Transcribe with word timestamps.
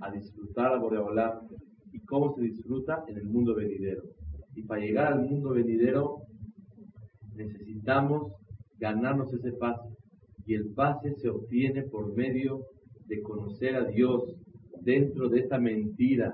a 0.00 0.10
disfrutar 0.10 0.72
a 0.72 0.78
Boreolá. 0.78 1.40
¿Y 1.92 2.00
cómo 2.00 2.34
se 2.34 2.42
disfruta? 2.42 3.04
En 3.08 3.18
el 3.18 3.24
mundo 3.24 3.54
venidero. 3.54 4.02
Y 4.54 4.62
para 4.62 4.80
llegar 4.80 5.12
al 5.12 5.28
mundo 5.28 5.50
venidero 5.50 6.22
necesitamos 7.34 8.32
ganarnos 8.78 9.32
ese 9.32 9.52
pase. 9.52 9.88
Y 10.46 10.54
el 10.54 10.72
pase 10.74 11.14
se 11.16 11.28
obtiene 11.28 11.82
por 11.82 12.14
medio 12.14 12.64
de 13.06 13.22
conocer 13.22 13.76
a 13.76 13.84
Dios 13.84 14.34
dentro 14.80 15.28
de 15.28 15.40
esta 15.40 15.58
mentira, 15.58 16.32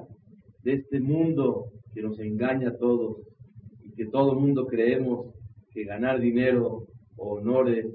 de 0.63 0.75
este 0.75 1.01
mundo 1.01 1.67
que 1.93 2.03
nos 2.03 2.19
engaña 2.19 2.71
a 2.71 2.77
todos 2.77 3.19
y 3.83 3.93
que 3.93 4.07
todo 4.07 4.33
el 4.33 4.39
mundo 4.39 4.67
creemos 4.67 5.35
que 5.73 5.85
ganar 5.85 6.21
dinero 6.21 6.87
o 7.17 7.35
honores 7.35 7.87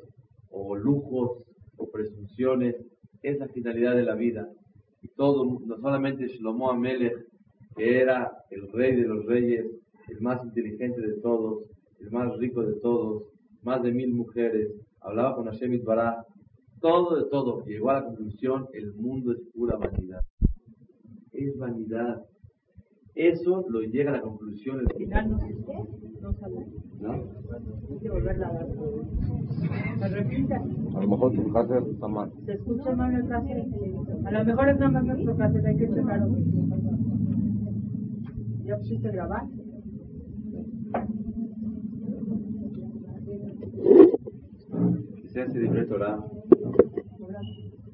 o 0.50 0.76
lujos 0.76 1.44
o 1.78 1.90
presunciones 1.90 2.76
es 3.21 3.38
la 3.38 3.48
finalidad 3.48 3.96
de 3.96 4.04
la 4.04 4.16
vida. 4.16 4.48
Y 5.02 5.07
todo, 5.09 5.45
no 5.45 5.77
solamente 5.77 6.27
Shlomo 6.27 6.70
Amelech, 6.70 7.25
que 7.75 8.01
era 8.01 8.32
el 8.50 8.71
rey 8.71 8.96
de 8.96 9.07
los 9.07 9.25
reyes, 9.25 9.65
el 10.10 10.21
más 10.21 10.43
inteligente 10.43 11.01
de 11.01 11.14
todos, 11.21 11.64
el 12.00 12.11
más 12.11 12.37
rico 12.37 12.64
de 12.64 12.74
todos, 12.79 13.24
más 13.64 13.82
de 13.83 13.91
mil 13.91 14.14
mujeres, 14.14 14.71
hablaba 15.01 15.36
con 15.36 15.46
Hashem 15.46 15.83
Bará, 15.83 16.25
todo 16.82 17.18
de 17.18 17.29
todo, 17.29 17.64
llegó 17.65 17.89
a 17.89 17.96
la 17.96 18.05
conclusión, 18.05 18.68
el 18.74 18.93
mundo 18.93 19.33
es 19.33 19.39
pura 19.54 19.75
vanidad. 19.75 20.21
Es 21.33 21.57
vanidad. 21.57 22.25
Eso 23.15 23.65
lo 23.69 23.81
llega 23.81 24.11
a 24.11 24.13
la 24.18 24.21
conclusión. 24.21 24.79
El 24.79 24.87
final 24.95 25.31
no 25.31 25.37
¿No? 26.99 27.13
Hay 27.13 27.97
que 28.01 28.09
volverla 28.09 28.47
a 28.47 28.54
dar. 28.54 28.68
A 30.01 31.01
lo 31.01 31.07
mejor 31.07 31.33
tu 31.33 31.51
casa 31.54 31.79
está 31.79 32.08
mal. 32.08 32.31
Se 32.45 32.53
escucha 32.53 32.95
mal 32.95 33.13
el 33.13 33.27
cassette. 33.27 33.67
A 34.25 34.31
lo 34.31 34.45
mejor 34.45 34.69
es 34.69 34.80
nada 34.80 34.91
más 34.91 35.05
nuestro 35.05 35.38
cassette, 35.38 35.66
hay 35.66 35.77
que 35.77 35.88
checarlo. 35.88 36.35
¿Ya 38.66 38.77
pusiste 38.77 39.11
grabar? 39.11 39.44
se 45.29 45.41
hace 45.41 45.59
de 45.59 45.85
Torah, 45.85 46.25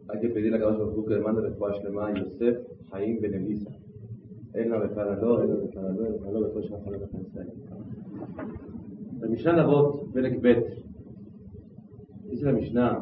hay 0.07 0.19
que 0.21 0.29
pedir 0.29 0.53
a 0.55 0.59
cada 0.59 0.77
uno 0.77 1.05
que 1.05 1.13
demande 1.15 1.41
respuesta 1.41 1.87
a 1.87 2.13
Yosef 2.13 2.59
Haim 2.91 3.19
Ben 3.19 3.33
Elisa. 3.33 3.71
אין 4.54 4.68
לה 4.68 4.86
בכלל 4.86 5.20
לא, 5.20 5.42
אין 5.42 5.50
לה 5.50 5.56
בכלל 5.66 5.82
לא, 5.98 6.06
אין 6.06 6.34
לה 6.34 6.48
בכל 6.48 6.62
שאף 6.62 6.82
אחד 6.82 6.92
לא 6.92 6.98
בכלל 6.98 7.44
במשנה 9.20 9.64
אבות, 9.64 10.04
פרק 10.12 10.32
ב', 10.42 10.46
יש 12.30 12.42
למשנה, 12.42 12.98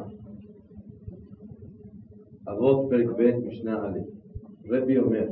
אבות 2.47 2.89
פרק 2.89 3.07
ב', 3.17 3.47
משנה 3.47 3.85
א', 3.85 3.99
רבי 4.69 4.97
אומר, 4.97 5.27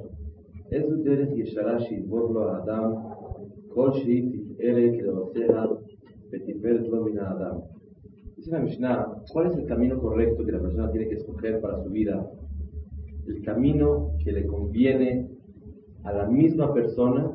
איזו 0.72 1.04
דרך 1.04 1.30
ישרה 1.36 1.80
שיבור 1.80 2.34
לו 2.34 2.50
האדם 2.50 2.94
כל 3.70 3.94
שהיא 3.94 4.32
תפארת 4.34 5.02
לעושיה 5.02 5.64
ותפארת 6.32 6.88
לו 6.88 7.06
מן 7.06 7.18
האדם. 7.18 7.56
Dice 8.38 8.52
la 8.52 8.60
Mishnah, 8.60 8.98
¿cuál 9.32 9.48
es 9.48 9.58
el 9.58 9.66
camino 9.66 10.00
correcto 10.00 10.46
que 10.46 10.52
la 10.52 10.60
persona 10.60 10.92
tiene 10.92 11.08
que 11.10 11.16
escoger 11.16 11.60
para 11.60 11.82
su 11.84 11.90
vida? 11.90 12.16
El 13.28 13.42
camino 13.42 14.12
que 14.24 14.32
le 14.32 14.46
conviene 14.46 15.28
a 16.05 16.13
la 16.13 16.27
misma 16.27 16.73
persona 16.73 17.31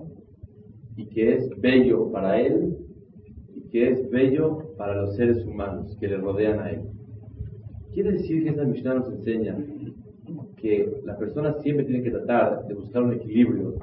y 0.95 1.05
que 1.07 1.35
es 1.35 1.49
bello 1.61 2.11
para 2.11 2.39
él 2.41 2.77
y 3.55 3.61
que 3.69 3.89
es 3.91 4.09
bello 4.09 4.75
para 4.77 5.01
los 5.01 5.15
seres 5.15 5.45
humanos 5.45 5.95
que 5.99 6.07
le 6.07 6.17
rodean 6.17 6.59
a 6.59 6.71
él. 6.71 6.81
Quiere 7.93 8.13
decir 8.13 8.43
que 8.43 8.49
esta 8.49 8.63
Mishnah 8.63 8.95
nos 8.95 9.09
enseña 9.09 9.57
que 10.57 11.01
la 11.05 11.17
persona 11.17 11.53
siempre 11.61 11.85
tiene 11.85 12.03
que 12.03 12.11
tratar 12.11 12.67
de 12.67 12.73
buscar 12.73 13.03
un 13.03 13.13
equilibrio 13.13 13.75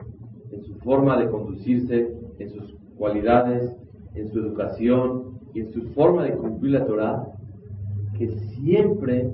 en 0.50 0.62
su 0.64 0.74
forma 0.80 1.18
de 1.18 1.30
conducirse, 1.30 2.14
en 2.38 2.50
sus 2.50 2.74
cualidades, 2.96 3.72
en 4.14 4.28
su 4.30 4.40
educación, 4.40 5.34
y 5.54 5.60
en 5.60 5.72
su 5.72 5.82
forma 5.92 6.24
de 6.24 6.32
cumplir 6.32 6.72
la 6.72 6.84
Torah, 6.84 7.26
que 8.18 8.28
siempre 8.28 9.32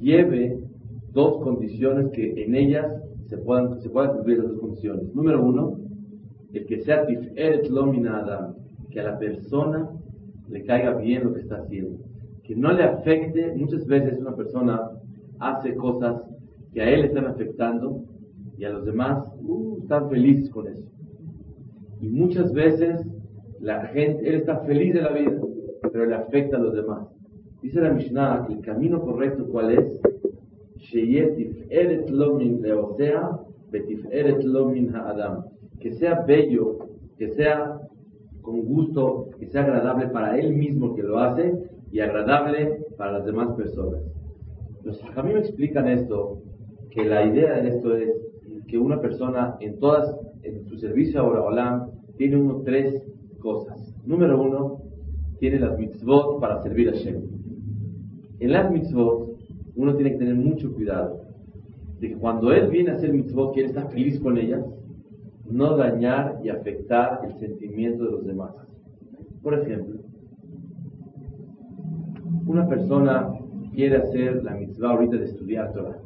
lleve 0.00 0.58
dos 1.12 1.42
condiciones 1.42 2.10
que 2.10 2.42
en 2.44 2.56
ellas 2.56 2.92
se 3.34 3.42
puedan, 3.42 3.80
se 3.80 3.90
puedan 3.90 4.14
cumplir 4.14 4.38
esas 4.38 4.50
dos 4.50 4.60
condiciones. 4.60 5.14
Número 5.14 5.44
uno, 5.44 5.78
el 6.52 6.66
que 6.66 6.80
sea 6.80 7.04
tiferet 7.06 7.68
lomina 7.68 8.20
adam, 8.20 8.54
que 8.90 9.00
a 9.00 9.04
la 9.04 9.18
persona 9.18 9.90
le 10.48 10.64
caiga 10.64 10.94
bien 10.94 11.24
lo 11.24 11.34
que 11.34 11.40
está 11.40 11.56
haciendo, 11.56 11.98
que 12.44 12.54
no 12.54 12.72
le 12.72 12.84
afecte, 12.84 13.54
muchas 13.56 13.86
veces 13.86 14.18
una 14.18 14.36
persona 14.36 14.90
hace 15.40 15.74
cosas 15.74 16.22
que 16.72 16.82
a 16.82 16.90
él 16.90 17.04
están 17.04 17.26
afectando 17.26 18.04
y 18.56 18.64
a 18.64 18.70
los 18.70 18.84
demás 18.84 19.24
uh, 19.42 19.78
están 19.82 20.08
felices 20.10 20.50
con 20.50 20.68
eso. 20.68 20.84
Y 22.00 22.08
muchas 22.08 22.52
veces 22.52 23.04
la 23.60 23.86
gente, 23.86 24.28
él 24.28 24.36
está 24.36 24.58
feliz 24.60 24.94
de 24.94 25.02
la 25.02 25.12
vida, 25.12 25.40
pero 25.90 26.06
le 26.06 26.14
afecta 26.14 26.56
a 26.56 26.60
los 26.60 26.74
demás. 26.74 27.08
Dice 27.62 27.80
la 27.80 27.90
Mishnah 27.90 28.44
que 28.46 28.54
el 28.54 28.60
camino 28.60 29.00
correcto 29.00 29.46
cuál 29.46 29.72
es? 29.72 30.00
Que 35.80 35.92
sea 35.92 36.20
bello, 36.26 36.78
que 37.18 37.28
sea 37.28 37.80
con 38.42 38.62
gusto, 38.62 39.30
que 39.38 39.46
sea 39.46 39.62
agradable 39.62 40.08
para 40.08 40.38
él 40.38 40.54
mismo 40.54 40.94
que 40.94 41.02
lo 41.02 41.18
hace 41.18 41.54
y 41.90 42.00
agradable 42.00 42.84
para 42.96 43.12
las 43.12 43.24
demás 43.24 43.54
personas. 43.56 44.00
Los 44.82 45.00
me 45.24 45.38
explican 45.38 45.88
esto, 45.88 46.42
que 46.90 47.04
la 47.04 47.24
idea 47.24 47.54
de 47.54 47.68
esto 47.68 47.96
es 47.96 48.10
que 48.68 48.78
una 48.78 49.00
persona 49.00 49.56
en 49.60 49.78
todas, 49.78 50.14
en 50.42 50.64
su 50.66 50.76
servicio 50.76 51.20
a 51.20 51.44
Olam, 51.44 51.90
tiene 52.16 52.36
uno 52.36 52.62
tres 52.64 53.02
cosas. 53.40 53.94
Número 54.04 54.40
uno, 54.40 54.82
tiene 55.38 55.58
las 55.58 55.78
mitzvot 55.78 56.40
para 56.40 56.62
servir 56.62 56.90
a 56.90 56.92
Shem. 56.92 57.22
En 58.40 58.52
las 58.52 58.70
mitzvot, 58.70 59.33
uno 59.76 59.94
tiene 59.94 60.12
que 60.12 60.18
tener 60.18 60.34
mucho 60.34 60.72
cuidado 60.72 61.20
de 62.00 62.08
que 62.10 62.16
cuando 62.16 62.52
él 62.52 62.68
viene 62.68 62.90
a 62.90 62.94
hacer 62.94 63.12
mitzvot, 63.12 63.52
quiere 63.52 63.68
estar 63.68 63.90
feliz 63.90 64.20
con 64.20 64.38
ellas, 64.38 64.64
no 65.50 65.76
dañar 65.76 66.40
y 66.42 66.48
afectar 66.48 67.20
el 67.24 67.34
sentimiento 67.34 68.04
de 68.04 68.10
los 68.10 68.26
demás. 68.26 68.52
Por 69.42 69.54
ejemplo, 69.54 70.00
una 72.46 72.66
persona 72.68 73.30
quiere 73.74 73.96
hacer 73.96 74.42
la 74.44 74.54
mitzvah 74.54 74.90
ahorita 74.90 75.16
de 75.16 75.24
estudiar 75.24 75.72
Torah. 75.72 75.98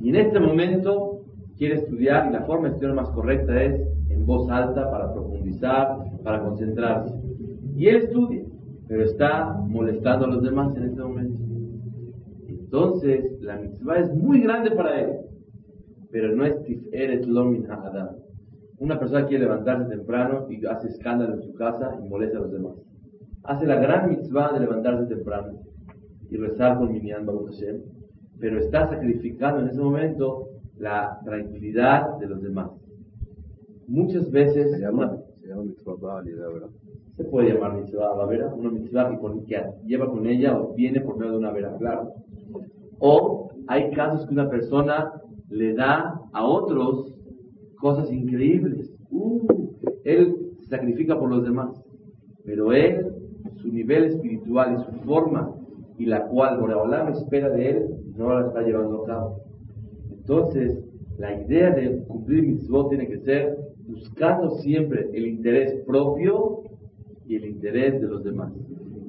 Y 0.00 0.08
en 0.08 0.16
este 0.16 0.40
momento 0.40 1.22
quiere 1.56 1.76
estudiar 1.76 2.28
y 2.28 2.32
la 2.32 2.42
forma 2.42 2.68
de 2.68 2.74
estudiar 2.74 2.94
más 2.94 3.08
correcta 3.10 3.62
es 3.62 3.80
en 4.10 4.26
voz 4.26 4.50
alta 4.50 4.90
para 4.90 5.12
profundizar, 5.12 5.98
para 6.24 6.42
concentrarse. 6.42 7.14
Y 7.76 7.86
él 7.86 7.96
estudia, 7.96 8.42
pero 8.88 9.04
está 9.04 9.54
molestando 9.68 10.26
a 10.26 10.28
los 10.28 10.42
demás 10.42 10.76
en 10.76 10.84
este 10.84 11.02
momento. 11.02 11.51
Entonces, 12.72 13.38
la 13.42 13.56
mitzvah 13.56 13.98
es 13.98 14.14
muy 14.14 14.40
grande 14.40 14.70
para 14.70 14.98
él, 14.98 15.18
pero 16.10 16.34
no 16.34 16.46
es 16.46 16.62
tiferet 16.62 17.26
lomin 17.26 17.70
adam. 17.70 18.16
Una 18.78 18.98
persona 18.98 19.26
quiere 19.26 19.44
levantarse 19.44 19.90
temprano 19.90 20.46
y 20.48 20.64
hace 20.64 20.88
escándalo 20.88 21.34
en 21.34 21.42
su 21.42 21.52
casa 21.52 21.98
y 22.02 22.08
molesta 22.08 22.38
a 22.38 22.40
los 22.40 22.50
demás. 22.50 22.72
Hace 23.42 23.66
la 23.66 23.76
gran 23.76 24.08
mitzvah 24.08 24.54
de 24.54 24.60
levantarse 24.60 25.04
temprano 25.14 25.58
y 26.30 26.38
rezar 26.38 26.78
con 26.78 26.90
Minyan 26.90 27.26
Baruch 27.26 27.50
Hashem, 27.50 27.82
pero 28.40 28.58
está 28.58 28.88
sacrificando 28.88 29.60
en 29.60 29.68
ese 29.68 29.78
momento 29.78 30.48
la 30.78 31.20
tranquilidad 31.26 32.16
de 32.20 32.26
los 32.26 32.40
demás. 32.40 32.70
Muchas 33.86 34.30
veces... 34.30 34.70
Se 34.70 34.80
llama, 34.80 35.18
se 35.42 35.48
llama 35.48 35.64
mitzvah 35.64 36.22
¿verdad? 36.22 36.70
se 37.18 37.24
puede 37.24 37.52
llamar 37.52 37.74
mitzvah 37.74 38.14
babera, 38.14 38.46
una 38.54 38.70
mitzvah 38.70 39.10
que, 39.46 39.62
lleva 39.84 40.10
con 40.10 40.26
ella 40.26 40.58
o 40.58 40.72
viene 40.72 41.02
por 41.02 41.18
medio 41.18 41.32
de 41.32 41.38
una 41.38 41.52
vera, 41.52 41.76
claro. 41.78 42.14
O 43.04 43.50
hay 43.66 43.90
casos 43.90 44.24
que 44.26 44.32
una 44.32 44.48
persona 44.48 45.12
le 45.50 45.74
da 45.74 46.20
a 46.32 46.44
otros 46.44 47.12
cosas 47.80 48.12
increíbles. 48.12 48.94
Uh, 49.10 49.44
él 50.04 50.36
se 50.60 50.68
sacrifica 50.68 51.18
por 51.18 51.28
los 51.28 51.42
demás, 51.42 51.82
pero 52.44 52.72
él, 52.72 53.12
su 53.56 53.72
nivel 53.72 54.04
espiritual 54.04 54.76
y 54.78 54.84
su 54.84 55.00
forma 55.04 55.52
y 55.98 56.06
la 56.06 56.26
cual 56.28 56.60
Boreolam 56.60 57.08
espera 57.08 57.48
de 57.50 57.70
él, 57.70 57.86
no 58.16 58.38
la 58.38 58.46
está 58.46 58.62
llevando 58.62 59.02
a 59.02 59.06
cabo. 59.06 59.40
Entonces, 60.12 60.78
la 61.18 61.40
idea 61.42 61.70
de 61.70 62.04
cumplir 62.04 62.44
mitzvot 62.44 62.88
tiene 62.88 63.08
que 63.08 63.18
ser 63.18 63.58
buscando 63.88 64.50
siempre 64.58 65.10
el 65.12 65.26
interés 65.26 65.74
propio 65.84 66.62
y 67.26 67.34
el 67.34 67.46
interés 67.46 68.00
de 68.00 68.06
los 68.06 68.22
demás. 68.22 68.52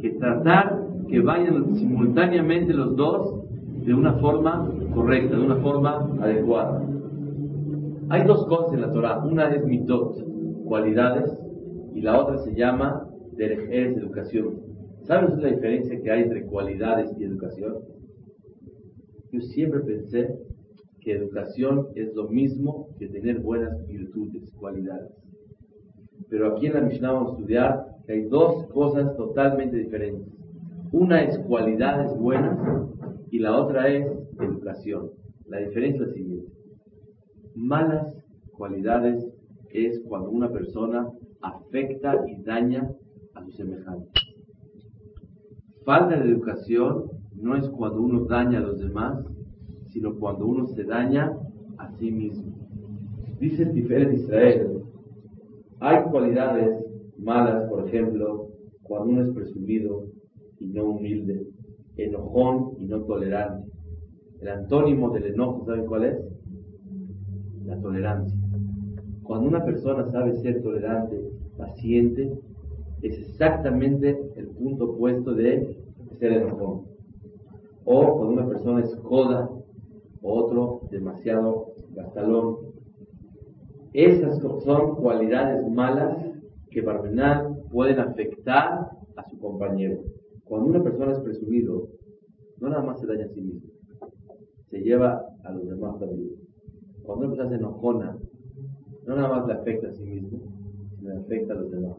Que 0.01 0.09
tratar 0.11 0.83
que 1.07 1.19
vayan 1.19 1.75
simultáneamente 1.75 2.73
los 2.73 2.95
dos 2.95 3.43
de 3.85 3.93
una 3.93 4.13
forma 4.13 4.71
correcta, 4.93 5.35
de 5.35 5.43
una 5.43 5.57
forma 5.57 6.09
adecuada. 6.21 6.81
Hay 8.09 8.23
dos 8.25 8.45
cosas 8.45 8.73
en 8.73 8.81
la 8.81 8.91
Torah. 8.91 9.23
Una 9.25 9.53
es 9.53 9.65
mitot, 9.65 10.15
cualidades, 10.65 11.37
y 11.93 12.01
la 12.01 12.19
otra 12.19 12.37
se 12.37 12.53
llama 12.55 13.09
derejes, 13.33 13.97
educación. 13.97 14.61
¿Sabes 15.01 15.37
la 15.37 15.49
diferencia 15.49 16.01
que 16.01 16.11
hay 16.11 16.23
entre 16.23 16.45
cualidades 16.45 17.13
y 17.17 17.23
educación? 17.23 17.75
Yo 19.31 19.41
siempre 19.41 19.81
pensé 19.81 20.39
que 21.01 21.13
educación 21.13 21.87
es 21.95 22.13
lo 22.15 22.29
mismo 22.29 22.87
que 22.97 23.07
tener 23.07 23.39
buenas 23.41 23.85
virtudes, 23.87 24.49
cualidades. 24.53 25.11
Pero 26.29 26.53
aquí 26.53 26.67
en 26.67 26.73
la 26.73 26.81
Mishnah 26.81 27.11
vamos 27.11 27.29
a 27.29 27.31
estudiar 27.33 27.85
que 28.05 28.13
hay 28.13 28.21
dos 28.23 28.65
cosas 28.67 29.15
totalmente 29.17 29.75
diferentes. 29.75 30.31
Una 30.91 31.23
es 31.23 31.37
cualidades 31.39 32.15
buenas 32.17 32.57
y 33.33 33.39
la 33.39 33.59
otra 33.59 33.87
es 33.87 34.05
educación. 34.39 35.09
La 35.47 35.57
diferencia 35.57 36.03
es 36.03 36.07
la 36.07 36.13
siguiente. 36.13 36.51
Malas 37.55 38.13
cualidades 38.51 39.25
es 39.71 39.99
cuando 40.07 40.29
una 40.29 40.51
persona 40.51 41.09
afecta 41.41 42.23
y 42.27 42.43
daña 42.43 42.87
a 43.33 43.43
sus 43.43 43.55
semejantes. 43.55 44.11
Falta 45.83 46.15
de 46.15 46.29
educación 46.29 47.05
no 47.35 47.55
es 47.55 47.67
cuando 47.69 48.03
uno 48.03 48.25
daña 48.25 48.59
a 48.59 48.67
los 48.67 48.79
demás, 48.79 49.25
sino 49.87 50.13
cuando 50.19 50.45
uno 50.45 50.67
se 50.67 50.83
daña 50.83 51.35
a 51.79 51.89
sí 51.97 52.11
mismo. 52.11 52.53
Dice 53.39 53.65
de 53.65 54.13
Israel, 54.13 54.83
hay 55.79 56.03
cualidades 56.03 56.85
malas, 57.17 57.67
por 57.67 57.87
ejemplo, 57.87 58.49
cuando 58.83 59.09
uno 59.09 59.21
es 59.23 59.29
presumido 59.31 60.05
y 60.59 60.67
no 60.67 60.83
humilde, 60.83 61.47
enojón 61.97 62.73
y 62.79 62.85
no 62.85 63.01
tolerante. 63.03 63.69
El 64.41 64.49
antónimo 64.49 65.09
del 65.11 65.27
enojo, 65.27 65.65
¿saben 65.65 65.85
cuál 65.85 66.05
es? 66.05 66.17
La 67.65 67.79
tolerancia. 67.79 68.37
Cuando 69.23 69.47
una 69.47 69.63
persona 69.63 70.09
sabe 70.11 70.35
ser 70.41 70.61
tolerante, 70.61 71.31
paciente, 71.57 72.37
es 73.01 73.17
exactamente 73.19 74.17
el 74.35 74.47
punto 74.47 74.91
opuesto 74.91 75.33
de 75.33 75.77
ser 76.19 76.33
enojón. 76.33 76.83
O 77.85 78.17
cuando 78.17 78.33
una 78.33 78.47
persona 78.47 78.81
es 78.81 78.95
coda, 78.97 79.49
otro 80.21 80.81
demasiado 80.89 81.73
gastalón. 81.93 82.57
Esas 83.93 84.39
son 84.63 84.95
cualidades 84.95 85.69
malas 85.69 86.17
que 86.71 86.81
Barmenal 86.81 87.61
pueden 87.71 87.99
afectar 87.99 88.89
a 89.15 89.29
su 89.29 89.37
compañero. 89.37 89.99
Cuando 90.53 90.69
una 90.69 90.83
persona 90.83 91.13
es 91.13 91.19
presumido, 91.21 91.87
no 92.59 92.69
nada 92.69 92.83
más 92.83 92.99
se 92.99 93.07
daña 93.07 93.25
a 93.25 93.29
sí 93.29 93.41
mismo, 93.41 93.71
se 94.69 94.81
lleva 94.81 95.25
a 95.43 95.51
los 95.51 95.67
demás 95.67 95.99
también. 95.99 96.29
Cuando 97.01 97.25
una 97.25 97.35
persona 97.35 97.55
es 97.55 97.59
enojona, 97.59 98.17
no 99.07 99.15
nada 99.15 99.29
más 99.29 99.47
le 99.47 99.53
afecta 99.53 99.87
a 99.87 99.93
sí 99.93 100.03
mismo, 100.03 100.37
sino 100.95 101.09
le 101.09 101.21
afecta 101.21 101.53
a 101.53 101.55
los 101.55 101.71
demás. 101.71 101.97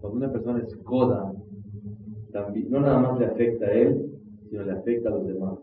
Cuando 0.00 0.18
una 0.18 0.30
persona 0.30 0.62
es 0.62 0.76
coda, 0.84 1.32
no 2.68 2.80
nada 2.80 3.00
más 3.00 3.18
le 3.18 3.26
afecta 3.26 3.66
a 3.66 3.72
él, 3.72 4.20
sino 4.48 4.62
le 4.62 4.70
afecta 4.70 5.08
a 5.08 5.12
los 5.16 5.26
demás. 5.26 5.58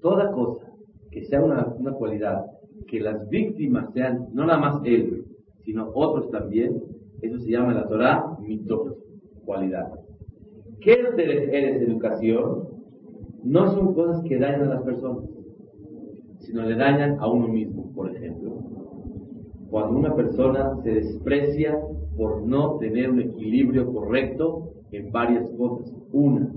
Toda 0.00 0.32
cosa 0.32 0.66
que 1.12 1.26
sea 1.26 1.44
una, 1.44 1.64
una 1.78 1.92
cualidad, 1.92 2.44
que 2.88 2.98
las 2.98 3.28
víctimas 3.28 3.92
sean 3.92 4.30
no 4.32 4.44
nada 4.44 4.58
más 4.58 4.80
él, 4.84 5.26
sino 5.64 5.92
otros 5.94 6.28
también, 6.32 6.82
eso 7.22 7.38
se 7.38 7.52
llama 7.52 7.70
en 7.70 7.76
la 7.76 7.86
Torah 7.86 8.36
mito, 8.40 8.96
cualidad. 9.44 10.05
¿Qué 10.80 10.92
es 10.92 11.82
educación? 11.82 12.68
No 13.44 13.72
son 13.72 13.94
cosas 13.94 14.22
que 14.24 14.38
dañan 14.38 14.64
a 14.64 14.74
las 14.74 14.82
personas, 14.82 15.24
sino 16.38 16.62
le 16.62 16.76
dañan 16.76 17.18
a 17.20 17.30
uno 17.30 17.48
mismo, 17.48 17.92
por 17.94 18.14
ejemplo. 18.14 18.52
Cuando 19.70 19.98
una 19.98 20.14
persona 20.14 20.76
se 20.82 20.90
desprecia 20.90 21.78
por 22.16 22.42
no 22.42 22.78
tener 22.78 23.10
un 23.10 23.20
equilibrio 23.20 23.92
correcto 23.92 24.72
en 24.92 25.12
varias 25.12 25.50
cosas. 25.52 25.92
Una, 26.12 26.50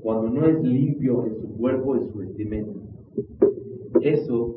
cuando 0.00 0.28
no 0.28 0.46
es 0.46 0.62
limpio 0.62 1.26
en 1.26 1.36
su 1.36 1.56
cuerpo, 1.56 1.96
en 1.96 2.08
su 2.08 2.18
vestimenta. 2.18 2.78
Eso 4.00 4.56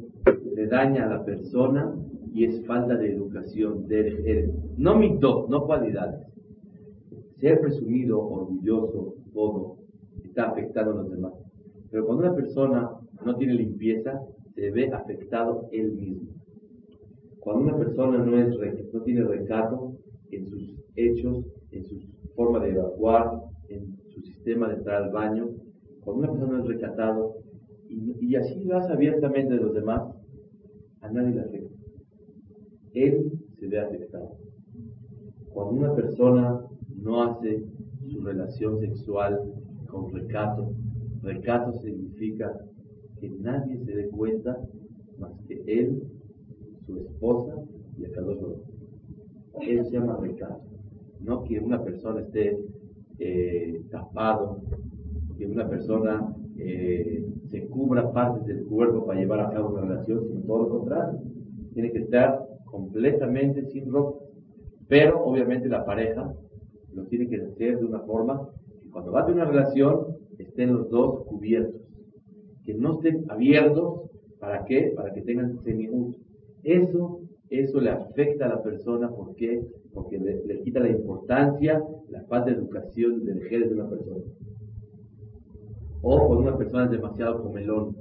le 0.56 0.68
daña 0.68 1.06
a 1.06 1.18
la 1.18 1.26
persona 1.26 1.94
y 2.34 2.46
es 2.46 2.66
falta 2.66 2.96
de 2.96 3.14
educación, 3.14 3.88
de 3.88 4.52
no 4.78 4.96
mito, 4.96 5.48
no 5.50 5.66
cualidades. 5.66 6.22
Ser 7.40 7.60
presumido, 7.60 8.22
orgulloso, 8.22 9.16
todo, 9.34 9.78
está 10.24 10.50
afectando 10.50 10.92
a 10.92 10.96
los 10.96 11.12
demás. 11.12 11.34
Pero 11.92 12.06
cuando 12.06 12.28
una 12.28 12.36
persona 12.36 12.92
no 13.26 13.36
tiene 13.36 13.54
limpieza, 13.56 14.22
se 14.56 14.72
ve 14.72 14.90
afectado 14.92 15.68
él 15.72 15.94
mismo. 15.94 16.30
Cuando 17.40 17.64
una 17.64 17.78
persona 17.78 18.20
no, 18.20 18.38
es, 18.38 18.94
no 18.94 19.02
tiene 19.02 19.24
recato 19.24 19.96
en 20.32 20.46
sus 20.46 20.76
hechos, 20.96 21.46
en 21.72 21.84
su 21.84 22.00
forma 22.36 22.60
de 22.60 22.72
evacuar, 22.72 23.42
en 23.68 23.98
su 24.10 24.22
sistema 24.22 24.70
de 24.70 24.76
entrar 24.76 25.04
al 25.04 25.12
baño, 25.12 25.50
cuando 26.04 26.24
una 26.24 26.32
persona 26.32 26.60
es 26.60 26.68
recatado 26.68 27.36
y, 27.90 28.16
y 28.26 28.36
así 28.36 28.66
vas 28.66 28.90
abiertamente 28.90 29.54
de 29.54 29.62
los 29.62 29.74
demás, 29.74 30.02
a 31.02 31.12
nadie 31.12 31.36
le 31.36 31.42
afecta 31.42 31.84
él 32.94 33.32
se 33.60 33.68
ve 33.68 33.80
afectado. 33.80 34.38
Cuando 35.50 35.74
una 35.74 35.96
persona 35.96 36.62
no 37.04 37.24
hace 37.24 37.64
su 38.10 38.22
relación 38.22 38.80
sexual 38.80 39.40
con 39.88 40.12
recato, 40.12 40.74
recato 41.22 41.74
significa 41.82 42.52
que 43.20 43.30
nadie 43.30 43.78
se 43.86 43.96
dé 43.96 44.08
cuenta 44.08 44.58
más 45.20 45.32
que 45.48 45.62
él, 45.68 46.04
su 46.86 46.98
esposa 46.98 47.56
y 47.98 48.06
el 48.06 48.12
Kadosh 48.12 48.40
Eso 49.62 49.84
se 49.86 49.92
llama 49.92 50.18
recato. 50.20 50.62
No 51.20 51.44
que 51.44 51.60
una 51.60 51.82
persona 51.84 52.22
esté 52.22 52.58
eh, 53.20 53.82
tapado, 53.92 54.62
que 55.38 55.46
una 55.46 55.70
persona 55.70 56.36
eh, 56.58 57.26
se 57.50 57.68
cubra 57.68 58.12
partes 58.12 58.46
del 58.46 58.66
cuerpo 58.66 59.06
para 59.06 59.20
llevar 59.20 59.40
a 59.42 59.52
cabo 59.52 59.70
una 59.70 59.82
relación, 59.82 60.26
sino 60.28 60.42
todo 60.42 60.64
lo 60.64 60.70
contrario. 60.70 61.20
Tiene 61.74 61.92
que 61.92 62.00
estar 62.00 62.46
completamente 62.66 63.66
sin 63.66 63.92
ropa. 63.92 64.20
Pero 64.88 65.24
obviamente 65.24 65.70
la 65.70 65.86
pareja 65.86 66.34
lo 66.95 67.06
tiene 67.06 67.28
que 67.28 67.38
hacer 67.38 67.80
de 67.80 67.86
una 67.86 68.00
forma 68.01 68.50
que 68.81 68.90
cuando 68.90 69.12
va 69.12 69.22
a 69.22 69.25
tener 69.25 69.44
una 69.44 69.51
relación 69.51 70.18
estén 70.38 70.74
los 70.74 70.90
dos 70.90 71.25
cubiertos. 71.25 71.81
Que 72.63 72.74
no 72.74 72.94
estén 72.94 73.25
abiertos, 73.30 74.10
¿para 74.40 74.63
qué? 74.66 74.94
Para 74.95 75.13
que 75.13 75.22
tengan 75.22 75.57
seminudos. 75.63 76.18
Eso, 76.63 77.19
eso 77.50 77.81
le 77.81 77.90
afecta 77.90 78.45
a 78.45 78.50
la 78.50 78.63
persona, 78.63 79.10
¿por 79.10 79.36
qué? 79.36 79.62
Porque 79.94 80.18
le, 80.18 80.62
quita 80.62 80.80
la 80.80 80.90
importancia, 80.90 81.84
la 82.10 82.24
falta 82.24 82.51
de 82.51 82.57
educación 82.57 83.25
de 83.25 83.36
mujeres 83.36 83.69
de 83.69 83.75
una 83.75 83.89
persona. 83.89 84.24
O 86.01 86.28
cuando 86.28 86.39
una 86.39 86.57
persona 86.57 86.86
es 86.86 86.92
demasiado 86.92 87.44
comelón, 87.44 87.96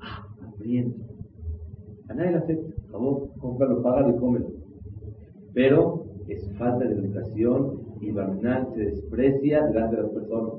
ah, 0.00 0.26
hambriento, 0.42 0.98
a 2.08 2.14
nadie 2.14 2.30
le 2.30 2.36
afecta 2.38 2.78
favor, 2.90 3.30
cómpralo, 3.38 3.82
págalo 3.82 4.10
y 4.10 4.18
cómelo. 4.18 4.50
Pero 5.54 6.07
es 6.28 6.48
falta 6.58 6.84
de 6.84 6.94
educación 6.94 7.80
y 8.00 8.10
Barmenal 8.10 8.68
se 8.74 8.84
desprecia 8.84 9.66
delante 9.66 9.96
de 9.96 10.02
las 10.02 10.12
personas. 10.12 10.52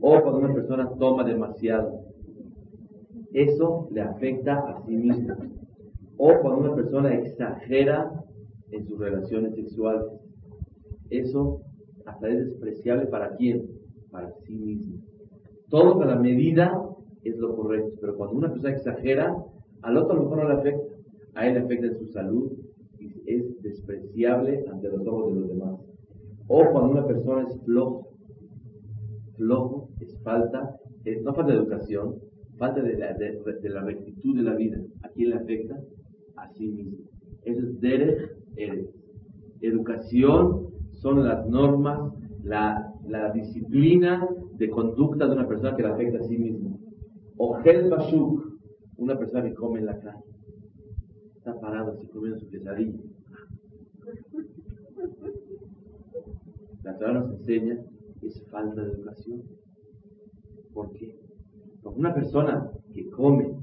O 0.00 0.20
cuando 0.20 0.38
una 0.38 0.54
persona 0.54 0.90
toma 0.98 1.24
demasiado, 1.24 2.02
eso 3.32 3.88
le 3.92 4.00
afecta 4.00 4.58
a 4.58 4.82
sí 4.84 4.96
mismo. 4.96 5.34
O 6.16 6.32
cuando 6.40 6.60
una 6.60 6.74
persona 6.74 7.14
exagera 7.14 8.10
en 8.70 8.86
sus 8.86 8.98
relaciones 8.98 9.54
sexuales, 9.54 10.06
eso 11.10 11.60
hasta 12.04 12.28
es 12.28 12.46
despreciable 12.46 13.06
para 13.06 13.36
quién? 13.36 13.66
Para 14.10 14.32
sí 14.46 14.54
mismo. 14.54 14.98
Todo 15.70 16.00
a 16.02 16.06
la 16.06 16.16
medida 16.16 16.80
es 17.22 17.36
lo 17.38 17.56
correcto, 17.56 17.96
pero 18.00 18.16
cuando 18.16 18.36
una 18.36 18.50
persona 18.50 18.74
exagera, 18.74 19.34
al 19.82 19.96
otro 19.96 20.12
a 20.12 20.16
lo 20.16 20.22
mejor 20.24 20.38
no 20.38 20.48
le 20.48 20.54
afecta 20.54 20.94
a 21.34 21.48
él 21.48 21.58
afecta 21.58 21.86
en 21.86 21.98
su 21.98 22.06
salud 22.06 22.52
es 23.26 23.62
despreciable 23.62 24.64
ante 24.70 24.88
los 24.88 25.06
ojos 25.06 25.34
de 25.34 25.40
los 25.40 25.48
demás. 25.48 25.80
O 26.48 26.64
cuando 26.72 26.90
una 26.90 27.06
persona 27.06 27.42
es 27.48 27.58
flojo, 27.64 28.08
flojo 29.36 29.88
es 30.00 30.18
falta, 30.22 30.76
no 31.22 31.34
falta 31.34 31.52
educación, 31.52 32.16
falta 32.58 32.82
de 32.82 32.98
la, 32.98 33.14
de, 33.14 33.68
la 33.68 33.82
rectitud 33.82 34.36
de 34.36 34.42
la 34.42 34.54
vida. 34.54 34.78
¿A 35.02 35.08
quién 35.08 35.30
le 35.30 35.36
afecta? 35.36 35.80
A 36.36 36.48
sí 36.50 36.68
mismo. 36.68 36.98
Eso 37.44 37.60
es 37.60 37.80
derech 37.80 38.30
eres. 38.56 38.88
Educación 39.60 40.68
son 40.90 41.24
las 41.24 41.46
normas, 41.48 42.12
la, 42.42 42.92
la, 43.06 43.32
disciplina 43.32 44.28
de 44.56 44.68
conducta 44.68 45.26
de 45.26 45.32
una 45.32 45.48
persona 45.48 45.74
que 45.76 45.82
le 45.82 45.88
afecta 45.88 46.18
a 46.18 46.22
sí 46.22 46.36
mismo. 46.36 46.78
O 47.38 47.54
gel 47.54 47.88
bashuk, 47.90 48.44
una 48.98 49.18
persona 49.18 49.42
que 49.44 49.54
come 49.54 49.80
en 49.80 49.86
la 49.86 49.98
calle 50.00 50.33
está 51.44 51.60
parado 51.60 51.92
así 51.92 52.06
comiendo 52.06 52.38
su 52.38 52.48
quesadilla. 52.48 52.98
La 56.82 56.98
Torah 56.98 57.12
nos 57.12 57.32
enseña 57.32 57.84
es 58.22 58.42
falta 58.50 58.82
de 58.82 58.92
educación. 58.92 59.42
¿Por 60.72 60.90
qué? 60.92 61.20
Porque 61.82 61.98
una 61.98 62.14
persona 62.14 62.70
que 62.94 63.10
come 63.10 63.58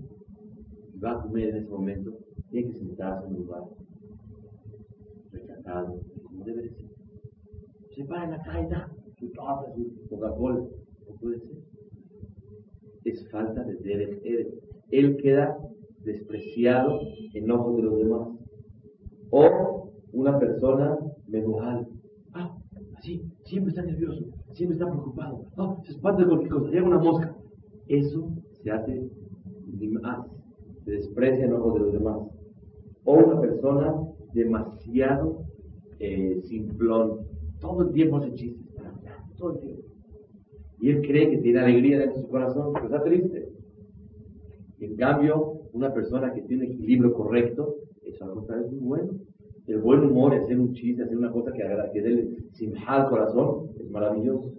y 0.93 0.99
va 0.99 1.13
a 1.13 1.21
comer 1.23 1.49
en 1.49 1.55
ese 1.55 1.69
momento, 1.69 2.15
tiene 2.51 2.71
que 2.71 2.77
sentarse 2.77 3.25
en 3.25 3.33
un 3.33 3.39
lugar 3.45 3.63
recatado, 5.31 6.01
como 6.23 6.45
debe 6.45 6.69
ser. 6.69 6.85
Se 7.95 8.05
para 8.05 8.25
en 8.25 8.31
la 8.31 8.43
calle, 8.43 8.75
su 9.17 9.31
torta, 9.31 9.73
su 9.73 10.07
Coca-Cola, 10.07 10.59
no 10.59 11.15
puede 11.19 11.39
ser. 11.39 11.57
Es 13.05 13.27
falta 13.31 13.63
de 13.63 13.75
Derech 13.77 14.61
él 14.91 15.17
queda 15.17 15.57
despreciado 16.03 16.99
en 17.33 17.51
ojos 17.51 17.77
de 17.77 17.83
los 17.83 17.97
demás. 17.97 18.27
O 19.31 19.91
una 20.13 20.37
persona 20.39 20.97
menujal. 21.27 21.87
Ah, 22.33 22.55
así, 22.97 23.21
siempre 23.45 23.69
está 23.69 23.83
nervioso, 23.83 24.25
siempre 24.51 24.77
está 24.77 24.89
preocupado. 24.89 25.45
Ah, 25.57 25.77
se 25.83 25.91
espanta 25.93 26.21
de 26.21 26.27
cualquier 26.27 26.51
cosa, 26.51 26.69
llega 26.69 26.87
una 26.87 26.99
mosca. 26.99 27.35
Eso 27.87 28.29
se 28.63 28.71
hace 28.71 29.09
más, 30.01 30.25
se 30.85 30.91
desprecia 30.91 31.45
en 31.45 31.53
ojos 31.53 31.73
de 31.73 31.79
los 31.79 31.93
demás. 31.93 32.17
O 33.03 33.13
una 33.13 33.41
persona 33.41 33.93
demasiado 34.33 35.43
eh, 35.99 36.41
simplón, 36.43 37.25
todo 37.59 37.83
el 37.83 37.91
tiempo 37.91 38.17
hace 38.17 38.33
chistes, 38.33 38.65
todo 39.37 39.53
el 39.53 39.59
tiempo. 39.59 39.83
Y 40.79 40.89
él 40.89 41.01
cree 41.01 41.29
que 41.29 41.37
tiene 41.39 41.59
alegría 41.59 41.99
dentro 41.99 42.17
de 42.17 42.23
su 42.23 42.29
corazón, 42.29 42.73
pero 42.73 42.85
está 42.85 43.03
triste. 43.03 43.49
En 44.79 44.95
cambio, 44.95 45.60
una 45.73 45.93
persona 45.93 46.33
que 46.33 46.41
tiene 46.41 46.65
equilibrio 46.65 47.13
correcto, 47.13 47.75
eso 48.03 48.25
es 48.25 48.71
muy 48.71 48.79
bueno. 48.79 49.11
El 49.67 49.79
buen 49.79 50.03
humor, 50.03 50.33
hacer 50.33 50.59
un 50.59 50.73
chiste, 50.73 51.03
hacer 51.03 51.17
una 51.17 51.31
cosa 51.31 51.51
que, 51.53 51.63
que 51.93 52.01
dé 52.01 52.37
simha 52.51 52.83
al 52.87 53.09
corazón, 53.09 53.69
es 53.79 53.89
maravilloso. 53.89 54.51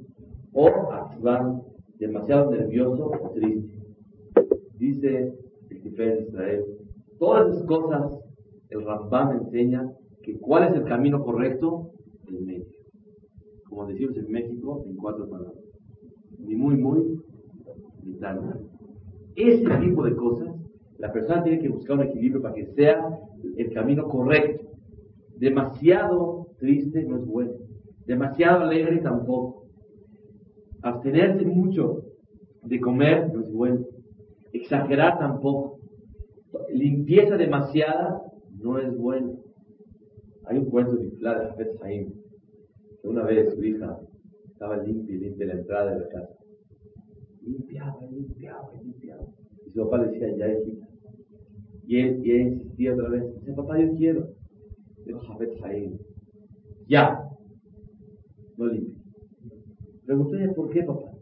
O 0.52 0.68
activar 0.92 1.60
demasiado 1.98 2.50
nervioso 2.50 3.06
o 3.06 3.30
triste. 3.30 3.78
Dice 4.78 5.34
el 5.70 5.78
jefe 5.82 6.02
de 6.02 6.22
Israel, 6.22 6.64
todas 7.18 7.48
esas 7.48 7.66
cosas 7.66 8.18
el 8.72 8.84
Rambam 8.84 9.36
enseña 9.36 9.92
que 10.22 10.38
cuál 10.38 10.68
es 10.68 10.74
el 10.74 10.84
camino 10.84 11.22
correcto, 11.22 11.90
el 12.26 12.40
medio. 12.40 12.66
Como 13.68 13.86
decimos 13.86 14.16
en 14.16 14.30
México, 14.30 14.84
en 14.86 14.96
cuatro 14.96 15.28
palabras. 15.28 15.62
Ni 16.38 16.54
muy, 16.54 16.76
muy, 16.76 17.20
ni 18.02 18.14
tan. 18.14 18.68
Ese 19.36 19.68
tipo 19.78 20.04
de 20.04 20.16
cosas, 20.16 20.51
la 21.02 21.12
persona 21.12 21.42
tiene 21.42 21.58
que 21.58 21.68
buscar 21.68 21.96
un 21.96 22.04
equilibrio 22.04 22.40
para 22.40 22.54
que 22.54 22.64
sea 22.64 23.18
el 23.56 23.72
camino 23.72 24.08
correcto. 24.08 24.70
Demasiado 25.36 26.46
triste 26.60 27.02
no 27.02 27.16
es 27.16 27.26
bueno. 27.26 27.54
Demasiado 28.06 28.60
alegre 28.60 28.98
tampoco. 28.98 29.66
Abstenerse 30.80 31.44
mucho 31.44 32.04
de 32.62 32.80
comer 32.80 33.32
no 33.34 33.40
es 33.40 33.52
bueno. 33.52 33.84
Exagerar 34.52 35.18
tampoco. 35.18 35.80
Limpieza 36.72 37.36
demasiada 37.36 38.22
no 38.60 38.78
es 38.78 38.96
bueno. 38.96 39.40
Hay 40.44 40.58
un 40.58 40.66
cuento 40.66 40.94
de 40.94 41.10
de 41.10 41.18
Jafet 41.20 41.82
Haim, 41.82 42.12
que 43.00 43.08
una 43.08 43.24
vez 43.24 43.52
su 43.52 43.64
hija 43.64 43.98
estaba 44.52 44.76
limpia 44.76 45.16
y 45.16 45.18
limpia 45.18 45.46
la 45.46 45.54
entrada 45.54 45.94
de 45.94 45.98
la 45.98 46.08
casa. 46.10 46.38
Limpiaba, 47.44 47.98
limpiaba, 48.08 48.70
limpiaba. 48.80 49.24
Y 49.66 49.70
su 49.72 49.82
papá 49.82 49.98
le 49.98 50.12
decía, 50.12 50.36
ya 50.36 50.46
hijita. 50.46 50.81
Y 51.86 51.98
él, 51.98 52.26
insistía 52.26 52.94
otra 52.94 53.08
vez, 53.08 53.24
dice, 53.40 53.52
papá, 53.52 53.78
yo 53.78 53.94
quiero. 53.96 54.28
Dijo 55.04 55.20
Jafet 55.20 55.62
Haim, 55.64 55.98
ya, 56.86 57.28
no 58.56 58.66
limpia. 58.66 59.02
Preguntó 60.06 60.36
ella, 60.36 60.52
¿por 60.54 60.70
qué, 60.70 60.82
papá? 60.84 61.12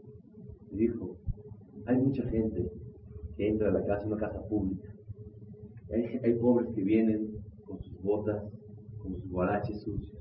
Y 0.71 0.77
dijo, 0.77 1.17
hay 1.85 1.97
mucha 1.97 2.23
gente 2.29 2.71
que 3.35 3.47
entra 3.47 3.69
a 3.69 3.71
la 3.71 3.85
casa, 3.85 4.07
una 4.07 4.17
casa 4.17 4.41
pública. 4.47 4.87
Hay, 5.91 6.19
hay 6.23 6.33
pobres 6.35 6.69
que 6.75 6.83
vienen 6.83 7.31
con 7.65 7.79
sus 7.81 8.01
botas 8.01 8.43
con 9.01 9.15
sus 9.15 9.29
guaraches 9.29 9.81
sucios. 9.81 10.17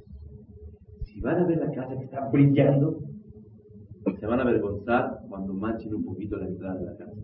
Si 1.04 1.20
van 1.20 1.38
a 1.38 1.47
ver 1.47 1.59
la 1.59 1.70
casa 1.73 1.97
que 1.97 2.04
está 2.04 2.28
brillando, 2.30 3.00
se 4.18 4.26
van 4.26 4.40
a 4.40 4.42
avergonzar 4.42 5.20
cuando 5.28 5.52
manchen 5.52 5.94
un 5.94 6.04
poquito 6.04 6.37
la 6.37 6.47
entrada 6.47 6.78
de 6.78 6.87
la 6.87 6.97
casa. 6.97 7.20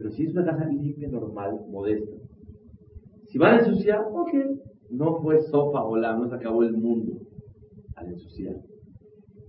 Pero 0.00 0.10
si 0.12 0.24
es 0.24 0.32
una 0.32 0.46
casa 0.46 0.64
limpia, 0.64 1.08
normal, 1.08 1.60
modesta, 1.68 2.16
si 3.26 3.36
van 3.36 3.56
a 3.56 3.58
ensuciar, 3.58 4.00
ok, 4.10 4.32
no 4.88 5.20
fue 5.20 5.42
sopa 5.42 5.84
o 5.84 5.94
la, 5.94 6.16
no 6.16 6.26
se 6.26 6.36
acabó 6.36 6.62
el 6.62 6.72
mundo 6.72 7.20
al 7.96 8.08
ensuciar. 8.08 8.56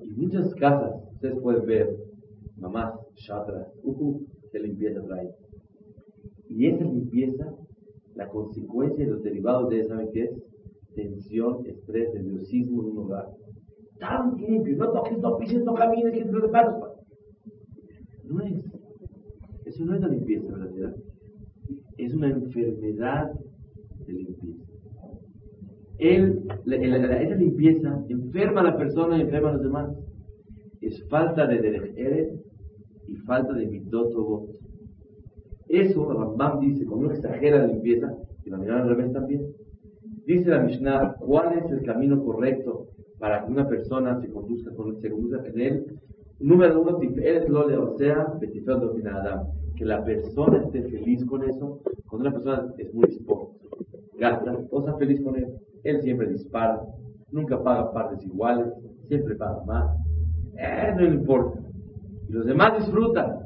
Y 0.01 0.11
muchas 0.11 0.53
casas, 0.55 0.91
ustedes 1.13 1.39
pueden 1.41 1.65
ver, 1.65 1.95
mamás, 2.57 2.93
chatras, 3.15 3.69
uh, 3.81 4.21
qué 4.51 4.59
limpieza 4.59 5.01
trae. 5.03 5.29
Y 6.49 6.67
esa 6.67 6.83
limpieza, 6.83 7.55
la 8.15 8.27
consecuencia 8.27 9.05
de 9.05 9.11
los 9.11 9.23
derivados 9.23 9.69
de 9.69 9.79
esa, 9.79 9.95
¿saben 9.95 10.09
qué 10.11 10.23
es? 10.23 10.31
tensión, 10.95 11.65
estrés, 11.65 12.13
nerviosismo 12.13 12.83
en 12.83 12.89
un 12.89 12.95
lugar. 12.95 13.29
Tan 13.97 14.35
limpio, 14.35 14.75
no 14.75 14.91
toques, 14.91 15.17
no 15.17 15.37
pises, 15.37 15.63
no 15.63 15.73
camines, 15.73 16.11
que 16.11 16.25
te 16.25 16.29
preparas. 16.29 16.75
No 18.25 18.41
es. 18.41 18.70
No 19.81 19.95
es 19.95 20.01
la 20.01 20.07
limpieza 20.09 20.51
verdadera. 20.51 20.93
Es 21.97 22.13
una 22.13 22.29
enfermedad 22.29 23.31
de 24.05 24.13
limpieza. 24.13 24.63
Él, 25.97 26.43
esa 26.65 27.35
limpieza 27.35 28.05
enferma 28.09 28.61
a 28.61 28.65
la 28.65 28.77
persona 28.77 29.17
y 29.17 29.21
enferma 29.21 29.49
a 29.49 29.53
los 29.53 29.63
demás. 29.63 29.89
Es 30.81 31.03
falta 31.09 31.47
de 31.47 31.61
derech 31.61 32.39
y 33.07 33.15
falta 33.17 33.53
de 33.53 33.67
mitot 33.67 34.11
Eso 35.67 36.13
Rambam 36.13 36.59
dice, 36.59 36.85
cuando 36.85 37.05
uno 37.05 37.15
exagera 37.15 37.59
la 37.59 37.67
limpieza, 37.67 38.15
y 38.45 38.49
la 38.49 38.57
mirada 38.57 38.83
al 38.83 38.89
revés 38.89 39.13
también, 39.13 39.41
Dice 40.25 40.49
la 40.49 40.59
Mishnah, 40.59 41.15
¿cuál 41.19 41.57
es 41.57 41.71
el 41.71 41.83
camino 41.83 42.23
correcto 42.23 42.87
para 43.17 43.43
que 43.43 43.51
una 43.51 43.67
persona 43.67 44.19
se 44.21 44.29
conduzca, 44.29 44.71
con, 44.75 44.99
se 45.01 45.09
conduzca 45.09 45.43
en 45.47 45.59
él? 45.59 45.99
Número 46.39 46.81
uno, 46.81 46.97
o 46.97 47.97
sea, 47.97 48.27
que 49.81 49.85
la 49.87 50.03
persona 50.03 50.59
esté 50.59 50.83
feliz 50.83 51.25
con 51.25 51.43
eso. 51.43 51.81
Cuando 52.05 52.29
una 52.29 52.37
persona 52.37 52.71
es 52.77 52.93
muy 52.93 53.09
sport, 53.09 53.49
gasta, 54.19 54.55
o 54.69 54.79
está 54.79 54.95
feliz 54.97 55.19
con 55.23 55.35
él. 55.35 55.47
Él 55.83 56.01
siempre 56.03 56.27
dispara, 56.29 56.83
nunca 57.31 57.63
paga 57.63 57.91
partes 57.91 58.23
iguales, 58.23 58.67
siempre 59.07 59.33
paga 59.33 59.63
más. 59.65 59.97
Eh, 60.55 60.93
no 60.93 61.01
le 61.01 61.15
importa. 61.15 61.59
Y 62.29 62.31
los 62.31 62.45
demás 62.45 62.77
disfrutan, 62.77 63.39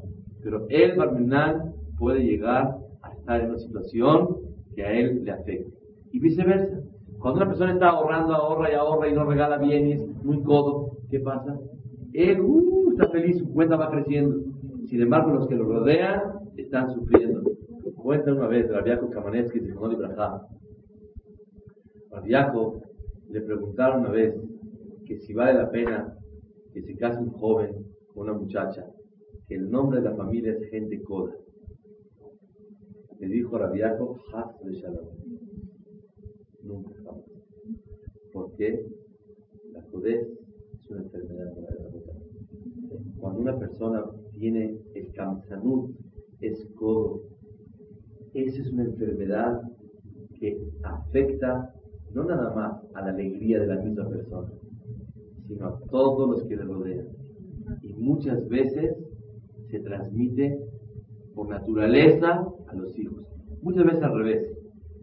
pero 0.43 0.65
él, 0.67 0.97
Barmenal, 0.97 1.73
puede 1.97 2.21
llegar 2.21 2.79
a 3.01 3.13
estar 3.13 3.39
en 3.39 3.51
una 3.51 3.59
situación 3.59 4.35
que 4.75 4.83
a 4.83 4.91
él 4.91 5.23
le 5.23 5.31
afecta 5.31 5.73
y 6.11 6.19
viceversa. 6.19 6.81
Cuando 7.17 7.37
una 7.37 7.47
persona 7.47 7.71
está 7.71 7.91
ahorrando, 7.91 8.33
ahorra 8.33 8.73
y 8.73 8.75
ahorra 8.75 9.07
y 9.07 9.13
no 9.13 9.23
regala 9.23 9.57
bienes, 9.57 10.05
muy 10.21 10.43
codo, 10.43 10.97
¿qué 11.09 11.21
pasa? 11.21 11.57
Él 12.11 12.41
uh, 12.41 12.91
está 12.91 13.07
feliz, 13.07 13.37
su 13.37 13.53
cuenta 13.53 13.77
va 13.77 13.89
creciendo. 13.89 14.35
Sin 14.87 15.01
embargo, 15.01 15.33
los 15.33 15.47
que 15.47 15.55
lo 15.55 15.65
rodean 15.65 16.51
están 16.57 16.93
sufriendo. 16.93 17.41
Cuenta 17.95 18.33
una 18.33 18.47
vez 18.47 18.67
de 18.67 18.73
Rabiaco 18.73 19.09
Kamanetsky 19.09 19.59
de 19.59 19.73
Jonol 19.73 19.93
Ibrahim. 19.93 20.41
Rabiaco 22.11 22.81
le 23.29 23.41
preguntaron 23.41 24.01
una 24.01 24.11
vez 24.11 24.35
que 25.05 25.17
si 25.19 25.33
vale 25.33 25.55
la 25.55 25.71
pena 25.71 26.15
que 26.71 26.83
se 26.83 26.95
case 26.95 27.19
un 27.19 27.31
joven 27.31 27.73
con 28.13 28.29
una 28.29 28.33
muchacha, 28.33 28.85
que 29.47 29.55
el 29.55 29.71
nombre 29.71 30.01
de 30.01 30.09
la 30.09 30.15
familia 30.15 30.53
es 30.53 30.69
gente 30.69 31.01
coda. 31.01 31.33
Le 33.19 33.27
dijo 33.27 33.57
Rabiaco, 33.57 34.19
Haz 34.33 34.63
de 34.63 34.73
Shalom 34.73 35.07
nunca 36.61 36.93
jamás. 37.03 37.23
Porque 38.33 38.85
la 39.71 39.81
codez 39.85 40.27
es 40.79 40.89
una 40.89 41.01
enfermedad 41.01 41.53
Cuando 43.19 43.41
una 43.41 43.57
persona 43.57 44.03
tiene 44.45 44.77
el 44.93 45.11
kamsanut, 45.13 45.89
es 46.39 46.67
codo, 46.75 47.23
esa 48.35 48.61
es 48.61 48.71
una 48.71 48.83
enfermedad 48.83 49.59
que 50.39 50.55
afecta 50.83 51.73
no 52.13 52.25
nada 52.25 52.53
más 52.53 52.79
a 52.93 53.01
la 53.01 53.09
alegría 53.09 53.59
de 53.59 53.65
la 53.65 53.81
misma 53.81 54.07
persona, 54.07 54.51
sino 55.47 55.65
a 55.65 55.79
todos 55.89 56.29
los 56.29 56.43
que 56.43 56.57
le 56.57 56.63
rodean. 56.63 57.07
Y 57.81 57.93
muchas 57.93 58.47
veces 58.47 58.95
se 59.71 59.79
transmite 59.79 60.59
por 61.33 61.49
naturaleza 61.49 62.47
a 62.67 62.75
los 62.75 62.95
hijos. 62.99 63.25
Muchas 63.63 63.85
veces 63.85 64.03
al 64.03 64.15
revés. 64.15 64.47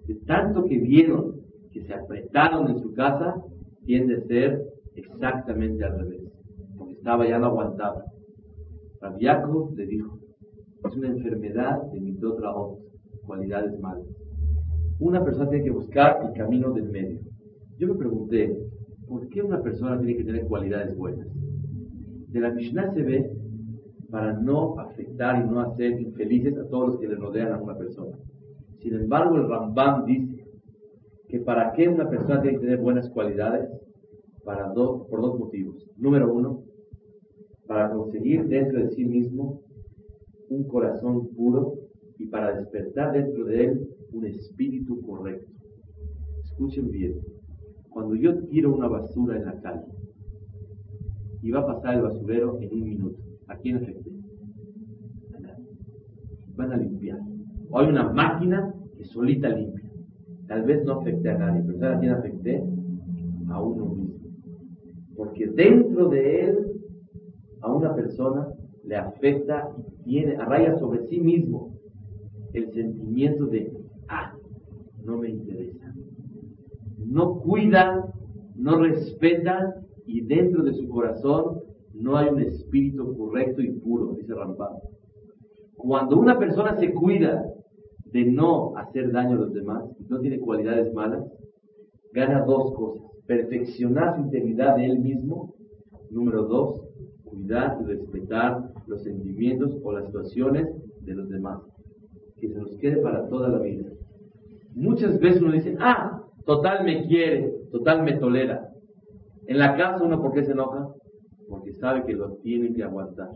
De 0.06 0.14
tanto 0.24 0.66
que 0.66 0.78
vieron 0.78 1.40
que 1.72 1.82
se 1.82 1.92
apretaron 1.92 2.70
en 2.70 2.78
su 2.78 2.92
casa 2.92 3.42
tiende 3.86 4.18
a 4.18 4.20
ser 4.20 4.62
exactamente 4.94 5.84
al 5.84 5.98
revés, 5.98 6.30
porque 6.78 6.92
estaba 6.92 7.28
ya 7.28 7.40
no 7.40 7.46
aguantaba. 7.46 8.04
Rabiaco 9.02 9.72
le 9.76 9.86
dijo, 9.86 10.18
es 10.88 10.96
una 10.96 11.08
enfermedad 11.08 11.82
de 11.90 12.12
dos 12.20 12.78
cualidades 13.26 13.78
malas. 13.80 14.06
Una 15.00 15.24
persona 15.24 15.50
tiene 15.50 15.64
que 15.64 15.70
buscar 15.70 16.20
el 16.24 16.32
camino 16.32 16.72
del 16.72 16.88
medio. 16.88 17.20
Yo 17.78 17.88
me 17.88 17.94
pregunté, 17.94 18.56
¿por 19.08 19.28
qué 19.28 19.42
una 19.42 19.60
persona 19.60 19.98
tiene 19.98 20.16
que 20.16 20.24
tener 20.24 20.46
cualidades 20.46 20.96
buenas? 20.96 21.26
De 22.28 22.40
la 22.40 22.50
Mishnah 22.50 22.92
se 22.94 23.02
ve 23.02 23.32
para 24.08 24.34
no 24.34 24.78
afectar 24.78 25.44
y 25.44 25.50
no 25.50 25.60
hacer 25.60 26.00
infelices 26.00 26.56
a 26.56 26.68
todos 26.68 26.90
los 26.90 27.00
que 27.00 27.08
le 27.08 27.16
rodean 27.16 27.52
a 27.52 27.60
una 27.60 27.76
persona. 27.76 28.16
Sin 28.80 28.94
embargo, 28.94 29.36
el 29.36 29.48
Rambam 29.48 30.04
dice 30.04 30.44
que 31.28 31.40
para 31.40 31.72
qué 31.72 31.88
una 31.88 32.08
persona 32.08 32.40
tiene 32.40 32.58
que 32.58 32.64
tener 32.64 32.78
buenas 32.78 33.08
cualidades 33.10 33.68
para 34.44 34.68
dos, 34.68 35.06
por 35.08 35.22
dos 35.22 35.38
motivos. 35.38 35.88
Número 35.96 36.32
uno, 36.32 36.62
para 37.72 37.90
conseguir 37.90 38.46
dentro 38.48 38.80
de 38.80 38.90
sí 38.90 39.02
mismo 39.02 39.62
un 40.50 40.64
corazón 40.64 41.28
puro 41.28 41.78
y 42.18 42.26
para 42.26 42.54
despertar 42.54 43.14
dentro 43.14 43.46
de 43.46 43.64
él 43.64 43.88
un 44.12 44.26
espíritu 44.26 45.00
correcto. 45.00 45.50
Escuchen 46.44 46.90
bien, 46.90 47.14
cuando 47.88 48.14
yo 48.14 48.44
tiro 48.44 48.74
una 48.74 48.88
basura 48.88 49.38
en 49.38 49.46
la 49.46 49.58
calle 49.62 49.86
y 51.40 51.50
va 51.50 51.60
a 51.60 51.66
pasar 51.66 51.94
el 51.94 52.02
basurero 52.02 52.60
en 52.60 52.74
un 52.74 52.84
minuto, 52.84 53.18
¿a 53.48 53.56
quién 53.56 53.76
afecté? 53.78 54.10
A 55.34 55.40
nadie. 55.40 55.66
Van 56.54 56.72
a 56.72 56.76
limpiar. 56.76 57.20
O 57.70 57.78
hay 57.78 57.88
una 57.88 58.12
máquina 58.12 58.74
que 58.98 59.04
solita 59.06 59.48
limpia. 59.48 59.90
Tal 60.46 60.64
vez 60.64 60.84
no 60.84 61.00
afecte 61.00 61.30
a 61.30 61.38
nadie, 61.38 61.62
pero 61.64 61.78
¿sabes 61.78 61.96
a 61.96 62.00
quién 62.00 62.12
afecté? 62.12 62.64
A 63.48 63.62
uno 63.62 63.86
mismo. 63.86 64.20
Porque 65.16 65.46
dentro 65.46 66.10
de 66.10 66.40
él, 66.44 66.72
a 67.62 67.72
una 67.72 67.94
persona 67.94 68.48
le 68.84 68.96
afecta 68.96 69.70
y 70.04 70.04
tiene, 70.04 70.36
arraiga 70.36 70.78
sobre 70.78 71.06
sí 71.06 71.20
mismo 71.20 71.78
el 72.52 72.72
sentimiento 72.72 73.46
de, 73.46 73.72
ah, 74.08 74.34
no 75.04 75.18
me 75.18 75.30
interesa. 75.30 75.94
No 76.98 77.40
cuida, 77.40 78.12
no 78.56 78.78
respeta 78.78 79.74
y 80.06 80.20
dentro 80.22 80.62
de 80.62 80.74
su 80.74 80.88
corazón 80.88 81.60
no 81.94 82.16
hay 82.16 82.28
un 82.28 82.40
espíritu 82.40 83.16
correcto 83.16 83.62
y 83.62 83.70
puro, 83.72 84.14
dice 84.14 84.34
Rambam. 84.34 84.74
Cuando 85.76 86.18
una 86.18 86.38
persona 86.38 86.76
se 86.76 86.92
cuida 86.92 87.44
de 88.06 88.24
no 88.26 88.76
hacer 88.76 89.10
daño 89.12 89.36
a 89.36 89.40
los 89.40 89.52
demás, 89.52 89.84
no 90.08 90.20
tiene 90.20 90.38
cualidades 90.38 90.92
malas, 90.94 91.24
gana 92.12 92.44
dos 92.44 92.72
cosas. 92.74 93.02
Perfeccionar 93.26 94.16
su 94.16 94.22
integridad 94.22 94.76
de 94.76 94.86
él 94.86 94.98
mismo. 94.98 95.54
Número 96.10 96.44
dos, 96.44 96.82
cuidar 97.32 97.78
y 97.80 97.84
respetar 97.86 98.70
los 98.86 99.02
sentimientos 99.02 99.76
o 99.82 99.92
las 99.92 100.06
situaciones 100.06 100.68
de 101.00 101.14
los 101.14 101.28
demás. 101.28 101.60
Que 102.40 102.48
se 102.48 102.58
nos 102.58 102.76
quede 102.76 102.98
para 102.98 103.26
toda 103.28 103.48
la 103.48 103.58
vida. 103.58 103.88
Muchas 104.74 105.18
veces 105.18 105.42
uno 105.42 105.52
dice, 105.52 105.76
ah, 105.80 106.22
total 106.44 106.84
me 106.84 107.06
quiere, 107.06 107.52
total 107.70 108.02
me 108.02 108.14
tolera. 108.14 108.68
En 109.46 109.58
la 109.58 109.76
casa 109.76 110.04
uno, 110.04 110.20
¿por 110.20 110.32
qué 110.32 110.44
se 110.44 110.52
enoja? 110.52 110.88
Porque 111.48 111.72
sabe 111.72 112.04
que 112.04 112.12
lo 112.12 112.36
tiene 112.36 112.72
que 112.72 112.82
aguantar. 112.82 113.30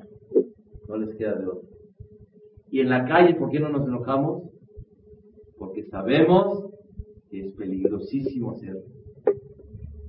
No 0.88 0.96
les 0.96 1.14
queda 1.16 1.34
de 1.34 1.46
otro. 1.46 1.68
Y 2.70 2.80
en 2.80 2.90
la 2.90 3.04
calle, 3.06 3.34
¿por 3.34 3.50
qué 3.50 3.60
no 3.60 3.68
nos 3.68 3.86
enojamos? 3.86 4.44
Porque 5.58 5.84
sabemos 5.84 6.70
que 7.30 7.46
es 7.46 7.52
peligrosísimo 7.52 8.52
hacerlo. 8.52 8.82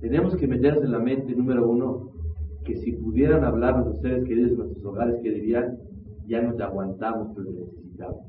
Tenemos 0.00 0.36
que 0.36 0.46
meterse 0.46 0.84
en 0.84 0.92
la 0.92 0.98
mente, 0.98 1.34
número 1.34 1.68
uno, 1.68 2.12
que 2.68 2.76
si 2.76 2.92
pudieran 2.92 3.44
hablar 3.44 3.82
los 3.82 3.98
seres 4.02 4.24
queridos 4.24 4.50
en 4.52 4.58
nuestros 4.58 4.84
hogares, 4.84 5.22
que 5.22 5.30
dirían, 5.30 5.78
ya 6.26 6.42
no 6.42 6.54
te 6.54 6.62
aguantamos, 6.62 7.28
pero 7.34 7.50
necesitamos. 7.50 8.26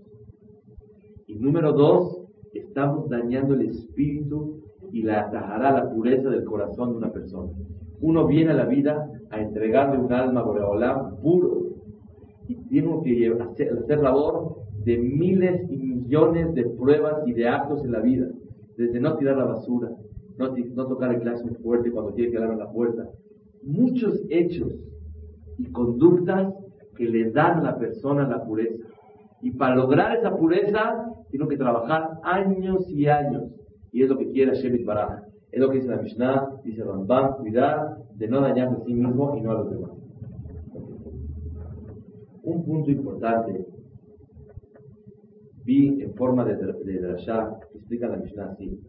Y 1.28 1.36
número 1.36 1.74
dos, 1.74 2.26
estamos 2.54 3.10
dañando 3.10 3.54
el 3.54 3.64
espíritu 3.64 4.62
y 4.94 5.04
la 5.04 5.26
atajará 5.26 5.74
la 5.74 5.90
pureza 5.90 6.30
del 6.30 6.46
corazón 6.46 6.92
de 6.92 6.98
una 7.00 7.12
persona. 7.12 7.52
Uno 8.00 8.28
viene 8.28 8.52
a 8.52 8.54
la 8.54 8.66
vida 8.66 9.12
a 9.30 9.42
entregarle 9.42 10.00
un 10.00 10.14
alma 10.14 10.40
a 10.40 10.44
Boreolam 10.44 11.18
puro 11.18 11.74
y 12.48 12.56
tiene 12.70 12.98
que 13.04 13.38
hacer, 13.42 14.00
labor 14.00 14.56
de 14.86 14.98
miles 15.00 15.70
y 15.70 15.76
millones 15.76 16.56
de 16.56 16.64
pruebas 16.64 17.28
y 17.28 17.34
de 17.34 17.50
actos 17.50 17.84
en 17.84 17.92
la 17.92 18.00
vida, 18.00 18.30
desde 18.78 19.02
no 19.02 19.18
tirar 19.18 19.36
la 19.36 19.44
basura, 19.44 19.92
no, 20.38 20.56
no 20.56 20.88
tocar 20.88 21.14
el 21.14 21.20
claxon 21.20 21.56
fuerte 21.56 21.92
cuando 21.92 22.14
tiene 22.14 22.32
que 22.32 22.40
dar 22.40 22.52
a 22.52 22.56
la 22.56 22.72
puerta, 22.72 23.10
muchos 23.70 24.22
hechos 24.30 24.74
y 25.58 25.72
conductas 25.72 26.54
que 26.96 27.06
le 27.06 27.32
dan 27.32 27.60
a 27.60 27.64
la 27.64 27.78
persona 27.78 28.28
la 28.28 28.44
pureza. 28.44 28.86
Y 29.42 29.52
para 29.52 29.76
lograr 29.76 30.18
esa 30.18 30.36
pureza, 30.36 31.06
tiene 31.30 31.48
que 31.48 31.58
trabajar 31.58 32.20
años 32.24 32.90
y 32.90 33.08
años. 33.08 33.44
Y 33.92 34.04
es 34.04 34.10
lo 34.10 34.18
que 34.18 34.30
quiere 34.32 34.56
Shemit 34.56 34.86
Baraj. 34.86 35.22
Es 35.52 35.60
lo 35.60 35.70
que 35.70 35.78
dice 35.78 35.88
la 35.90 36.02
Mishnah, 36.02 36.48
dice 36.64 36.84
Rambam, 36.84 37.38
cuidar 37.38 37.98
de 38.16 38.28
no 38.28 38.42
dañarse 38.42 38.76
a 38.76 38.86
sí 38.86 38.94
mismo 38.94 39.36
y 39.38 39.42
no 39.42 39.52
a 39.52 39.54
los 39.56 39.70
demás. 39.72 39.92
Un 42.44 42.66
punto 42.66 42.92
importante, 42.92 43.66
vi 45.64 46.02
en 46.02 46.14
forma 46.16 46.46
de, 46.46 46.56
de 46.56 47.02
Drashá, 47.02 47.58
explica 47.74 48.08
la 48.08 48.18
Mishnah 48.18 48.52
así. 48.52 48.80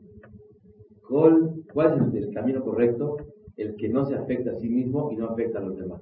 ¿Cuál 1.09 2.14
es 2.14 2.14
el 2.14 2.33
camino 2.33 2.62
correcto? 2.62 3.16
El 3.57 3.75
que 3.77 3.89
no 3.89 4.05
se 4.05 4.15
afecta 4.15 4.53
a 4.53 4.57
sí 4.57 4.69
mismo 4.69 5.11
y 5.13 5.17
no 5.17 5.27
afecta 5.27 5.59
a 5.59 5.63
los 5.63 5.77
demás. 5.77 6.01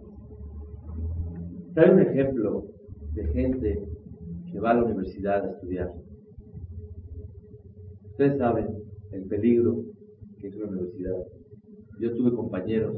Trae 1.75 1.93
un 1.93 2.01
ejemplo 2.01 2.67
de 3.13 3.25
gente 3.29 3.89
que 4.51 4.61
va 4.61 4.71
a 4.71 4.75
la 4.75 4.85
universidad 4.85 5.45
a 5.45 5.51
estudiar. 5.51 5.93
Ustedes 8.11 8.39
saben 8.39 8.67
el 9.13 9.25
peligro 9.25 9.85
que 10.39 10.49
es 10.49 10.57
una 10.57 10.69
universidad. 10.69 11.17
Yo 12.01 12.15
tuve 12.17 12.35
compañeros 12.35 12.97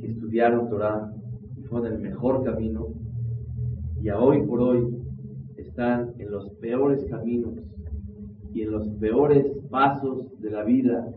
que 0.00 0.06
estudiaron 0.08 0.68
Torah 0.68 1.12
y 1.56 1.62
fueron 1.64 1.92
el 1.92 1.98
mejor 2.00 2.44
camino 2.44 2.88
y 4.00 4.08
a 4.08 4.18
hoy 4.18 4.46
por 4.46 4.60
hoy 4.60 4.86
están 5.56 6.14
en 6.18 6.30
los 6.30 6.50
peores 6.60 7.04
caminos 7.06 7.54
y 8.52 8.62
en 8.62 8.72
los 8.72 8.88
peores 9.00 9.46
pasos 9.70 10.26
de 10.40 10.50
la 10.50 10.64
vida, 10.64 11.14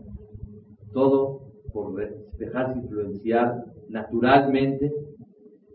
todo 0.92 1.41
por 1.72 1.94
dejarse 2.38 2.78
influenciar 2.78 3.64
naturalmente 3.88 4.92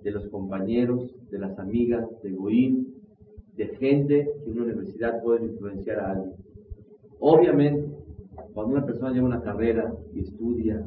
de 0.03 0.11
los 0.11 0.27
compañeros, 0.27 1.13
de 1.29 1.39
las 1.39 1.57
amigas, 1.59 2.05
de 2.23 2.31
Goín, 2.31 2.93
de 3.55 3.67
gente 3.77 4.29
que 4.43 4.49
en 4.49 4.57
una 4.57 4.65
universidad 4.65 5.21
puede 5.21 5.45
influenciar 5.45 5.99
a 5.99 6.11
alguien. 6.11 6.35
Obviamente, 7.19 7.89
cuando 8.53 8.73
una 8.73 8.85
persona 8.85 9.11
lleva 9.11 9.27
una 9.27 9.41
carrera 9.41 9.93
y 10.13 10.19
estudia, 10.19 10.85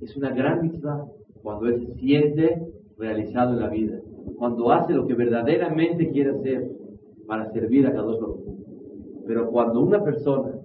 es 0.00 0.16
una 0.16 0.30
gran 0.30 0.62
mitzvah 0.62 1.06
cuando 1.42 1.66
él 1.68 1.86
se 1.86 1.94
siente 1.94 2.62
realizado 2.98 3.52
en 3.54 3.60
la 3.60 3.68
vida, 3.68 4.00
cuando 4.38 4.70
hace 4.72 4.92
lo 4.92 5.06
que 5.06 5.14
verdaderamente 5.14 6.10
quiere 6.10 6.30
hacer 6.30 6.70
para 7.26 7.50
servir 7.52 7.86
a 7.86 7.92
cada 7.92 8.06
uno. 8.06 8.36
Pero 9.26 9.48
cuando 9.50 9.80
una 9.80 10.02
persona, 10.02 10.59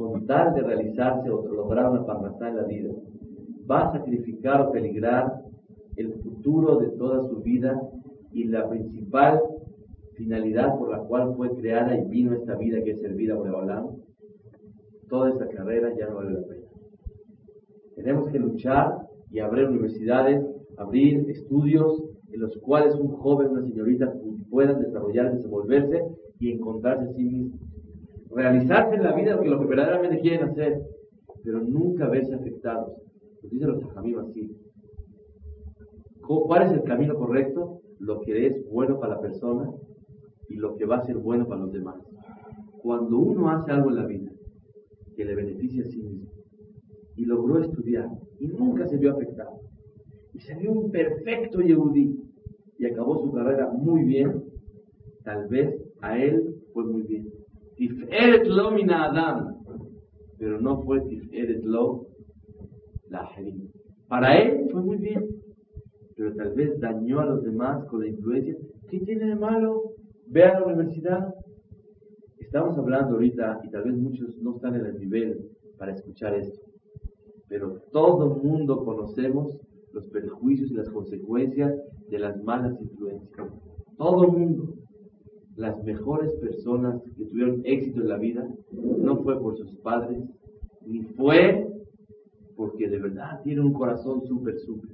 con 0.00 0.26
de 0.26 0.62
realizarse 0.62 1.28
o 1.30 1.46
lograr 1.46 1.90
una 1.90 2.06
parnasá 2.06 2.48
en 2.48 2.56
la 2.56 2.62
vida, 2.62 2.90
va 3.70 3.88
a 3.88 3.92
sacrificar 3.92 4.62
o 4.62 4.72
peligrar 4.72 5.42
el 5.96 6.14
futuro 6.14 6.78
de 6.78 6.88
toda 6.96 7.28
su 7.28 7.42
vida 7.42 7.78
y 8.32 8.44
la 8.44 8.66
principal 8.66 9.40
finalidad 10.14 10.78
por 10.78 10.90
la 10.90 11.00
cual 11.00 11.34
fue 11.36 11.54
creada 11.54 11.94
y 11.98 12.06
vino 12.06 12.32
esta 12.32 12.54
vida 12.56 12.82
que 12.82 12.92
es 12.92 13.00
servir 13.02 13.30
a 13.30 13.34
Boreolam, 13.34 13.88
toda 15.10 15.30
esa 15.30 15.46
carrera 15.48 15.94
ya 15.98 16.08
no 16.08 16.16
vale 16.16 16.32
la 16.32 16.46
pena. 16.46 16.66
Tenemos 17.96 18.30
que 18.30 18.38
luchar 18.38 19.06
y 19.30 19.40
abrir 19.40 19.68
universidades, 19.68 20.42
abrir 20.78 21.28
estudios 21.28 22.02
en 22.32 22.40
los 22.40 22.56
cuales 22.58 22.94
un 22.94 23.08
joven, 23.08 23.48
una 23.48 23.62
señorita 23.62 24.14
puedan 24.48 24.80
desarrollarse, 24.80 25.36
desenvolverse 25.36 26.04
y 26.38 26.52
encontrarse 26.52 27.04
a 27.04 27.12
sí 27.12 27.22
mismo. 27.22 27.69
Realizarse 28.30 28.94
en 28.94 29.02
la 29.02 29.12
vida 29.12 29.34
lo 29.36 29.60
que, 29.60 29.66
verdaderamente 29.66 30.20
quieren 30.20 30.48
hacer, 30.48 30.80
pero 31.42 31.60
nunca 31.60 32.08
verse 32.08 32.34
afectados. 32.34 32.92
Nos 33.42 33.50
dicen 33.50 33.68
los 33.68 33.84
ajamim 33.84 34.18
así. 34.18 34.56
¿Cuál 36.20 36.62
es 36.62 36.72
el 36.72 36.84
camino 36.84 37.16
correcto? 37.16 37.80
Lo 37.98 38.20
que 38.20 38.46
es 38.46 38.70
bueno 38.70 39.00
para 39.00 39.14
la 39.14 39.20
persona 39.20 39.70
y 40.48 40.56
lo 40.56 40.76
que 40.76 40.84
va 40.84 40.96
a 40.96 41.04
ser 41.04 41.16
bueno 41.16 41.46
para 41.46 41.62
los 41.62 41.72
demás. 41.72 41.96
Cuando 42.82 43.18
uno 43.18 43.50
hace 43.50 43.72
algo 43.72 43.90
en 43.90 43.96
la 43.96 44.06
vida 44.06 44.30
que 45.16 45.24
le 45.24 45.34
beneficia 45.34 45.82
a 45.82 45.86
sí 45.86 46.00
mismo 46.00 46.30
y 47.16 47.24
logró 47.24 47.58
estudiar 47.58 48.08
y 48.38 48.46
nunca 48.46 48.86
se 48.86 48.96
vio 48.96 49.12
afectado 49.12 49.60
y 50.32 50.40
se 50.40 50.54
vio 50.54 50.72
un 50.72 50.90
perfecto 50.90 51.60
Yehudi 51.60 52.18
y 52.78 52.86
acabó 52.86 53.18
su 53.18 53.32
carrera 53.32 53.68
muy 53.70 54.04
bien, 54.04 54.44
tal 55.24 55.48
vez 55.48 55.76
a 56.00 56.16
él 56.18 56.54
fue 56.72 56.84
muy 56.84 57.02
bien. 57.02 57.39
Tiferet 57.80 58.46
lo 58.46 58.72
mina 58.72 59.06
Adam, 59.06 59.56
pero 60.36 60.60
no 60.60 60.82
fue 60.82 61.00
Tiferet 61.00 61.64
lo 61.64 62.08
la 63.08 63.26
Para 64.06 64.36
él 64.36 64.68
fue 64.70 64.82
muy 64.82 64.98
bien, 64.98 65.26
pero 66.14 66.34
tal 66.34 66.52
vez 66.52 66.78
dañó 66.78 67.20
a 67.20 67.24
los 67.24 67.42
demás 67.42 67.82
con 67.86 68.00
la 68.00 68.08
influencia. 68.08 68.54
¿Qué 68.90 69.00
tiene 69.00 69.28
de 69.28 69.34
malo? 69.34 69.94
Ve 70.26 70.44
a 70.44 70.60
la 70.60 70.66
universidad. 70.66 71.34
Estamos 72.38 72.76
hablando 72.76 73.14
ahorita, 73.14 73.62
y 73.64 73.70
tal 73.70 73.84
vez 73.84 73.96
muchos 73.96 74.36
no 74.42 74.56
están 74.56 74.74
en 74.74 74.84
el 74.84 74.98
nivel 74.98 75.48
para 75.78 75.94
escuchar 75.94 76.34
esto, 76.34 76.60
pero 77.48 77.80
todo 77.92 78.34
el 78.34 78.42
mundo 78.42 78.84
conocemos 78.84 79.58
los 79.94 80.06
perjuicios 80.08 80.70
y 80.70 80.74
las 80.74 80.90
consecuencias 80.90 81.74
de 82.10 82.18
las 82.18 82.42
malas 82.42 82.78
influencias. 82.78 83.48
Todo 83.96 84.24
el 84.24 84.32
mundo. 84.32 84.74
Las 85.56 85.82
mejores 85.84 86.32
personas 86.34 87.02
que 87.16 87.24
tuvieron 87.24 87.62
éxito 87.64 88.00
en 88.00 88.08
la 88.08 88.16
vida 88.16 88.48
no 88.72 89.16
fue 89.22 89.40
por 89.40 89.56
sus 89.56 89.74
padres, 89.76 90.22
ni 90.86 91.02
fue 91.02 91.66
porque 92.56 92.88
de 92.88 92.98
verdad 92.98 93.40
tienen 93.42 93.64
un 93.64 93.72
corazón 93.72 94.22
súper, 94.26 94.58
súper, 94.58 94.90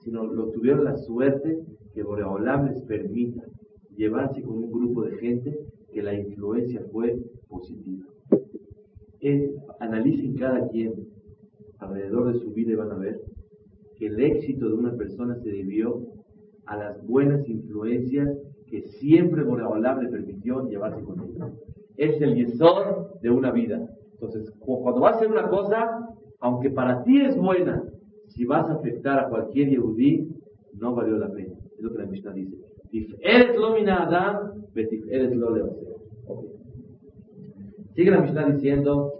sino 0.00 0.26
lo 0.26 0.50
tuvieron 0.50 0.84
la 0.84 0.96
suerte 0.96 1.64
que 1.94 2.02
Boreolam 2.02 2.66
les 2.66 2.82
permita 2.82 3.42
llevarse 3.96 4.42
con 4.42 4.58
un 4.58 4.70
grupo 4.70 5.02
de 5.02 5.16
gente 5.16 5.58
que 5.92 6.02
la 6.02 6.14
influencia 6.14 6.84
fue 6.92 7.18
positiva. 7.48 8.06
Analicen 9.80 10.34
cada 10.34 10.68
quien 10.68 11.08
alrededor 11.78 12.32
de 12.32 12.38
su 12.38 12.52
vida 12.52 12.72
y 12.72 12.74
van 12.76 12.92
a 12.92 12.98
ver 12.98 13.20
que 13.96 14.06
el 14.06 14.20
éxito 14.20 14.68
de 14.68 14.74
una 14.74 14.94
persona 14.94 15.36
se 15.36 15.50
debió 15.50 16.02
a 16.66 16.76
las 16.76 17.06
buenas 17.06 17.48
influencias 17.48 18.28
que 18.76 18.88
siempre 18.88 19.42
Boreolam 19.42 20.02
le 20.02 20.10
permitió 20.10 20.68
llevarse 20.68 21.02
con 21.02 21.20
él. 21.20 21.34
Es 21.96 22.20
el 22.20 22.34
yesor 22.34 23.18
de 23.22 23.30
una 23.30 23.50
vida. 23.50 23.88
Entonces, 24.12 24.52
cuando 24.60 25.00
vas 25.00 25.14
a 25.14 25.16
hacer 25.16 25.30
una 25.30 25.48
cosa, 25.48 26.10
aunque 26.40 26.68
para 26.70 27.02
ti 27.02 27.22
es 27.22 27.36
buena, 27.38 27.82
si 28.28 28.44
vas 28.44 28.68
a 28.68 28.74
afectar 28.74 29.18
a 29.18 29.28
cualquier 29.30 29.70
Yehudí, 29.70 30.28
no 30.74 30.94
valió 30.94 31.16
la 31.16 31.30
pena. 31.30 31.54
Es 31.74 31.82
lo 31.82 31.90
que 31.90 31.98
la 31.98 32.06
Mishnah 32.06 32.32
dice. 32.32 33.16
eres 33.22 33.56
lo 33.56 33.74
Adam, 33.74 34.52
eres 34.74 35.34
lo. 35.34 35.76
Sigue 37.94 38.10
la 38.10 38.20
Mishnah 38.20 38.50
diciendo, 38.50 39.12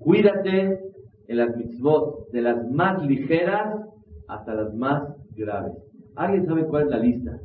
Cuídate 0.00 0.78
en 1.26 1.36
las 1.36 1.56
mitzvot, 1.56 2.30
de 2.32 2.42
las 2.42 2.70
más 2.70 3.02
ligeras 3.06 3.78
hasta 4.26 4.54
las 4.54 4.74
más 4.74 5.02
graves. 5.34 5.87
¿Alguien 6.18 6.46
sabe 6.46 6.64
cuál 6.64 6.82
es 6.82 6.90
la 6.90 6.98
lista 6.98 7.40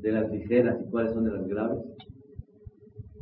de 0.00 0.12
las 0.12 0.30
ligeras 0.30 0.80
y 0.80 0.88
cuáles 0.90 1.12
son 1.12 1.24
de 1.24 1.32
las 1.32 1.44
graves? 1.48 1.80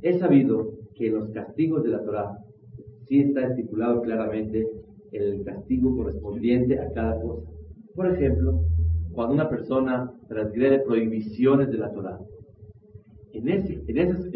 He 0.03 0.19
sabido 0.19 0.75
que 0.95 1.07
en 1.07 1.15
los 1.15 1.31
castigos 1.31 1.83
de 1.85 1.89
la 1.89 2.05
Torah 2.05 2.37
sí 3.09 3.21
está 3.21 3.47
estipulado 3.47 4.03
claramente 4.03 4.69
el 5.13 5.43
castigo 5.43 5.97
correspondiente 5.97 6.79
a 6.79 6.93
cada 6.93 7.19
cosa. 7.19 7.49
Por 7.95 8.15
ejemplo, 8.15 8.61
cuando 9.13 9.37
una 9.37 9.49
persona 9.49 10.13
transgrede 10.29 10.81
prohibiciones 10.81 11.71
de 11.71 11.79
la 11.79 11.91
Torah, 11.93 12.19
en, 13.33 13.49
esas, 13.49 14.27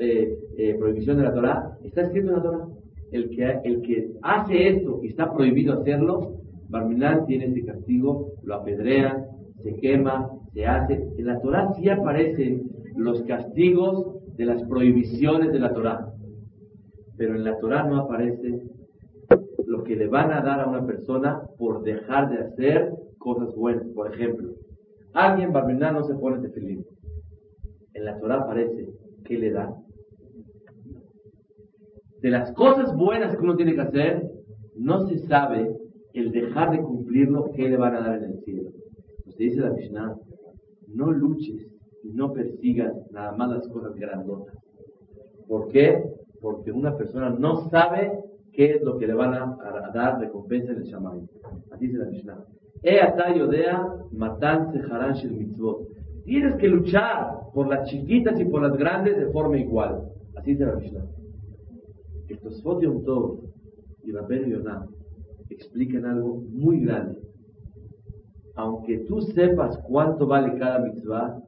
eh, 0.00 0.36
eh, 0.56 0.74
prohibiciones 0.80 1.22
de 1.22 1.28
la 1.28 1.34
Torah 1.34 1.78
está 1.84 2.02
escrito 2.02 2.30
en 2.30 2.34
la 2.34 2.42
Torah 2.42 2.66
el 3.12 3.30
que, 3.30 4.10
hace 4.22 4.68
esto 4.68 4.98
y 5.04 5.08
está 5.08 5.32
prohibido 5.32 5.74
hacerlo, 5.74 6.40
Barminán 6.68 7.26
tiene 7.26 7.46
ese 7.46 7.64
castigo, 7.64 8.32
lo 8.42 8.54
apedrea, 8.56 9.26
se 9.62 9.76
quema, 9.76 10.30
se 10.52 10.66
hace. 10.66 10.94
En 11.16 11.26
la 11.26 11.40
Torah 11.40 11.72
sí 11.74 11.88
aparecen 11.88 12.70
los 12.96 13.22
castigos 13.22 14.16
de 14.36 14.44
las 14.44 14.62
prohibiciones 14.64 15.52
de 15.52 15.58
la 15.58 15.72
Torah, 15.72 16.12
pero 17.16 17.34
en 17.34 17.44
la 17.44 17.58
Torah 17.58 17.84
no 17.84 17.98
aparece 17.98 18.62
lo 19.66 19.84
que 19.84 19.96
le 19.96 20.08
van 20.08 20.32
a 20.32 20.40
dar 20.40 20.60
a 20.60 20.66
una 20.66 20.84
persona 20.86 21.42
por 21.58 21.82
dejar 21.82 22.30
de 22.30 22.38
hacer 22.38 22.92
cosas 23.18 23.54
buenas. 23.54 23.86
Por 23.94 24.12
ejemplo, 24.12 24.54
alguien 25.12 25.52
Barminán 25.52 25.94
no 25.94 26.04
se 26.04 26.14
pone 26.14 26.40
tefilín. 26.40 26.84
En 27.94 28.04
la 28.04 28.18
Torah 28.18 28.42
aparece 28.42 28.88
que 29.24 29.38
le 29.38 29.50
da 29.52 29.76
de 32.22 32.30
las 32.30 32.52
cosas 32.52 32.94
buenas 32.96 33.34
que 33.34 33.42
uno 33.42 33.56
tiene 33.56 33.74
que 33.74 33.80
hacer, 33.80 34.30
no 34.76 35.06
se 35.08 35.18
sabe 35.26 35.74
el 36.12 36.30
dejar 36.32 36.70
de 36.70 36.82
cumplirlo, 36.82 37.50
qué 37.54 37.68
le 37.68 37.76
van 37.76 37.94
a 37.96 38.00
dar 38.00 38.18
en 38.18 38.32
el 38.32 38.40
cielo. 38.44 38.59
Dice 39.40 39.62
la 39.62 39.70
Mishnah, 39.70 40.18
no 40.88 41.12
luches 41.12 41.66
y 42.02 42.12
no 42.12 42.30
persigas 42.34 42.92
nada 43.10 43.32
más 43.32 43.48
las 43.48 43.68
cosas 43.68 43.94
grandotas. 43.94 44.54
¿Por 45.48 45.68
qué? 45.68 46.04
Porque 46.42 46.70
una 46.70 46.94
persona 46.94 47.30
no 47.30 47.70
sabe 47.70 48.20
qué 48.52 48.72
es 48.72 48.82
lo 48.82 48.98
que 48.98 49.06
le 49.06 49.14
van 49.14 49.32
a, 49.32 49.56
dar 49.94 50.20
recompensa 50.20 50.72
en 50.72 50.80
el 50.80 50.84
Shammai. 50.84 51.22
Así 51.70 51.86
dice 51.86 51.96
la 51.96 52.10
Mishnah. 52.10 52.44
Tienes 56.24 56.56
que 56.56 56.68
luchar 56.68 57.38
por 57.54 57.66
las 57.66 57.88
chiquitas 57.88 58.38
y 58.38 58.44
por 58.44 58.60
las 58.60 58.76
grandes 58.76 59.16
de 59.16 59.32
forma 59.32 59.56
igual. 59.56 60.02
Así 60.36 60.50
dice 60.50 60.66
la 60.66 60.76
Mishnah. 60.76 61.06
Estos 62.28 62.62
Yom 62.62 63.04
Tov 63.04 63.40
y 64.04 64.12
Rabben 64.12 64.50
Yonah 64.50 64.86
explican 65.48 66.04
algo 66.04 66.42
muy 66.52 66.80
grande. 66.80 67.29
Aunque 68.60 68.98
tú 69.08 69.22
sepas 69.22 69.78
cuánto 69.88 70.26
vale 70.26 70.58
cada 70.58 70.80
mitzvah, 70.80 71.40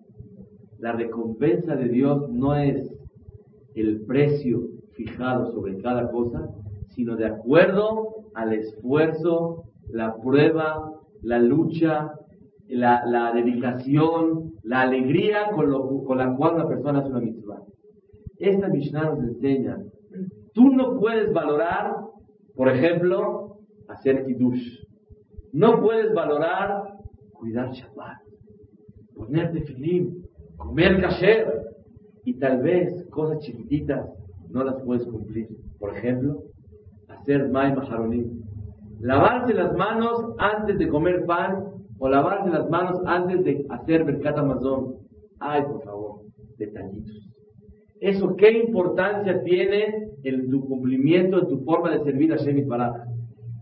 la 0.79 0.93
recompensa 0.93 1.77
de 1.77 1.91
Dios 1.91 2.31
no 2.31 2.55
es 2.55 2.91
el 3.75 4.01
precio 4.07 4.63
fijado 4.93 5.53
sobre 5.53 5.77
cada 5.83 6.11
cosa, 6.11 6.49
sino 6.89 7.15
de 7.17 7.27
acuerdo 7.27 8.31
al 8.33 8.55
esfuerzo, 8.55 9.65
la 9.91 10.17
prueba, 10.17 10.91
la 11.21 11.39
lucha, 11.39 12.15
la, 12.67 13.31
dedicación, 13.35 14.55
la 14.63 14.81
alegría 14.81 15.51
con, 15.51 16.05
con 16.05 16.17
la 16.17 16.35
cual 16.35 16.55
una 16.55 16.69
persona 16.69 17.01
hace 17.01 17.11
una 17.11 17.21
mitzvah. 17.21 17.63
Esta 18.39 18.69
Mishnah 18.69 19.05
nos 19.11 19.19
enseña 19.19 19.77
Tú 20.55 20.71
no 20.71 20.99
puedes 20.99 21.31
valorar, 21.31 21.95
por 22.57 22.71
ejemplo, 22.71 23.59
hacer 23.89 24.25
kiddush. 24.25 24.79
No 25.53 25.83
puedes 25.83 26.15
valorar 26.15 26.92
cuidar 27.43 27.73
Shabbat, 27.73 28.19
ponerte 29.17 29.61
filim, 29.63 30.23
comer 30.57 31.01
kasher. 31.01 31.47
Y 32.25 32.35
tal 32.35 32.63
vez 32.63 33.05
cosas 33.11 33.41
chiquititas 33.41 34.09
no 34.49 34.63
las 34.63 34.81
puedes 34.85 35.05
cumplir. 35.09 35.49
Por 35.81 35.97
ejemplo, 35.97 36.45
hacer 37.09 37.49
mai 37.51 37.75
maharonim. 37.75 38.43
Lavarse 39.01 39.53
las 39.55 39.75
manos 39.77 40.37
antes 40.39 40.79
de 40.79 40.89
comer 40.89 41.27
pan 41.27 41.65
o 41.99 42.09
lavarse 42.09 42.49
las 42.49 42.71
manos 42.71 43.01
antes 43.07 43.45
de 43.45 43.67
hacer 43.71 44.05
mercat 44.05 44.39
amazon. 44.39 44.95
Ay, 45.41 45.63
por 45.63 45.83
favor, 45.83 46.21
detallitos. 46.59 47.29
¿Eso 48.01 48.37
qué 48.37 48.53
importancia 48.53 49.43
tiene 49.43 50.11
en 50.23 50.49
tu 50.49 50.65
cumplimiento, 50.69 51.41
en 51.41 51.49
tu 51.49 51.65
forma 51.65 51.91
de 51.91 52.05
servir 52.05 52.33
a 52.33 52.37
Shemit 52.37 52.69
Baraj? 52.69 53.09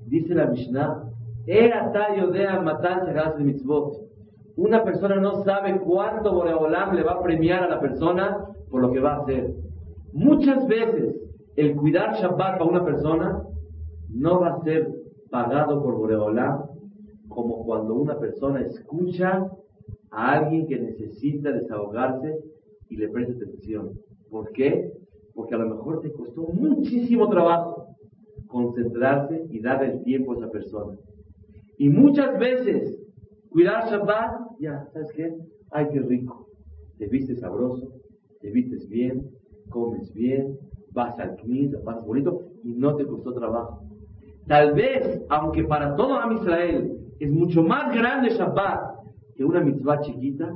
Dice 0.07 0.35
la 0.35 0.49
Mishnah, 0.49 1.11
una 4.57 4.85
persona 4.85 5.17
no 5.17 5.43
sabe 5.43 5.81
cuánto 5.81 6.35
Boreolam 6.35 6.95
le 6.95 7.03
va 7.03 7.13
a 7.13 7.23
premiar 7.23 7.63
a 7.65 7.69
la 7.69 7.81
persona 7.81 8.47
por 8.71 8.83
lo 8.83 8.93
que 8.93 9.01
va 9.01 9.15
a 9.15 9.23
hacer. 9.23 9.55
Muchas 10.13 10.67
veces 10.67 11.17
el 11.57 11.77
cuidar 11.77 12.15
Shabbat 12.15 12.59
para 12.59 12.65
una 12.65 12.85
persona 12.85 13.43
no 14.09 14.41
va 14.41 14.49
a 14.49 14.61
ser 14.63 14.93
pagado 15.31 15.83
por 15.83 15.97
Boreolam 15.97 16.65
como 17.29 17.65
cuando 17.65 17.95
una 17.95 18.19
persona 18.19 18.61
escucha 18.61 19.49
a 20.11 20.33
alguien 20.33 20.67
que 20.67 20.79
necesita 20.79 21.53
desahogarse 21.53 22.39
y 22.89 22.97
le 22.97 23.09
presta 23.09 23.35
atención. 23.35 23.93
¿Por 24.29 24.51
qué? 24.53 24.93
Porque 25.35 25.55
a 25.55 25.59
lo 25.59 25.75
mejor 25.75 26.01
te 26.01 26.13
costó 26.13 26.43
muchísimo 26.43 27.29
trabajo 27.29 27.87
concentrarse 28.49 29.47
y 29.49 29.61
dar 29.61 29.83
el 29.85 30.03
tiempo 30.03 30.33
a 30.33 30.37
esa 30.37 30.51
persona. 30.51 30.99
Y 31.81 31.89
muchas 31.89 32.39
veces, 32.39 33.01
cuidar 33.49 33.89
Shabbat, 33.89 34.61
ya, 34.61 34.87
¿sabes 34.93 35.11
qué? 35.17 35.35
Ay, 35.71 35.87
qué 35.91 36.01
rico. 36.01 36.47
Te 36.99 37.07
vistes 37.07 37.41
sabroso, 37.41 37.95
te 38.43 38.51
vistes 38.51 38.87
bien, 38.87 39.31
comes 39.71 40.13
bien, 40.13 40.59
vas 40.93 41.19
al 41.19 41.37
knis, 41.37 41.73
vas 41.83 42.05
bonito 42.05 42.43
y 42.65 42.75
no 42.75 42.97
te 42.97 43.07
costó 43.07 43.33
trabajo. 43.33 43.83
Tal 44.47 44.75
vez, 44.75 45.23
aunque 45.31 45.65
para 45.65 45.97
todo 45.97 46.17
Am 46.17 46.37
Israel 46.37 46.99
es 47.19 47.31
mucho 47.31 47.63
más 47.63 47.95
grande 47.95 48.29
Shabbat 48.29 48.99
que 49.35 49.47
una 49.47 49.63
mitzvah 49.63 50.03
chiquita, 50.03 50.55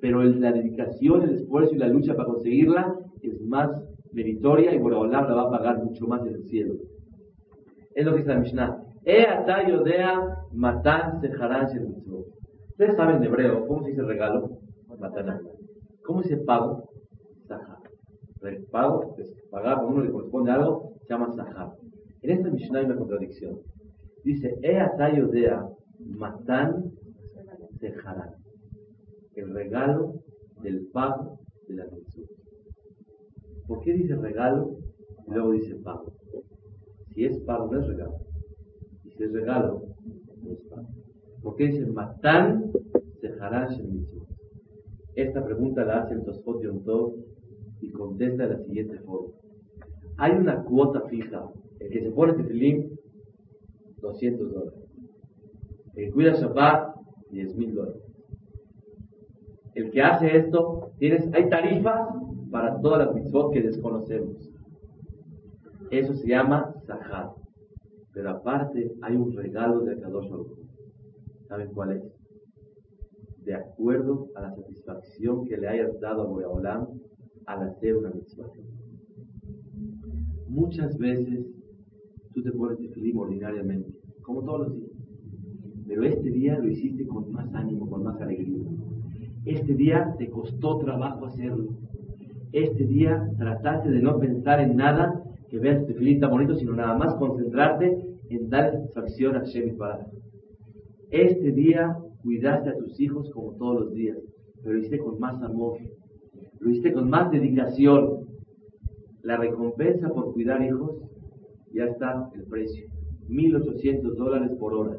pero 0.00 0.22
la 0.22 0.52
dedicación, 0.52 1.22
el 1.22 1.34
esfuerzo 1.34 1.74
y 1.74 1.78
la 1.78 1.88
lucha 1.88 2.14
para 2.14 2.28
conseguirla 2.28 2.94
es 3.22 3.40
más 3.42 3.68
meritoria 4.12 4.72
y 4.72 4.78
Boraholam 4.78 5.26
la 5.26 5.34
va 5.34 5.42
a 5.48 5.50
pagar 5.50 5.82
mucho 5.82 6.06
más 6.06 6.24
en 6.24 6.34
el 6.34 6.44
cielo. 6.44 6.74
Es 7.92 8.04
lo 8.04 8.12
que 8.12 8.18
dice 8.18 8.28
la 8.28 8.38
Mishnah. 8.38 8.79
Matan 10.52 11.20
Ustedes 12.70 12.96
saben 12.96 13.16
en 13.16 13.24
hebreo 13.24 13.66
cómo 13.66 13.82
se 13.82 13.90
dice 13.90 14.02
regalo, 14.02 14.58
mataná. 14.98 15.40
¿Cómo 16.04 16.22
se 16.22 16.30
dice 16.30 16.44
pago? 16.44 16.90
Sahar. 17.46 17.78
Pago 18.70 19.16
es 19.18 19.34
pagar 19.50 19.76
cuando 19.76 19.96
uno 19.96 20.04
le 20.04 20.12
corresponde 20.12 20.50
algo, 20.50 20.94
se 21.02 21.08
llama 21.08 21.30
sahar. 21.32 21.72
En 22.22 22.30
esta 22.30 22.50
Mishnah 22.50 22.78
hay 22.78 22.84
una 22.86 22.96
contradicción. 22.96 23.60
Dice, 24.24 24.58
E 24.62 24.78
atayodea 24.78 25.66
matan 25.98 26.92
sejarán. 27.78 28.34
El 29.34 29.54
regalo 29.54 30.14
del 30.62 30.86
pago 30.92 31.38
de 31.68 31.74
la 31.74 31.84
mitzvot. 31.86 32.28
¿Por 33.66 33.80
qué 33.80 33.92
dice 33.92 34.16
regalo 34.16 34.76
y 35.26 35.30
luego 35.30 35.52
dice 35.52 35.76
pago? 35.76 36.12
Si 37.14 37.24
es 37.24 37.38
pago, 37.40 37.70
no 37.70 37.80
es 37.80 37.86
regalo. 37.86 38.29
Es 39.20 39.32
regalo, 39.32 39.82
no 40.42 40.52
es 40.52 40.60
pago. 40.70 40.88
¿Por 41.42 41.56
qué 41.56 41.66
dice 41.66 41.84
matán 41.84 42.72
sejarán 43.20 43.68
mismo? 43.68 44.26
Esta 45.14 45.44
pregunta 45.44 45.84
la 45.84 46.00
hace 46.00 46.14
el 46.14 46.24
Tosfot 46.24 46.62
Tov 46.84 47.16
y 47.82 47.90
contesta 47.90 48.46
de 48.46 48.54
la 48.54 48.58
siguiente 48.60 48.98
forma. 49.00 49.34
Hay 50.16 50.32
una 50.32 50.62
cuota 50.64 51.02
fija. 51.08 51.50
El 51.80 51.90
que 51.90 52.00
se 52.00 52.10
pone 52.10 52.32
tefilín, 52.32 52.98
200 54.00 54.52
dólares. 54.52 54.80
El 55.94 56.06
que 56.06 56.12
cuida 56.12 56.32
Shabbat, 56.32 56.96
10 57.30 57.56
mil 57.56 57.74
dólares. 57.74 58.02
el 59.74 59.90
que 59.90 60.00
hace 60.00 60.34
esto, 60.34 60.92
tienes, 60.98 61.28
hay 61.34 61.48
tarifas 61.50 62.08
para 62.50 62.80
todas 62.80 63.06
las 63.06 63.14
mitzvot 63.14 63.52
que 63.52 63.60
desconocemos. 63.60 64.50
Eso 65.90 66.14
se 66.14 66.28
llama 66.28 66.74
Sahar. 66.86 67.39
Pero 68.12 68.30
aparte 68.30 68.92
hay 69.02 69.16
un 69.16 69.32
regalo 69.32 69.80
de 69.80 69.92
Akadosh 69.92 70.28
Baruch. 70.28 70.58
¿Saben 71.48 71.70
cuál 71.72 71.92
es? 71.92 72.02
De 73.44 73.54
acuerdo 73.54 74.28
a 74.34 74.42
la 74.42 74.54
satisfacción 74.54 75.46
que 75.46 75.56
le 75.56 75.68
hayas 75.68 75.98
dado 76.00 76.22
a 76.22 76.26
Boreolam 76.26 76.88
al 77.46 77.68
hacer 77.68 77.96
una 77.96 78.10
mitzvah. 78.10 78.50
Muchas 80.48 80.96
veces 80.98 81.46
tú 82.34 82.42
te 82.42 82.52
pones 82.52 82.78
feliz 82.92 83.14
ordinariamente, 83.16 83.92
como 84.22 84.42
todos 84.42 84.68
los 84.68 84.76
días. 84.76 84.90
Pero 85.86 86.04
este 86.04 86.30
día 86.30 86.58
lo 86.58 86.68
hiciste 86.68 87.06
con 87.06 87.32
más 87.32 87.52
ánimo, 87.54 87.88
con 87.88 88.04
más 88.04 88.20
alegría. 88.20 88.68
Este 89.44 89.74
día 89.74 90.14
te 90.18 90.28
costó 90.28 90.78
trabajo 90.78 91.26
hacerlo. 91.26 91.70
Este 92.52 92.84
día 92.84 93.28
trataste 93.38 93.90
de 93.90 94.00
no 94.00 94.18
pensar 94.18 94.60
en 94.60 94.76
nada 94.76 95.19
que 95.50 95.58
veas 95.58 95.84
tu 95.84 95.92
tan 96.20 96.30
bonito, 96.30 96.54
sino 96.54 96.72
nada 96.74 96.96
más 96.96 97.14
concentrarte 97.16 97.98
en 98.28 98.48
dar 98.48 98.70
satisfacción 98.70 99.36
a 99.36 99.44
Shem 99.44 99.76
para 99.76 100.06
Este 101.10 101.50
día 101.50 101.98
cuidaste 102.22 102.70
a 102.70 102.76
tus 102.76 102.98
hijos 103.00 103.30
como 103.32 103.52
todos 103.54 103.80
los 103.80 103.94
días, 103.94 104.18
pero 104.62 104.74
lo 104.74 104.78
hiciste 104.78 104.98
con 104.98 105.18
más 105.18 105.42
amor, 105.42 105.78
lo 106.60 106.70
hiciste 106.70 106.92
con 106.92 107.10
más 107.10 107.30
dedicación. 107.32 108.28
La 109.22 109.36
recompensa 109.36 110.08
por 110.08 110.32
cuidar 110.32 110.62
hijos 110.62 111.02
ya 111.72 111.84
está 111.86 112.30
el 112.34 112.44
precio, 112.44 112.86
1.800 113.28 114.14
dólares 114.14 114.52
por 114.58 114.72
hora. 114.74 114.96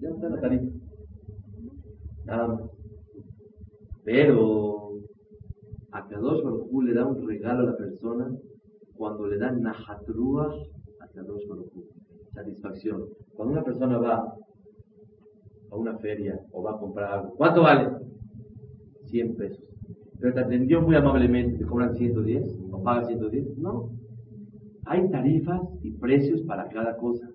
Ya 0.00 0.10
está 0.10 0.28
la 0.28 0.40
tarifa. 0.40 0.66
Nada 2.24 2.48
más. 2.48 2.60
Pero 4.04 4.92
a 5.90 6.06
Kadosh 6.06 6.42
Baruj 6.42 6.82
le 6.84 6.94
da 6.94 7.06
un 7.06 7.26
regalo 7.26 7.62
a 7.62 7.70
la 7.72 7.76
persona 7.76 8.30
cuando 9.04 9.26
le 9.26 9.36
dan 9.36 9.60
Nahatruah 9.60 10.48
a 11.00 11.08
Kadosh 11.08 11.46
Baruj 11.46 11.68
Satisfacción. 12.32 13.04
Cuando 13.34 13.52
una 13.52 13.62
persona 13.62 13.98
va 13.98 14.34
a 15.70 15.76
una 15.76 15.98
feria 15.98 16.40
o 16.52 16.62
va 16.62 16.70
a 16.72 16.78
comprar 16.78 17.12
algo, 17.12 17.34
¿cuánto 17.36 17.60
vale? 17.60 17.90
100 19.10 19.36
pesos. 19.36 19.62
Pero 20.18 20.32
te 20.32 20.40
atendió 20.40 20.80
muy 20.80 20.96
amablemente, 20.96 21.58
¿te 21.58 21.66
cobran 21.66 21.94
110? 21.94 22.56
¿O 22.72 22.82
pagas 22.82 23.08
110? 23.08 23.58
No. 23.58 23.90
Hay 24.86 25.06
tarifas 25.10 25.60
y 25.82 25.90
precios 25.90 26.40
para 26.44 26.66
cada 26.70 26.96
cosa. 26.96 27.28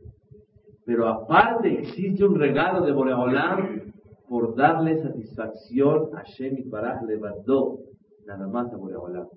Pero 0.86 1.08
aparte 1.08 1.82
existe 1.82 2.25
un 2.25 2.34
regalo 2.34 2.84
de 2.84 2.93
Boreolam 2.93 3.91
por 4.27 4.55
darle 4.55 4.97
satisfacción 4.97 6.17
a 6.17 6.23
Shem 6.23 6.58
y 6.58 6.63
Baraj 6.63 7.03
levantó 7.03 7.77
nada 8.25 8.47
más 8.47 8.73
a 8.73 8.77
Boreolam. 8.77 9.27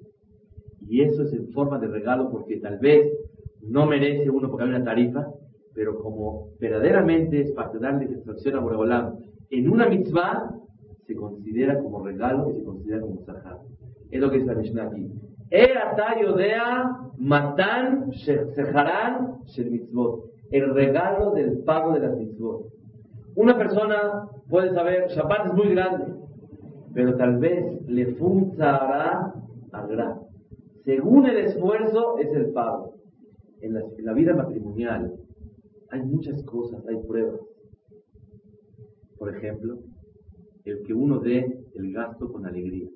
Y 0.89 1.03
eso 1.03 1.23
es 1.23 1.33
en 1.33 1.49
forma 1.53 1.79
de 1.79 1.89
regalo 1.89 2.31
porque 2.31 2.59
tal 2.59 2.79
vez 2.79 3.13
no 3.63 3.87
merece 3.87 4.29
uno 4.31 4.49
porque 4.51 4.65
hay 4.65 4.71
una 4.71 4.85
tarifa, 4.85 5.29
pero 5.75 5.99
como 5.99 6.49
verdaderamente 6.61 7.41
es 7.41 7.53
para 7.53 7.73
darle 7.79 8.09
satisfacción 8.09 8.57
a 8.57 8.61
Boreolam 8.61 9.17
en 9.53 9.71
una 9.71 9.87
mitzvah, 9.87 10.51
se 11.07 11.15
considera 11.15 11.79
como 11.79 12.03
regalo 12.03 12.51
y 12.51 12.55
se 12.55 12.65
considera 12.65 13.03
como 13.03 13.21
zahar. 13.27 13.59
Es 14.11 14.21
lo 14.21 14.31
que 14.31 14.39
dice 14.39 14.55
la 14.55 14.61
Mishnah 14.61 14.85
aquí. 14.85 15.13
matan 17.19 18.11
mitzvot. 19.71 20.25
El 20.51 20.75
regalo 20.75 21.33
del 21.33 21.59
pago 21.65 21.93
de 21.93 22.01
las 22.01 22.17
mitzvot. 22.17 22.67
Una 23.35 23.57
persona 23.57 24.29
puede 24.49 24.73
saber, 24.73 25.09
Shabbat 25.09 25.47
es 25.47 25.55
muy 25.55 25.75
grande, 25.75 26.15
pero 26.95 27.17
tal 27.17 27.39
vez 27.39 27.87
le 27.87 28.07
funzará 28.15 29.35
al 29.73 29.89
gran. 29.89 30.21
Según 30.85 31.27
el 31.27 31.37
esfuerzo 31.39 32.19
es 32.19 32.33
el 32.33 32.53
pago. 32.53 32.95
En 33.61 33.75
la, 33.75 34.13
vida 34.13 34.35
matrimonial 34.35 35.15
hay 35.91 36.03
muchas 36.03 36.43
cosas, 36.45 36.85
hay 36.89 36.97
pruebas. 37.07 37.41
Por 39.17 39.37
ejemplo, 39.37 39.79
el 40.65 40.83
que 40.83 40.95
uno 40.95 41.21
dé 41.21 41.65
el 41.75 41.93
gasto 41.93 42.33
con 42.33 42.45
alegría. 42.45 42.89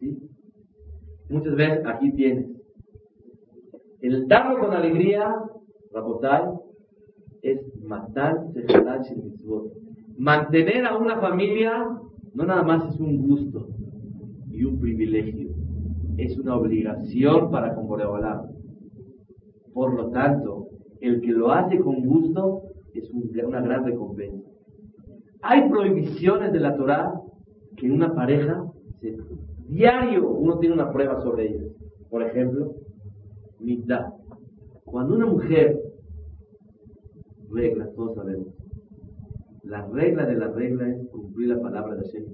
¿Sí? 0.00 0.18
Muchas 1.28 1.54
veces 1.54 1.86
aquí 1.86 2.10
tienes. 2.12 2.50
El 4.00 4.26
darlo 4.26 4.58
con 4.58 4.72
alegría, 4.72 5.32
Rabotai, 5.92 6.42
es 7.42 7.60
matar 7.82 8.44
Mantener 10.16 10.86
a 10.86 10.96
una 10.96 11.20
familia 11.20 12.00
no 12.34 12.44
nada 12.44 12.62
más 12.62 12.92
es 12.92 13.00
un 13.00 13.28
gusto 13.28 13.68
y 14.50 14.64
un 14.64 14.78
privilegio, 14.80 15.43
es 16.16 16.38
una 16.38 16.56
obligación 16.56 17.50
para 17.50 17.74
con 17.74 17.86
Boreolam. 17.86 18.50
Por 19.72 19.94
lo 19.94 20.10
tanto, 20.10 20.68
el 21.00 21.20
que 21.20 21.32
lo 21.32 21.50
hace 21.50 21.78
con 21.78 22.04
gusto 22.04 22.62
es 22.94 23.10
una 23.10 23.60
gran 23.60 23.84
recompensa. 23.84 24.48
Hay 25.42 25.68
prohibiciones 25.68 26.52
de 26.52 26.60
la 26.60 26.76
Torah 26.76 27.12
que 27.76 27.86
en 27.86 27.92
una 27.92 28.14
pareja 28.14 28.64
diario 29.68 30.28
uno 30.28 30.58
tiene 30.58 30.74
una 30.74 30.92
prueba 30.92 31.20
sobre 31.22 31.48
ellas. 31.50 31.72
Por 32.08 32.22
ejemplo, 32.22 32.76
mitad. 33.58 34.12
Cuando 34.84 35.16
una 35.16 35.26
mujer 35.26 35.80
reglas, 37.50 37.92
todos 37.94 38.14
sabemos. 38.14 38.48
La 39.62 39.86
regla 39.86 40.26
de 40.26 40.36
la 40.36 40.48
regla 40.48 40.88
es 40.88 41.08
cumplir 41.08 41.48
la 41.48 41.60
palabra 41.60 41.96
de 41.96 42.02
Hashem 42.04 42.26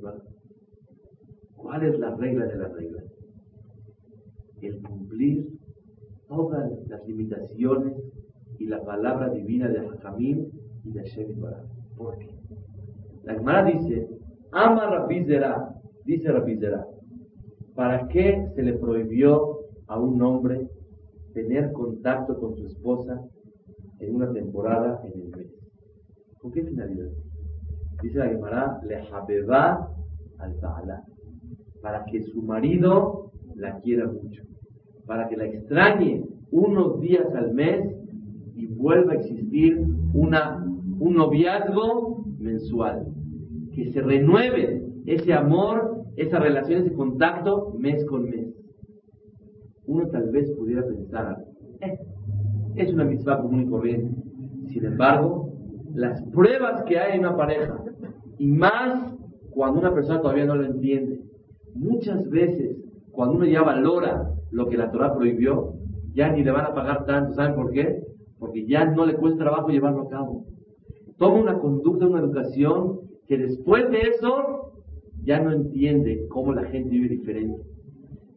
¿Cuál 1.56 1.84
es 1.84 1.98
la 1.98 2.14
regla 2.16 2.46
de 2.46 2.56
la 2.56 2.68
regla? 2.68 3.02
El 4.62 4.82
cumplir 4.82 5.48
todas 6.28 6.70
las 6.88 7.06
limitaciones 7.06 7.94
y 8.58 8.66
la 8.66 8.82
palabra 8.82 9.30
divina 9.30 9.68
de 9.68 9.78
Hakamim 9.78 10.46
y 10.84 10.90
de 10.90 11.00
Hashem 11.00 11.34
¿Por 11.96 12.18
qué? 12.18 12.34
La 13.24 13.34
Gemara 13.34 13.64
dice, 13.64 14.08
ama 14.52 14.86
Rabizera, 14.86 15.74
dice 16.04 16.30
Rabizera, 16.30 16.86
¿para 17.74 18.08
qué 18.08 18.46
se 18.54 18.62
le 18.62 18.74
prohibió 18.74 19.60
a 19.86 19.98
un 19.98 20.22
hombre 20.22 20.68
tener 21.32 21.72
contacto 21.72 22.38
con 22.38 22.56
su 22.56 22.66
esposa 22.66 23.20
en 23.98 24.14
una 24.14 24.32
temporada 24.32 25.00
en 25.04 25.20
el 25.20 25.28
mes. 25.28 25.52
¿Con 26.38 26.52
qué 26.52 26.62
finalidad? 26.62 27.10
Dice 28.02 28.18
la 28.18 28.28
Gemara, 28.28 28.80
le 28.84 28.96
habeba 28.96 29.94
al 30.38 30.58
Ta'ala, 30.58 31.04
para 31.82 32.04
que 32.06 32.22
su 32.22 32.42
marido 32.42 33.30
la 33.56 33.78
quiera 33.80 34.06
mucho, 34.06 34.42
para 35.06 35.28
que 35.28 35.36
la 35.36 35.46
extrañe 35.46 36.24
unos 36.50 37.00
días 37.00 37.26
al 37.34 37.52
mes 37.54 37.84
y 38.54 38.66
vuelva 38.66 39.12
a 39.12 39.16
existir 39.16 39.80
una, 40.12 40.64
un 40.98 41.14
noviazgo 41.14 42.24
mensual, 42.38 43.06
que 43.74 43.90
se 43.92 44.00
renueve 44.00 44.82
ese 45.06 45.32
amor, 45.32 46.04
esa 46.16 46.38
relación, 46.38 46.82
ese 46.82 46.92
contacto 46.92 47.74
mes 47.78 48.04
con 48.06 48.28
mes. 48.28 48.54
Uno 49.86 50.06
tal 50.08 50.30
vez 50.30 50.50
pudiera 50.52 50.86
pensar, 50.86 51.44
eh, 51.80 51.98
es 52.76 52.92
una 52.92 53.04
mitzvah 53.04 53.42
común 53.42 53.62
y 53.62 53.66
corriente. 53.66 54.22
Sin 54.68 54.84
embargo, 54.84 55.52
las 55.94 56.22
pruebas 56.26 56.82
que 56.84 56.98
hay 56.98 57.14
en 57.14 57.20
una 57.20 57.36
pareja, 57.36 57.82
y 58.38 58.46
más 58.46 59.14
cuando 59.50 59.80
una 59.80 59.92
persona 59.92 60.20
todavía 60.20 60.46
no 60.46 60.56
lo 60.56 60.64
entiende, 60.64 61.20
muchas 61.74 62.28
veces 62.30 62.76
cuando 63.12 63.36
uno 63.36 63.46
ya 63.46 63.62
valora 63.62 64.30
lo 64.50 64.68
que 64.68 64.76
la 64.76 64.90
Torah 64.90 65.14
prohibió, 65.14 65.74
ya 66.14 66.30
ni 66.30 66.42
le 66.42 66.50
van 66.50 66.66
a 66.66 66.74
pagar 66.74 67.04
tanto. 67.06 67.34
¿Saben 67.34 67.54
por 67.54 67.70
qué? 67.70 68.02
Porque 68.38 68.66
ya 68.66 68.84
no 68.84 69.06
le 69.06 69.14
cuesta 69.14 69.44
trabajo 69.44 69.68
llevarlo 69.68 70.02
a 70.02 70.08
cabo. 70.08 70.44
Toma 71.18 71.40
una 71.40 71.58
conducta, 71.58 72.06
una 72.06 72.20
educación 72.20 73.00
que 73.26 73.38
después 73.38 73.90
de 73.90 74.00
eso 74.00 74.72
ya 75.22 75.40
no 75.40 75.52
entiende 75.52 76.26
cómo 76.28 76.52
la 76.52 76.64
gente 76.64 76.90
vive 76.90 77.08
diferente. 77.08 77.62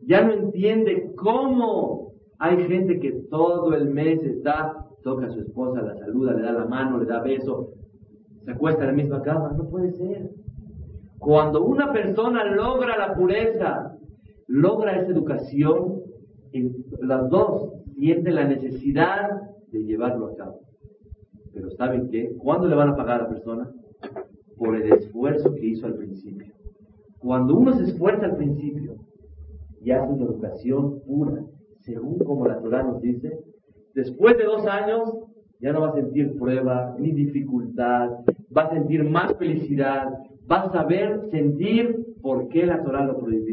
Ya 0.05 0.23
no 0.23 0.33
entiende 0.33 1.13
cómo 1.15 2.11
hay 2.39 2.57
gente 2.67 2.99
que 2.99 3.11
todo 3.29 3.73
el 3.73 3.89
mes 3.89 4.21
está, 4.23 4.85
toca 5.01 5.27
a 5.27 5.29
su 5.29 5.39
esposa, 5.39 5.81
la 5.81 5.95
saluda, 5.95 6.33
le 6.33 6.41
da 6.41 6.51
la 6.51 6.65
mano, 6.65 6.99
le 6.99 7.05
da 7.05 7.21
beso, 7.21 7.69
se 8.43 8.51
acuesta 8.51 8.81
en 8.81 8.87
la 8.87 8.93
misma 8.93 9.21
cama. 9.21 9.53
No 9.55 9.69
puede 9.69 9.93
ser. 9.93 10.29
Cuando 11.19 11.63
una 11.63 11.93
persona 11.93 12.43
logra 12.43 12.97
la 12.97 13.13
pureza, 13.15 13.92
logra 14.47 14.99
esa 14.99 15.11
educación, 15.11 16.01
las 17.01 17.29
dos 17.29 17.73
sienten 17.95 18.35
la 18.35 18.47
necesidad 18.47 19.29
de 19.71 19.83
llevarlo 19.83 20.27
a 20.27 20.35
cabo. 20.35 20.59
Pero 21.53 21.69
¿saben 21.71 22.09
qué? 22.09 22.35
¿Cuándo 22.37 22.67
le 22.67 22.75
van 22.75 22.89
a 22.89 22.95
pagar 22.95 23.21
a 23.21 23.23
la 23.23 23.29
persona? 23.29 23.71
Por 24.57 24.75
el 24.75 24.91
esfuerzo 24.93 25.53
que 25.53 25.65
hizo 25.65 25.87
al 25.87 25.95
principio. 25.95 26.53
Cuando 27.19 27.55
uno 27.55 27.73
se 27.73 27.83
esfuerza 27.83 28.25
al 28.25 28.37
principio 28.37 28.95
y 29.81 29.91
hace 29.91 30.11
una 30.11 30.25
educación 30.25 30.99
pura, 31.05 31.43
según 31.81 32.19
como 32.19 32.47
la 32.47 32.59
Torah 32.59 32.83
nos 32.83 33.01
dice, 33.01 33.39
después 33.93 34.37
de 34.37 34.45
dos 34.45 34.65
años 34.67 35.17
ya 35.59 35.71
no 35.71 35.81
va 35.81 35.89
a 35.89 35.93
sentir 35.93 36.37
prueba 36.37 36.95
ni 36.99 37.11
dificultad, 37.11 38.09
va 38.55 38.63
a 38.63 38.73
sentir 38.73 39.03
más 39.03 39.37
felicidad, 39.37 40.09
va 40.51 40.63
a 40.63 40.71
saber 40.71 41.21
sentir 41.31 42.05
por 42.21 42.49
qué 42.49 42.65
la 42.65 42.83
Torah 42.83 43.05
lo 43.05 43.17
prohibió. 43.17 43.52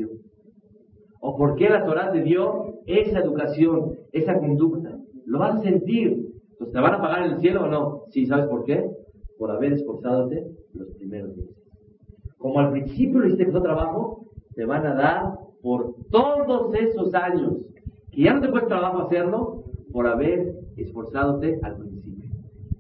O 1.21 1.37
por 1.37 1.55
qué 1.57 1.69
la 1.69 1.85
Torah 1.85 2.11
te 2.13 2.23
dio 2.23 2.81
esa 2.87 3.21
educación, 3.21 3.97
esa 4.13 4.39
conducta. 4.39 4.99
Lo 5.27 5.39
vas 5.39 5.57
a 5.57 5.63
sentir. 5.63 6.33
Entonces, 6.53 6.73
¿te 6.73 6.81
van 6.81 6.95
a 6.95 7.01
pagar 7.01 7.23
el 7.25 7.39
cielo 7.39 7.65
o 7.65 7.69
no? 7.69 8.03
Sí, 8.09 8.27
¿sabes 8.27 8.47
por 8.47 8.65
qué? 8.65 8.91
Por 9.39 9.51
haber 9.51 9.75
esforzadote 9.75 10.47
los 10.73 10.89
primeros 10.97 11.37
días. 11.37 11.51
Como 12.39 12.59
al 12.59 12.71
principio 12.73 13.21
lo 13.21 13.27
hiciste 13.27 13.53
con 13.53 13.63
trabajo, 13.63 14.27
te 14.55 14.65
van 14.65 14.87
a 14.87 14.95
dar 14.95 15.39
por 15.63 15.95
todos 16.11 16.75
esos 16.75 17.15
años 17.15 17.59
que 18.11 18.23
ya 18.23 18.35
no 18.35 18.41
te 18.41 18.51
cuesta 18.51 18.69
trabajo 18.69 19.01
hacerlo, 19.01 19.65
por 19.93 20.07
haber 20.07 20.55
esforzadote 20.77 21.59
al 21.63 21.77
principio. 21.77 22.31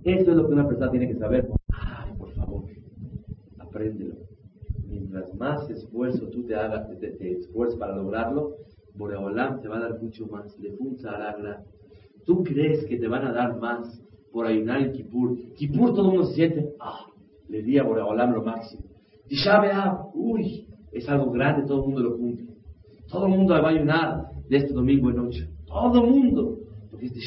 Eso 0.04 0.30
es 0.30 0.36
lo 0.36 0.46
que 0.46 0.52
una 0.54 0.66
persona 0.66 0.90
tiene 0.90 1.08
que 1.08 1.16
saber. 1.16 1.48
Ay, 1.72 2.12
por 2.18 2.30
favor, 2.32 2.64
apréndelo. 3.58 4.14
Mientras 5.10 5.34
más 5.34 5.68
esfuerzo 5.68 6.28
tú 6.28 6.44
te 6.44 6.54
hagas, 6.54 6.88
te, 7.00 7.10
te 7.10 7.32
esfuerces 7.32 7.76
para 7.78 7.96
lograrlo, 7.96 8.54
Boreolam 8.94 9.60
te 9.60 9.66
va 9.66 9.78
a 9.78 9.80
dar 9.80 10.00
mucho 10.00 10.24
más. 10.26 10.56
Le 10.60 10.76
alagra. 11.08 11.64
Tú 12.24 12.44
crees 12.44 12.84
que 12.86 12.96
te 12.96 13.08
van 13.08 13.26
a 13.26 13.32
dar 13.32 13.58
más 13.58 14.00
por 14.32 14.46
ayunar 14.46 14.82
el 14.82 14.92
Kipur. 14.92 15.36
Kipur 15.56 15.94
todo 15.94 16.02
el 16.02 16.16
mundo 16.16 16.26
se 16.26 16.34
siente, 16.34 16.74
ah, 16.78 17.06
le 17.48 17.62
di 17.62 17.78
a 17.78 17.82
Boreolam 17.82 18.34
lo 18.34 18.44
máximo. 18.44 18.84
Ya 19.28 20.00
uy, 20.14 20.68
es 20.92 21.08
algo 21.08 21.32
grande, 21.32 21.66
todo 21.66 21.80
el 21.80 21.86
mundo 21.86 22.02
lo 22.02 22.16
cumple. 22.16 22.46
Todo 23.10 23.26
el 23.26 23.32
mundo 23.32 23.54
va 23.54 23.68
a 23.68 23.70
ayunar 23.70 24.26
de 24.48 24.56
este 24.58 24.72
domingo 24.72 25.10
en 25.10 25.16
noche. 25.16 25.48
Todo 25.66 26.04
el 26.04 26.10
mundo. 26.10 26.56
Porque 26.88 27.06
es 27.06 27.14
de 27.14 27.20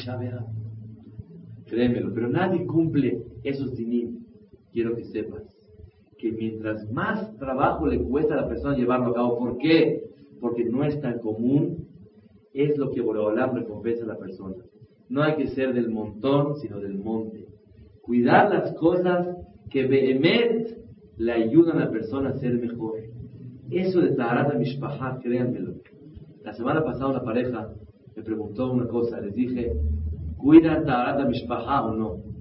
Créemelo, 1.66 2.14
pero 2.14 2.28
nadie 2.30 2.64
cumple 2.64 3.24
esos 3.42 3.74
dinim. 3.76 4.24
Quiero 4.72 4.96
que 4.96 5.04
sepas 5.04 5.53
que 6.24 6.32
mientras 6.32 6.90
más 6.90 7.36
trabajo 7.36 7.86
le 7.86 8.02
cuesta 8.02 8.32
a 8.32 8.40
la 8.40 8.48
persona 8.48 8.74
llevarlo 8.74 9.10
a 9.10 9.14
cabo, 9.14 9.38
¿por 9.38 9.58
qué? 9.58 10.04
Porque 10.40 10.64
no 10.64 10.82
es 10.82 10.98
tan 11.02 11.18
común, 11.18 11.86
es 12.54 12.78
lo 12.78 12.90
que 12.92 13.02
Boreolam 13.02 13.54
recompensa 13.54 14.04
a 14.04 14.08
la 14.08 14.16
persona. 14.16 14.56
No 15.10 15.22
hay 15.22 15.34
que 15.34 15.48
ser 15.48 15.74
del 15.74 15.90
montón, 15.90 16.56
sino 16.56 16.80
del 16.80 16.96
monte. 16.96 17.44
Cuidar 18.00 18.48
las 18.48 18.72
cosas 18.76 19.36
que 19.68 19.86
Behemet 19.86 20.78
le 21.18 21.32
ayudan 21.32 21.76
a 21.76 21.84
la 21.84 21.90
persona 21.90 22.30
a 22.30 22.38
ser 22.38 22.54
mejor. 22.54 23.00
Eso 23.70 24.00
de 24.00 24.12
Taharat 24.12 24.56
Mishpahat, 24.56 25.20
créanmelo. 25.22 25.74
La 26.42 26.54
semana 26.54 26.82
pasada 26.82 27.08
una 27.08 27.22
pareja 27.22 27.68
me 28.16 28.22
preguntó 28.22 28.72
una 28.72 28.88
cosa, 28.88 29.20
les 29.20 29.34
dije, 29.34 29.74
¿cuida 30.38 30.82
Taharat 30.84 31.28
Mishpahat 31.28 31.84
o 31.84 31.94
no? 31.94 32.33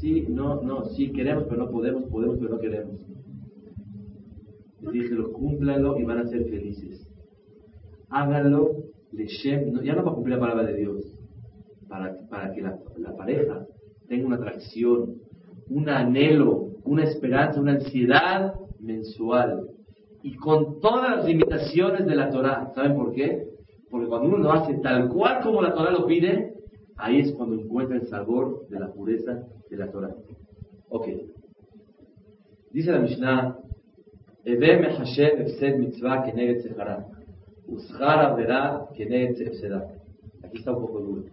Sí, 0.00 0.26
no, 0.28 0.62
no, 0.62 0.84
sí, 0.86 1.12
queremos, 1.12 1.44
pero 1.48 1.64
no 1.64 1.70
podemos, 1.70 2.04
podemos, 2.04 2.38
pero 2.38 2.54
no 2.54 2.58
queremos. 2.58 3.06
Les 4.80 4.92
dije, 4.92 5.14
lo 5.14 5.98
y 5.98 6.04
van 6.04 6.18
a 6.18 6.26
ser 6.26 6.44
felices. 6.44 7.06
Háganlo, 8.08 8.84
ya 9.12 9.94
no 9.94 10.04
para 10.04 10.14
cumplir 10.14 10.36
la 10.36 10.40
palabra 10.40 10.64
de 10.64 10.76
Dios, 10.76 11.18
para, 11.88 12.16
para 12.28 12.52
que 12.52 12.62
la, 12.62 12.78
la 12.96 13.14
pareja 13.14 13.66
tenga 14.08 14.26
una 14.26 14.36
atracción, 14.36 15.16
un 15.68 15.88
anhelo 15.88 16.70
una 16.84 17.04
esperanza, 17.04 17.60
una 17.60 17.72
ansiedad 17.72 18.54
mensual. 18.80 19.68
Y 20.22 20.34
con 20.36 20.80
todas 20.80 21.16
las 21.16 21.24
limitaciones 21.24 22.06
de 22.06 22.14
la 22.14 22.30
Torah. 22.30 22.72
¿Saben 22.74 22.94
por 22.94 23.12
qué? 23.12 23.48
Porque 23.90 24.08
cuando 24.08 24.28
uno 24.28 24.38
lo 24.38 24.52
hace 24.52 24.74
tal 24.78 25.08
cual 25.08 25.40
como 25.42 25.62
la 25.62 25.74
Torah 25.74 25.90
lo 25.90 26.06
pide, 26.06 26.54
ahí 27.00 27.20
es 27.20 27.32
cuando 27.32 27.56
encuentra 27.56 27.96
el 27.96 28.06
sabor 28.06 28.68
de 28.68 28.78
la 28.78 28.92
pureza 28.92 29.42
de 29.68 29.76
la 29.76 29.90
Torah. 29.90 30.14
Ok. 30.88 31.08
Dice 32.72 32.92
la 32.92 33.00
Mishnah, 33.00 33.58
Aquí 40.42 40.58
está 40.58 40.72
un 40.72 40.80
poco 40.80 41.00
duro. 41.00 41.24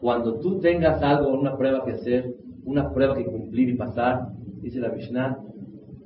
Cuando 0.00 0.38
tú 0.40 0.60
tengas 0.60 1.02
algo, 1.02 1.38
una 1.38 1.56
prueba 1.56 1.84
que 1.84 1.92
hacer, 1.92 2.34
una 2.64 2.92
prueba 2.92 3.16
que 3.16 3.24
cumplir 3.24 3.70
y 3.70 3.76
pasar, 3.76 4.28
dice 4.62 4.78
la 4.78 4.90
Mishnah, 4.90 5.38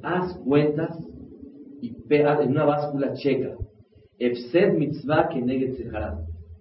haz 0.02 0.36
cuentas 0.38 0.98
y 1.80 1.94
en 2.10 2.50
una 2.50 2.64
báscula 2.64 3.12
checa. 3.14 3.56
Efsed 4.18 4.74
mitzvah 4.74 5.28
que 5.28 5.40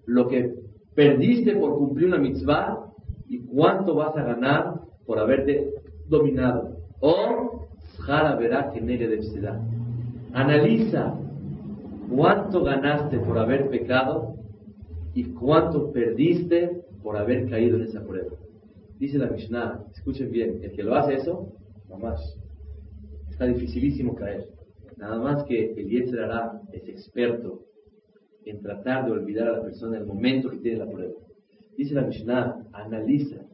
Lo 0.06 0.28
que 0.28 0.63
perdiste 0.96 1.56
por 1.56 1.78
cumplir 1.78 2.08
una 2.08 2.18
mitzvah 2.18 2.92
y 3.28 3.40
cuánto 3.40 3.96
vas 3.96 4.16
a 4.16 4.24
ganar 4.24 4.82
por 5.06 5.20
haberte 5.20 5.72
dominado. 6.08 6.78
O 7.00 7.68
jara 8.00 8.36
verá 8.36 8.72
que 8.72 8.82
Analiza 10.34 11.16
cuánto 12.10 12.64
ganaste 12.64 13.20
por 13.20 13.38
haber 13.38 13.70
pecado 13.70 14.36
y 15.14 15.26
cuánto 15.26 15.92
perdiste 15.92 16.84
por 17.02 17.18
haber 17.18 17.50
caído 17.50 17.78
en 17.78 17.84
esa 17.84 18.04
prueba. 18.04 18.32
Dice 19.00 19.18
la 19.18 19.28
Mishnah, 19.28 19.84
escuchen 19.94 20.32
bien, 20.32 20.60
el 20.64 20.72
que 20.72 20.84
lo 20.84 20.96
hace 20.96 21.16
eso, 21.16 21.52
más 21.98 22.20
está 23.30 23.46
dificilísimo 23.46 24.16
caer. 24.16 24.48
Nada 24.98 25.18
más 25.20 25.44
que 25.44 25.74
el 25.74 25.90
Yetzer 25.90 26.30
es 26.72 26.88
experto 26.88 27.62
en 28.46 28.62
tratar 28.62 29.06
de 29.06 29.12
olvidar 29.12 29.48
a 29.48 29.58
la 29.58 29.64
persona 29.64 29.98
en 29.98 30.04
el 30.04 30.08
momento 30.08 30.50
que 30.50 30.58
tiene 30.58 30.80
la 30.80 30.90
prueba. 30.90 31.14
Dice 31.78 31.94
la 31.94 32.04
Mishnah, 32.04 32.68
analiza 32.74 33.46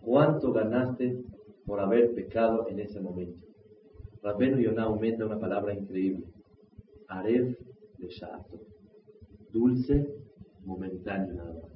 cuánto 0.00 0.52
ganaste 0.52 1.22
por 1.66 1.80
haber 1.80 2.14
pecado 2.14 2.66
en 2.68 2.80
ese 2.80 3.00
momento. 3.00 3.46
Rabenu 4.22 4.58
Yonah 4.58 4.84
aumenta 4.84 5.26
una 5.26 5.38
palabra 5.38 5.74
increíble. 5.74 6.26
Arev 7.08 7.56
de 7.98 8.08
Sha'ato. 8.08 8.60
Dulce, 9.52 10.06
momentáneo 10.64 11.34
nada 11.34 11.52
más 11.54 11.72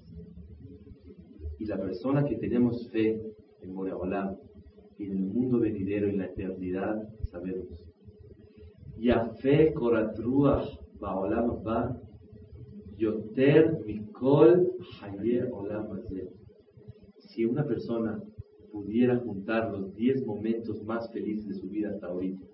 y 1.58 1.64
la 1.64 1.78
persona 1.78 2.24
que 2.24 2.36
tenemos 2.36 2.88
fe 2.90 3.20
en 3.62 3.74
Boreolam 3.74 4.36
y 4.98 5.06
en 5.06 5.12
el 5.12 5.24
mundo 5.24 5.58
venidero 5.58 6.08
y 6.08 6.16
la 6.16 6.26
eternidad, 6.26 7.08
sabemos. 7.30 7.84
Yafe 8.98 9.72
koratruach 9.74 10.78
baolam 11.00 11.62
ba 11.62 12.00
yoter 12.96 13.78
mikol 13.86 14.72
haye 15.00 15.42
olam 15.52 15.86
Si 17.18 17.44
una 17.44 17.64
persona 17.64 18.22
pudiera 18.72 19.16
juntar 19.18 19.70
los 19.72 19.94
10 19.94 20.26
momentos 20.26 20.82
más 20.84 21.10
felices 21.12 21.48
de 21.48 21.54
su 21.54 21.68
vida 21.68 21.90
hasta 21.90 22.06
ahorita, 22.06 22.46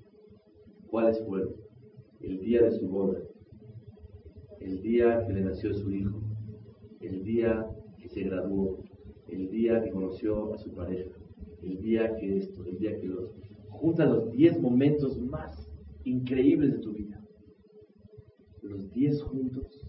¿cuáles 0.89 1.21
fueron? 1.25 1.55
El 2.21 2.39
día 2.41 2.63
de 2.63 2.73
su 2.73 2.89
boda, 2.89 3.21
el 4.61 4.81
día 4.83 5.25
que 5.27 5.33
le 5.33 5.43
nació 5.43 5.75
su 5.75 5.91
hijo, 5.91 6.21
el 7.01 7.25
día 7.25 7.67
que 8.01 8.09
se 8.09 8.23
graduó, 8.23 8.79
el 9.29 9.51
día 9.51 9.83
que 9.83 9.91
conoció 9.91 10.55
a 10.55 10.59
su 10.59 10.73
pareja, 10.73 11.17
el 11.63 11.81
día 11.81 12.15
que 12.17 12.39
esto, 12.39 12.65
el 12.65 12.79
día 12.79 12.99
que 13.01 13.09
los... 13.09 13.31
Junta 13.71 14.05
los 14.05 14.31
10 14.31 14.61
momentos 14.61 15.21
más 15.21 15.69
increíbles 16.05 16.73
de 16.73 16.79
tu 16.79 16.93
vida. 16.93 17.21
Los 18.63 18.93
10 18.93 19.23
juntos 19.23 19.82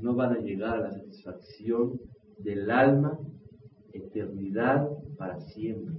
no 0.00 0.14
van 0.14 0.32
a 0.32 0.40
llegar 0.40 0.78
a 0.78 0.80
la 0.80 0.92
satisfacción 0.92 2.00
del 2.38 2.70
alma, 2.70 3.18
eternidad 3.92 4.88
para 5.16 5.40
siempre. 5.40 5.94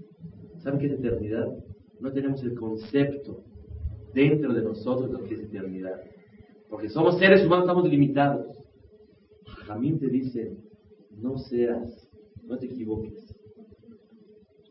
¿Saben 0.60 0.80
qué 0.80 0.88
es 0.88 0.94
eternidad? 0.94 1.48
No 2.00 2.12
tenemos 2.12 2.44
el 2.44 2.56
concepto 2.56 3.44
dentro 4.14 4.54
de 4.54 4.62
nosotros 4.62 5.12
de 5.12 5.18
lo 5.18 5.24
que 5.26 5.36
es 5.36 5.42
eternidad. 5.42 6.02
Porque 6.70 6.90
somos 6.90 7.18
seres 7.18 7.46
humanos, 7.46 7.66
estamos 7.66 7.90
limitados. 7.90 8.58
Jamín 9.66 10.00
te 10.00 10.08
dice, 10.08 10.58
no 11.12 11.38
seas 11.38 12.08
no 12.48 12.58
te 12.58 12.66
equivoques. 12.66 13.36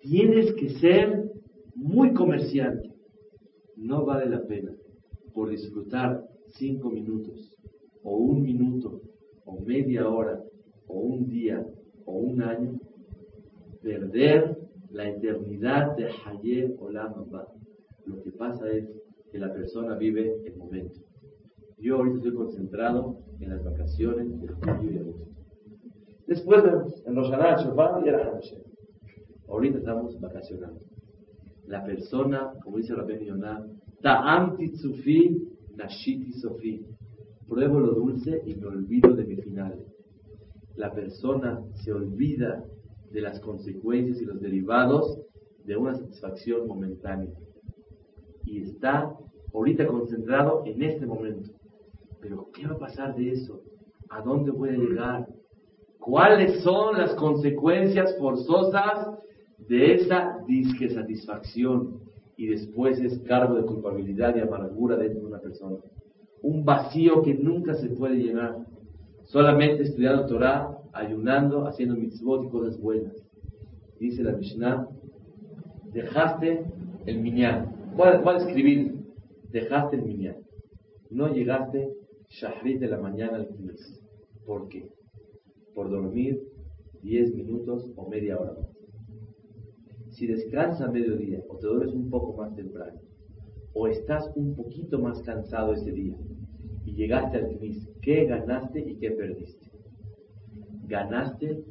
Tienes 0.00 0.52
que 0.54 0.70
ser 0.78 1.30
muy 1.74 2.14
comerciante. 2.14 2.94
No 3.76 4.04
vale 4.04 4.28
la 4.28 4.42
pena 4.46 4.72
por 5.34 5.50
disfrutar 5.50 6.26
cinco 6.54 6.90
minutos, 6.90 7.54
o 8.02 8.16
un 8.16 8.42
minuto, 8.42 9.02
o 9.46 9.60
media 9.60 10.08
hora, 10.08 10.38
o 10.88 11.00
un 11.00 11.28
día, 11.28 11.64
o 12.04 12.12
un 12.12 12.42
año, 12.42 12.78
perder 13.82 14.58
la 14.90 15.08
eternidad 15.08 15.96
de 15.96 16.08
Haye 16.24 16.76
Olam. 16.78 17.14
Lo 18.04 18.22
que 18.22 18.32
pasa 18.32 18.68
es 18.70 18.84
que 19.30 19.38
la 19.38 19.52
persona 19.52 19.96
vive 19.96 20.36
el 20.44 20.56
momento. 20.56 21.00
Yo 21.78 21.96
ahorita 21.96 22.18
estoy 22.18 22.34
concentrado 22.34 23.18
en 23.40 23.50
las 23.50 23.64
vacaciones 23.64 24.40
de 24.40 24.48
julio 24.48 24.90
y 24.90 24.98
agosto. 24.98 25.26
Después 26.26 26.64
en 27.04 27.14
los 27.14 27.28
Shofar 27.28 28.02
y 28.04 28.10
la 28.10 28.40
Ahorita 29.48 29.78
estamos 29.78 30.20
vacacionando. 30.20 30.80
La 31.66 31.84
persona, 31.84 32.52
como 32.62 32.78
dice 32.78 32.94
Rabbi 32.94 33.26
Yonah, 33.26 33.64
Ta'am 34.02 34.56
titzufi 34.56 35.48
nashiti 35.76 36.32
sofi. 36.32 36.84
Pruebo 37.48 37.80
lo 37.80 37.92
dulce 37.92 38.42
y 38.44 38.54
me 38.54 38.66
olvido 38.66 39.14
de 39.14 39.24
mi 39.24 39.36
final. 39.36 39.84
La 40.74 40.92
persona 40.92 41.62
se 41.84 41.92
olvida 41.92 42.64
de 43.10 43.20
las 43.20 43.40
consecuencias 43.40 44.20
y 44.20 44.24
los 44.24 44.40
derivados 44.40 45.20
de 45.64 45.76
una 45.76 45.94
satisfacción 45.94 46.66
momentánea. 46.66 47.30
Y 48.44 48.62
está 48.62 49.16
ahorita 49.54 49.86
concentrado 49.86 50.62
en 50.66 50.82
este 50.82 51.06
momento. 51.06 51.50
Pero 52.20 52.48
¿qué 52.52 52.66
va 52.66 52.74
a 52.74 52.78
pasar 52.78 53.14
de 53.14 53.30
eso? 53.30 53.62
¿A 54.10 54.22
dónde 54.22 54.50
a 54.50 54.72
llegar? 54.72 55.26
¿Cuáles 55.98 56.62
son 56.62 56.98
las 56.98 57.14
consecuencias 57.14 58.16
forzosas 58.18 59.18
de 59.68 59.94
esa 59.94 60.38
disque 60.46 60.88
satisfacción? 60.88 62.00
Y 62.36 62.48
después 62.48 63.00
es 63.00 63.18
cargo 63.20 63.54
de 63.54 63.64
culpabilidad 63.64 64.36
y 64.36 64.40
amargura 64.40 64.96
dentro 64.96 65.20
de 65.20 65.26
una 65.26 65.40
persona. 65.40 65.78
Un 66.46 66.64
vacío 66.64 67.22
que 67.22 67.34
nunca 67.34 67.74
se 67.74 67.88
puede 67.88 68.18
llenar. 68.18 68.64
Solamente 69.24 69.82
estudiando 69.82 70.26
Torah, 70.26 70.78
ayunando, 70.92 71.66
haciendo 71.66 71.96
mitzvot 71.96 72.44
y 72.44 72.48
cosas 72.48 72.80
buenas. 72.80 73.16
Dice 73.98 74.22
la 74.22 74.30
Mishnah, 74.30 74.88
dejaste 75.92 76.64
el 77.04 77.20
minyan. 77.20 77.74
Voy 77.96 78.06
a, 78.06 78.36
escribir, 78.36 78.94
dejaste 79.50 79.96
el 79.96 80.04
minyan. 80.04 80.36
No 81.10 81.34
llegaste 81.34 81.92
shahrit 82.28 82.78
de 82.78 82.90
la 82.90 82.98
mañana 82.98 83.38
al 83.38 83.48
knis. 83.48 84.00
¿Por 84.46 84.68
qué? 84.68 84.88
Por 85.74 85.90
dormir 85.90 86.40
10 87.02 87.34
minutos 87.34 87.90
o 87.96 88.08
media 88.08 88.38
hora 88.38 88.52
más. 88.52 88.70
Si 90.10 90.28
descansas 90.28 90.82
a 90.82 90.92
mediodía 90.92 91.40
o 91.48 91.56
te 91.56 91.66
duermes 91.66 91.92
un 91.92 92.08
poco 92.08 92.36
más 92.36 92.54
temprano, 92.54 93.00
o 93.74 93.88
estás 93.88 94.30
un 94.36 94.54
poquito 94.54 95.00
más 95.00 95.20
cansado 95.22 95.72
ese 95.72 95.90
día 95.90 96.16
y 96.86 96.92
llegaste 96.92 97.36
al 97.36 97.58
knis, 97.58 97.88
¿qué 98.00 98.24
ganaste 98.24 98.80
y 98.80 98.96
qué 98.96 99.10
perdiste? 99.10 99.66
Ganaste 100.86 101.64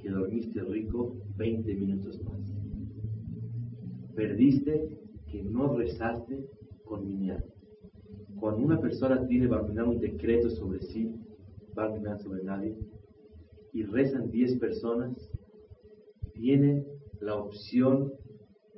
que 0.00 0.10
dormiste 0.10 0.62
rico 0.62 1.14
20 1.36 1.74
minutos 1.74 2.20
más. 2.24 2.40
Perdiste 4.16 4.88
que 5.30 5.42
no 5.42 5.76
rezaste 5.76 6.46
con 6.84 7.06
minyan. 7.06 7.44
Cuando 8.40 8.64
una 8.64 8.80
persona 8.80 9.26
tiene 9.26 9.48
un 9.48 10.00
decreto 10.00 10.50
sobre 10.50 10.80
sí, 10.80 11.14
Barminan 11.74 12.18
sobre 12.20 12.42
nadie, 12.44 12.76
y 13.72 13.82
rezan 13.82 14.30
10 14.30 14.58
personas, 14.60 15.30
tiene 16.32 16.84
la 17.20 17.34
opción 17.34 18.12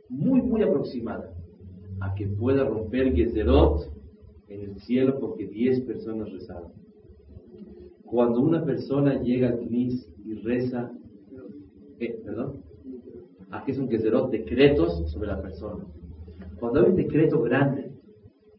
muy, 0.09 0.41
muy 0.41 0.63
aproximada 0.63 1.35
a 2.01 2.15
que 2.15 2.27
pueda 2.27 2.65
romper 2.65 3.15
Gezerot 3.15 3.96
en 4.57 4.71
el 4.71 4.81
cielo 4.81 5.19
porque 5.21 5.47
10 5.47 5.83
personas 5.83 6.33
rezaron. 6.33 6.73
Cuando 8.05 8.41
una 8.41 8.65
persona 8.65 9.21
llega 9.21 9.49
al 9.49 9.59
Knis 9.59 10.09
y 10.25 10.35
reza, 10.35 10.93
eh, 11.99 12.21
perdón, 12.25 12.63
aquí 13.51 13.73
es 13.73 13.79
un 13.79 13.89
Gezerot, 13.89 14.31
decretos 14.31 15.11
sobre 15.11 15.29
la 15.29 15.43
persona. 15.43 15.85
Cuando 16.59 16.81
hay 16.81 16.91
un 16.91 16.97
decreto 16.97 17.43
grande, 17.43 17.91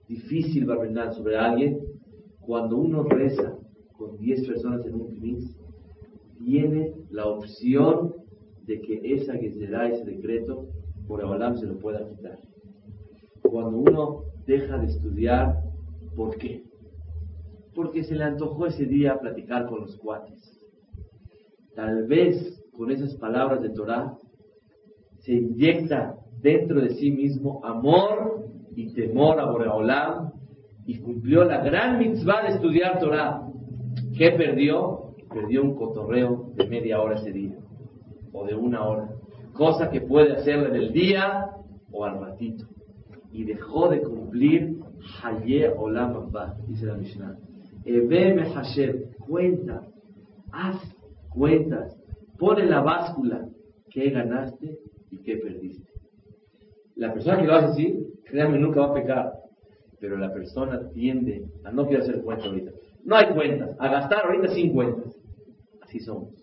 difícil 0.07 0.65
Barmenán 0.65 1.13
sobre 1.13 1.37
alguien, 1.37 1.79
cuando 2.41 2.77
uno 2.77 3.03
reza 3.03 3.57
con 3.97 4.17
10 4.17 4.47
personas 4.47 4.85
en 4.85 4.95
un 4.95 5.15
Knis, 5.15 5.57
tiene 6.43 6.93
la 7.09 7.25
opción 7.25 8.13
de 8.65 8.81
que 8.81 9.01
esa 9.03 9.33
será 9.37 9.89
ese 9.89 10.05
decreto, 10.05 10.67
por 11.07 11.23
Abalam 11.23 11.55
se 11.57 11.65
lo 11.65 11.79
pueda 11.79 12.05
quitar. 12.07 12.37
Cuando 13.41 13.77
uno 13.77 14.23
deja 14.45 14.77
de 14.77 14.87
estudiar, 14.87 15.66
¿por 16.18 16.36
qué? 16.38 16.63
Porque 17.76 18.03
se 18.03 18.15
le 18.15 18.24
antojó 18.24 18.65
ese 18.65 18.86
día 18.86 19.20
platicar 19.20 19.68
con 19.68 19.82
los 19.82 19.95
cuates. 19.97 20.59
Tal 21.76 22.07
vez 22.07 22.59
con 22.76 22.89
esas 22.89 23.15
palabras 23.15 23.61
de 23.61 23.70
Torah 23.70 24.18
se 25.20 25.34
inyecta 25.34 26.18
dentro 26.41 26.82
de 26.82 26.95
sí 26.95 27.11
mismo 27.11 27.63
amor 27.63 28.47
y 28.76 28.93
temor 28.93 29.39
a 29.39 29.45
Boreolam 29.51 30.32
y 30.88 30.97
cumplió 30.99 31.43
la 31.43 31.63
gran 31.63 31.99
mitzvah 31.99 32.43
de 32.43 32.55
estudiar 32.55 32.99
Torah. 32.99 33.47
¿Qué 34.18 34.32
perdió? 34.32 35.13
Perdió 35.32 35.61
un 35.61 35.76
cotorreo 35.76 36.49
de 36.55 36.68
media 36.68 36.99
hora 36.99 37.15
ese 37.15 37.32
día 37.32 37.57
o 38.32 38.45
de 38.45 38.55
una 38.55 38.86
hora, 38.86 39.09
cosa 39.53 39.89
que 39.89 40.01
puede 40.01 40.34
hacerle 40.34 40.70
en 40.70 40.76
el 40.76 40.93
día 40.93 41.51
o 41.91 42.05
al 42.05 42.20
ratito. 42.20 42.65
Y 43.32 43.43
dejó 43.43 43.89
de 43.89 44.01
cumplir 44.01 44.78
Haye 45.22 45.70
Olam 45.70 46.16
Abba, 46.16 46.58
dice 46.68 46.86
la 46.86 46.95
Mishnah. 46.95 47.38
Ebeme 47.86 48.49
Hashem, 48.49 49.03
cuenta, 49.20 49.82
haz 50.51 50.82
cuentas, 51.30 51.97
pon 52.38 52.60
en 52.60 52.70
la 52.70 52.82
báscula 52.82 53.47
qué 53.89 54.10
ganaste 54.10 54.80
y 55.12 55.18
qué 55.20 55.38
perdiste. 55.38 55.89
La 56.95 57.14
persona 57.14 57.38
que 57.39 57.47
lo 57.47 57.55
hace 57.55 57.68
así, 57.68 58.14
créanme, 58.26 58.60
nunca 58.60 58.82
va 58.82 58.88
a 58.88 58.93
pecar. 58.93 59.34
Pero 59.99 60.18
la 60.18 60.34
persona 60.34 60.89
tiende 60.93 61.45
a 61.64 61.72
no 61.72 61.88
quiero 61.88 62.03
hacer 62.03 62.22
cuentas 62.22 62.47
ahorita. 62.47 62.72
No 63.03 63.16
hay 63.16 63.34
cuentas, 63.34 63.76
a 63.80 63.88
gastar 63.88 64.26
ahorita 64.26 64.53
sin 64.53 64.74
cuentas. 64.74 65.16
Así 65.82 65.99
somos 65.99 66.38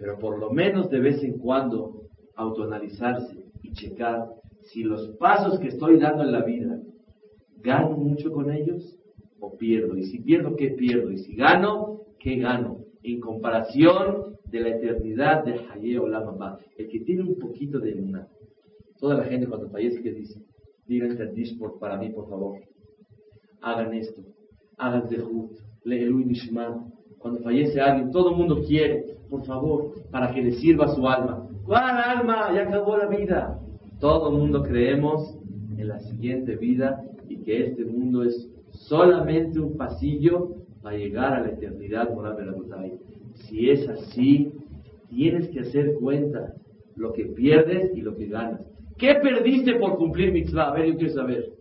pero 0.00 0.18
por 0.18 0.38
lo 0.38 0.50
menos 0.50 0.88
de 0.88 0.98
vez 0.98 1.22
en 1.22 1.38
cuando 1.38 2.06
autoanalizarse 2.34 3.44
y 3.62 3.72
checar 3.74 4.28
si 4.62 4.82
los 4.82 5.10
pasos 5.18 5.60
que 5.60 5.68
estoy 5.68 5.98
dando 5.98 6.22
en 6.22 6.32
la 6.32 6.42
vida 6.42 6.79
gano 7.62 7.96
mucho 7.96 8.32
con 8.32 8.50
ellos 8.50 8.98
o 9.38 9.56
pierdo. 9.56 9.96
Y 9.96 10.04
si 10.04 10.20
pierdo, 10.20 10.56
¿qué 10.56 10.70
pierdo? 10.70 11.10
Y 11.10 11.18
si 11.18 11.34
gano, 11.34 12.02
¿qué 12.18 12.36
gano? 12.36 12.78
En 13.02 13.20
comparación 13.20 14.36
de 14.44 14.60
la 14.60 14.68
eternidad 14.70 15.44
de 15.44 15.60
Haye 15.70 15.98
Olam 15.98 16.58
El 16.76 16.88
que 16.88 17.00
tiene 17.00 17.22
un 17.22 17.38
poquito 17.38 17.78
de 17.78 17.92
luna. 17.94 18.28
Toda 18.98 19.16
la 19.16 19.24
gente 19.24 19.46
cuando 19.46 19.70
fallece 19.70 20.02
que 20.02 20.12
dice, 20.12 20.40
digan 20.86 21.16
por 21.58 21.78
para 21.78 21.96
mí, 21.96 22.10
por 22.10 22.28
favor. 22.28 22.60
Hagan 23.62 23.94
esto. 23.94 24.22
Hagan 24.76 25.08
Zehut. 25.08 25.52
Leelu 25.84 26.18
Nishma. 26.18 26.86
Cuando 27.18 27.40
fallece 27.40 27.80
alguien, 27.80 28.10
todo 28.10 28.30
el 28.30 28.36
mundo 28.36 28.62
quiere 28.66 29.20
por 29.30 29.44
favor, 29.46 29.92
para 30.10 30.34
que 30.34 30.42
le 30.42 30.52
sirva 30.52 30.88
su 30.88 31.08
alma. 31.08 31.48
¿Cuál 31.64 31.96
alma? 31.96 32.52
Ya 32.52 32.62
acabó 32.62 32.96
la 32.96 33.06
vida. 33.06 33.60
Todo 34.00 34.30
el 34.30 34.38
mundo 34.38 34.62
creemos 34.62 35.38
en 35.78 35.88
la 35.88 36.00
siguiente 36.00 36.56
vida 36.56 37.00
que 37.42 37.66
este 37.66 37.84
mundo 37.84 38.22
es 38.22 38.50
solamente 38.70 39.60
un 39.60 39.76
pasillo 39.76 40.56
para 40.82 40.96
llegar 40.96 41.34
a 41.34 41.40
la 41.40 41.50
eternidad 41.50 42.12
moral 42.14 42.36
de 42.36 42.46
la 42.46 42.52
batalla. 42.52 42.94
Si 43.34 43.70
es 43.70 43.88
así, 43.88 44.52
tienes 45.08 45.48
que 45.48 45.60
hacer 45.60 45.94
cuenta 45.94 46.54
lo 46.96 47.12
que 47.12 47.24
pierdes 47.26 47.96
y 47.96 48.00
lo 48.02 48.16
que 48.16 48.26
ganas. 48.26 48.60
¿Qué 48.98 49.14
perdiste 49.14 49.74
por 49.74 49.96
cumplir 49.96 50.32
mitzvah? 50.32 50.70
A 50.70 50.74
ver, 50.74 50.86
yo 50.86 50.96
quiero 50.96 51.14
saber. 51.14 51.52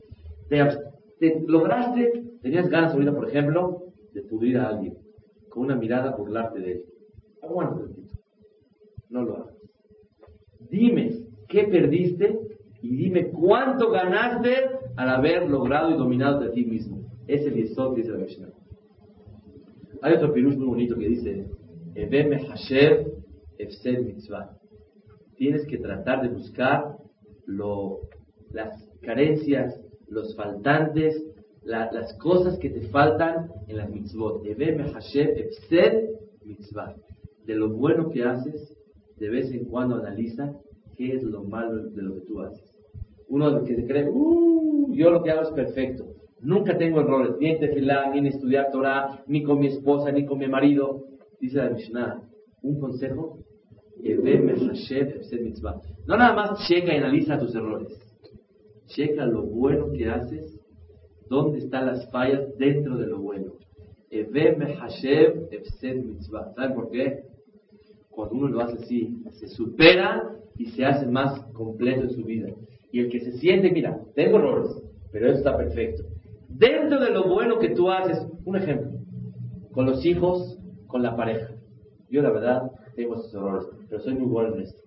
¿Te, 0.50 1.42
lograste, 1.48 2.24
tenías 2.42 2.70
ganas 2.70 2.94
ahorita, 2.94 3.14
por 3.14 3.30
ejemplo, 3.30 3.84
de 4.14 4.22
pudrir 4.24 4.58
a 4.58 4.70
alguien, 4.70 4.98
con 5.50 5.64
una 5.64 5.76
mirada 5.76 6.16
burlarte 6.16 6.60
de 6.60 6.72
él? 6.72 6.86
Aguanta 7.42 7.86
No 9.10 9.24
lo 9.24 9.38
hagas. 9.38 9.56
Dime 10.70 11.12
qué 11.48 11.64
perdiste 11.64 12.40
y 12.82 12.96
dime 12.96 13.30
cuánto 13.30 13.90
ganaste 13.92 14.79
al 15.00 15.08
haber 15.12 15.50
logrado 15.50 15.92
y 15.92 15.98
dominado 15.98 16.42
de 16.42 16.50
ti 16.50 16.66
mismo. 16.66 17.10
Es 17.26 17.46
el 17.46 17.54
yesod 17.54 17.96
dice 17.96 18.12
la 18.12 18.18
Mishnah. 18.18 18.50
Hay 20.02 20.14
otro 20.16 20.34
pirush 20.34 20.58
muy 20.58 20.68
bonito 20.68 20.98
que 20.98 21.08
dice, 21.08 21.46
Ebeme 21.96 22.46
Hasher 22.46 23.06
Efsed 23.58 24.04
Mitzvah. 24.04 24.58
Tienes 25.38 25.66
que 25.68 25.78
tratar 25.78 26.22
de 26.22 26.28
buscar 26.28 26.98
las 28.52 28.90
carencias, 29.02 29.74
los 30.10 30.36
faltantes, 30.36 31.16
las 31.64 32.14
cosas 32.18 32.60
que 32.60 32.70
te 32.70 32.82
faltan 32.90 33.50
en 33.70 33.78
las 33.78 33.90
mitzvot. 33.90 34.46
Ebeme 34.46 34.92
Hasher 34.94 35.30
Efsed 35.30 36.10
Mitzvah 36.44 36.94
de 37.46 37.56
lo 37.56 37.70
bueno 37.70 38.10
que 38.10 38.24
haces, 38.24 38.76
de 39.18 39.30
vez 39.30 39.50
en 39.54 39.64
cuando 39.64 39.96
analiza 39.96 40.54
qué 40.98 41.16
es 41.16 41.24
lo 41.24 41.46
malo 41.46 41.90
de 41.90 42.02
lo 42.02 42.16
que 42.16 42.22
tú 42.22 42.42
haces. 42.42 42.69
Uno 43.30 43.64
que 43.64 43.76
se 43.76 43.86
cree, 43.86 44.10
uh, 44.10 44.94
yo 44.94 45.12
lo 45.12 45.24
que 45.24 45.32
hago 45.32 45.44
es 45.44 45.52
perfecto. 45.52 46.06
Nunca 46.42 46.78
tengo 46.78 47.02
errores, 47.02 47.36
ni 47.40 47.50
en 47.50 47.60
tefilá, 47.60 48.10
ni 48.12 48.20
en 48.20 48.28
estudiar 48.28 48.72
Torah, 48.72 49.24
ni 49.28 49.44
con 49.44 49.60
mi 49.60 49.68
esposa, 49.68 50.12
ni 50.12 50.26
con 50.26 50.40
mi 50.40 50.48
marido. 50.48 51.06
Dice 51.40 51.58
la 51.58 51.70
Mishnah, 51.70 52.22
un 52.62 52.80
consejo, 52.80 53.40
no 56.08 56.18
nada 56.18 56.34
más 56.34 56.68
checa 56.68 56.94
y 56.94 56.98
analiza 56.98 57.38
tus 57.38 57.54
errores. 57.54 58.00
Checa 58.88 59.26
lo 59.26 59.44
bueno 59.44 59.92
que 59.92 60.10
haces, 60.10 60.60
dónde 61.30 61.60
están 61.60 61.86
las 61.88 62.10
fallas 62.12 62.58
dentro 62.58 62.98
de 62.98 63.08
lo 63.08 63.20
bueno. 63.20 63.54
¿Saben 66.56 66.74
por 66.74 66.90
qué? 66.90 67.30
cuando 68.10 68.36
uno 68.36 68.48
lo 68.50 68.62
hace 68.62 68.84
así, 68.84 69.24
se 69.32 69.48
supera 69.48 70.36
y 70.58 70.66
se 70.66 70.84
hace 70.84 71.06
más 71.06 71.42
completo 71.54 72.02
en 72.02 72.10
su 72.10 72.24
vida. 72.24 72.50
Y 72.92 73.02
el 73.02 73.10
que 73.10 73.20
se 73.20 73.34
siente, 73.34 73.72
mira, 73.72 74.00
tengo 74.16 74.38
errores, 74.38 74.82
pero 75.12 75.28
eso 75.28 75.38
está 75.38 75.58
perfecto. 75.58 76.04
Dentro 76.48 77.00
de 77.00 77.12
lo 77.12 77.28
bueno 77.28 77.60
que 77.60 77.70
tú 77.70 77.92
haces, 77.92 78.26
un 78.46 78.56
ejemplo, 78.56 79.00
con 79.72 79.86
los 79.86 80.06
hijos, 80.06 80.58
con 80.88 81.04
la 81.04 81.16
pareja. 81.16 81.52
Yo 82.10 82.22
la 82.22 82.32
verdad, 82.32 82.72
tengo 82.96 83.16
esos 83.16 83.34
errores, 83.34 83.68
pero 83.88 84.02
soy 84.02 84.16
muy 84.16 84.28
bueno 84.28 84.56
en 84.56 84.62
esto. 84.62 84.82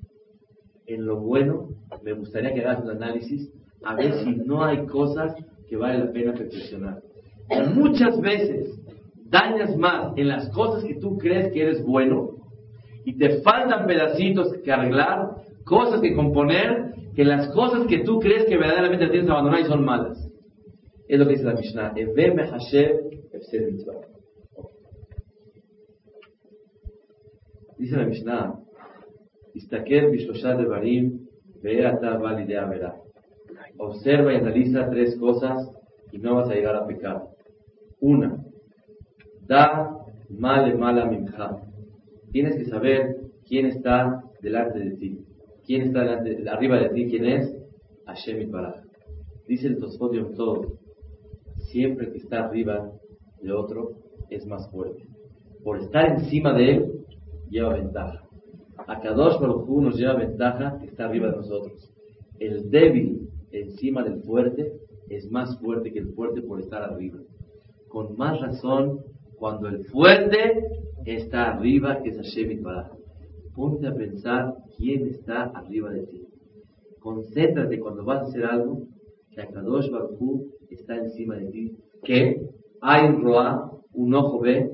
En 0.86 1.07
lo 1.07 1.20
bueno, 1.20 1.68
me 2.03 2.12
gustaría 2.12 2.53
que 2.53 2.61
hagas 2.61 2.82
un 2.82 2.90
análisis 2.90 3.50
a 3.84 3.94
ver 3.94 4.12
si 4.24 4.30
no 4.36 4.64
hay 4.64 4.86
cosas 4.86 5.34
que 5.68 5.76
vale 5.76 5.98
la 5.98 6.12
pena 6.12 6.32
perfeccionar. 6.34 7.03
Muchas 7.74 8.20
veces 8.20 8.78
dañas 9.24 9.76
más 9.76 10.12
en 10.16 10.28
las 10.28 10.48
cosas 10.50 10.84
que 10.84 10.96
tú 10.96 11.16
crees 11.18 11.53
que 11.53 11.62
eres 11.62 11.84
bueno 11.84 12.30
y 13.05 13.16
te 13.16 13.40
faltan 13.40 13.86
pedacitos 13.86 14.53
que 14.64 14.72
arreglar, 14.72 15.36
cosas 15.64 16.00
que 16.00 16.14
componer, 16.14 16.82
que 17.14 17.24
las 17.24 17.48
cosas 17.52 17.86
que 17.86 17.98
tú 18.00 18.18
crees 18.20 18.46
que 18.46 18.56
verdaderamente 18.56 19.08
tienes 19.08 19.26
que 19.26 19.32
abandonar 19.32 19.60
y 19.60 19.64
son 19.64 19.84
malas. 19.84 20.18
Es 21.08 21.18
lo 21.18 21.26
que 21.26 21.32
dice 21.32 21.44
la 21.44 21.54
Mishnah. 21.54 21.92
Dice 27.78 27.96
la 27.96 28.06
Mishnah. 28.06 28.54
Observa 33.76 34.32
y 34.32 34.36
analiza 34.36 34.88
tres 34.90 35.16
cosas 35.18 35.70
y 36.12 36.18
no 36.18 36.36
vas 36.36 36.48
a 36.48 36.54
llegar 36.54 36.76
a 36.76 36.86
pecar. 36.86 37.24
Una, 38.00 38.42
da 39.46 39.98
male 40.30 40.74
mala 40.74 41.06
minja. 41.06 41.58
Tienes 42.30 42.56
que 42.56 42.64
saber 42.64 43.16
quién 43.46 43.66
está 43.66 44.22
delante 44.40 44.78
de 44.78 44.96
ti. 44.96 45.18
¿Quién 45.66 45.82
está 45.82 46.00
arriba 46.52 46.78
de 46.78 46.88
ti? 46.90 47.06
¿Quién 47.08 47.24
es? 47.26 47.56
Hashem 48.06 48.50
Baraj. 48.50 48.82
Dice 49.46 49.68
el 49.68 49.78
Tosfot 49.78 50.12
todo. 50.34 50.78
Siempre 51.70 52.10
que 52.10 52.18
está 52.18 52.44
arriba 52.44 52.90
de 53.40 53.52
otro 53.52 53.92
es 54.30 54.46
más 54.46 54.70
fuerte. 54.70 55.02
Por 55.62 55.78
estar 55.78 56.18
encima 56.18 56.52
de 56.54 56.70
él, 56.70 56.92
lleva 57.48 57.74
ventaja. 57.74 58.22
A 58.86 59.00
Kadosh 59.00 59.38
Baruj 59.40 59.80
nos 59.80 59.96
lleva 59.96 60.14
ventaja 60.14 60.78
que 60.80 60.86
está 60.86 61.04
arriba 61.04 61.30
de 61.30 61.36
nosotros. 61.36 61.92
El 62.38 62.70
débil 62.70 63.28
encima 63.52 64.02
del 64.02 64.22
fuerte 64.22 64.72
es 65.08 65.30
más 65.30 65.58
fuerte 65.60 65.92
que 65.92 66.00
el 66.00 66.12
fuerte 66.14 66.42
por 66.42 66.60
estar 66.60 66.82
arriba. 66.82 67.20
Con 67.88 68.16
más 68.16 68.40
razón, 68.40 69.00
cuando 69.36 69.68
el 69.68 69.84
fuerte 69.84 70.64
está 71.04 71.52
arriba, 71.52 72.02
que 72.02 72.10
es 72.10 72.16
Hashem 72.16 72.62
Baraj. 72.62 73.01
Ponte 73.55 73.86
a 73.86 73.94
pensar 73.94 74.55
quién 74.76 75.09
está 75.09 75.44
arriba 75.44 75.90
de 75.90 76.07
ti. 76.07 76.26
Concéntrate 77.00 77.78
cuando 77.78 78.05
vas 78.05 78.22
a 78.22 78.26
hacer 78.26 78.44
algo, 78.44 78.86
que 79.30 79.42
Akadosh 79.42 79.90
Baruj 79.90 80.42
está 80.70 80.96
encima 80.96 81.36
de 81.36 81.46
ti. 81.46 81.76
Que 82.03 82.48
hay 82.80 83.09
un 83.09 83.22
Roa, 83.22 83.72
un 83.92 84.14
ojo 84.14 84.40
ve, 84.40 84.70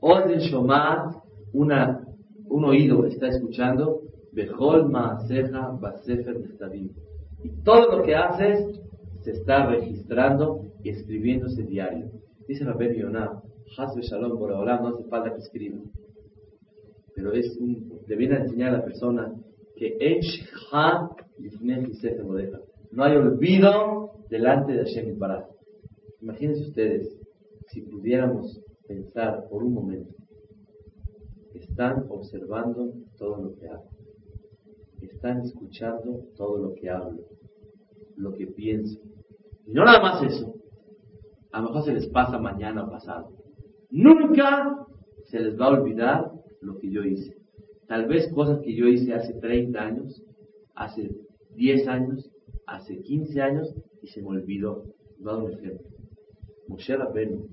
Oden 0.00 0.38
Shomat, 0.38 1.16
una, 1.52 2.06
un 2.48 2.64
oído 2.64 3.04
está 3.06 3.28
escuchando, 3.28 4.02
Behol 4.32 4.88
Maaseja 4.90 5.76
Basefer 5.80 6.38
Nechtabim. 6.38 6.90
Y 7.42 7.48
todo 7.64 7.96
lo 7.96 8.02
que 8.02 8.14
haces 8.14 8.80
se 9.22 9.32
está 9.32 9.66
registrando 9.66 10.66
y 10.82 10.90
escribiéndose 10.90 11.62
diario. 11.64 12.10
Dice 12.46 12.64
Rabbi 12.64 12.96
Yonah, 12.98 13.42
Hasbe 13.76 14.02
Shalom 14.02 14.38
por 14.38 14.52
ahora 14.52 14.80
no 14.80 14.88
hace 14.88 15.04
falta 15.04 15.32
que 15.32 15.40
escriba. 15.40 15.78
Pero 17.14 17.32
es 17.32 17.56
un, 17.58 18.00
le 18.06 18.16
viene 18.16 18.36
a 18.36 18.40
enseñar 18.40 18.74
a 18.74 18.78
la 18.78 18.84
persona 18.84 19.32
que 19.76 19.96
no 22.92 23.04
hay 23.04 23.16
olvido 23.16 24.12
delante 24.28 24.72
de 24.72 24.84
Hashem 24.84 25.18
Barak. 25.18 25.46
Imagínense 26.20 26.68
ustedes, 26.68 27.18
si 27.68 27.82
pudiéramos 27.82 28.60
pensar 28.86 29.48
por 29.48 29.62
un 29.62 29.72
momento, 29.72 30.14
están 31.54 32.04
observando 32.10 32.92
todo 33.16 33.42
lo 33.42 33.54
que 33.54 33.68
hago, 33.68 33.88
están 35.00 35.40
escuchando 35.40 36.24
todo 36.36 36.58
lo 36.58 36.74
que 36.74 36.90
hablo, 36.90 37.22
lo 38.16 38.34
que 38.34 38.46
pienso. 38.48 39.00
Y 39.66 39.72
no 39.72 39.84
nada 39.84 40.02
más 40.02 40.22
eso, 40.22 40.54
a 41.52 41.60
lo 41.60 41.68
mejor 41.68 41.84
se 41.84 41.94
les 41.94 42.06
pasa 42.08 42.38
mañana 42.38 42.84
o 42.84 42.90
pasado. 42.90 43.32
Nunca 43.90 44.86
se 45.24 45.40
les 45.40 45.58
va 45.58 45.66
a 45.66 45.80
olvidar 45.80 46.32
lo 46.60 46.78
que 46.78 46.90
yo 46.90 47.02
hice. 47.04 47.36
Tal 47.86 48.06
vez 48.06 48.32
cosas 48.32 48.60
que 48.60 48.74
yo 48.74 48.86
hice 48.86 49.14
hace 49.14 49.34
30 49.34 49.80
años, 49.80 50.22
hace 50.74 51.10
10 51.56 51.88
años, 51.88 52.30
hace 52.66 53.00
15 53.00 53.40
años 53.40 53.74
y 54.02 54.08
se 54.08 54.22
me 54.22 54.28
olvidó. 54.28 54.84
Dar 55.18 55.36
un 55.36 55.52
ejemplo. 55.52 55.86
Moshe 56.68 56.96
Rabbeinu 56.96 57.48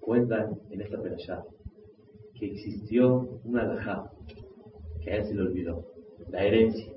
cuentan 0.00 0.58
en 0.70 0.80
esta 0.80 1.00
perashá 1.00 1.44
que 2.34 2.46
existió 2.46 3.40
una 3.44 3.62
alajá 3.62 4.10
que 5.02 5.10
a 5.10 5.16
él 5.16 5.24
se 5.26 5.34
le 5.34 5.42
olvidó. 5.42 5.86
La 6.30 6.44
herencia. 6.44 6.92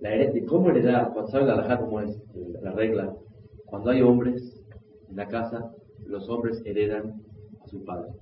La 0.00 0.14
herencia. 0.14 0.44
¿Cómo 0.46 0.70
heredar? 0.70 1.12
Cuando 1.12 1.30
sabe 1.30 1.46
la 1.46 1.54
alajá 1.54 1.80
cómo 1.80 2.00
es 2.00 2.16
la 2.62 2.72
regla. 2.72 3.16
Cuando 3.64 3.90
hay 3.90 4.02
hombres 4.02 4.62
en 5.08 5.16
la 5.16 5.26
casa, 5.26 5.74
los 6.06 6.28
hombres 6.28 6.62
heredan 6.64 7.22
a 7.62 7.66
su 7.66 7.82
padre 7.84 8.12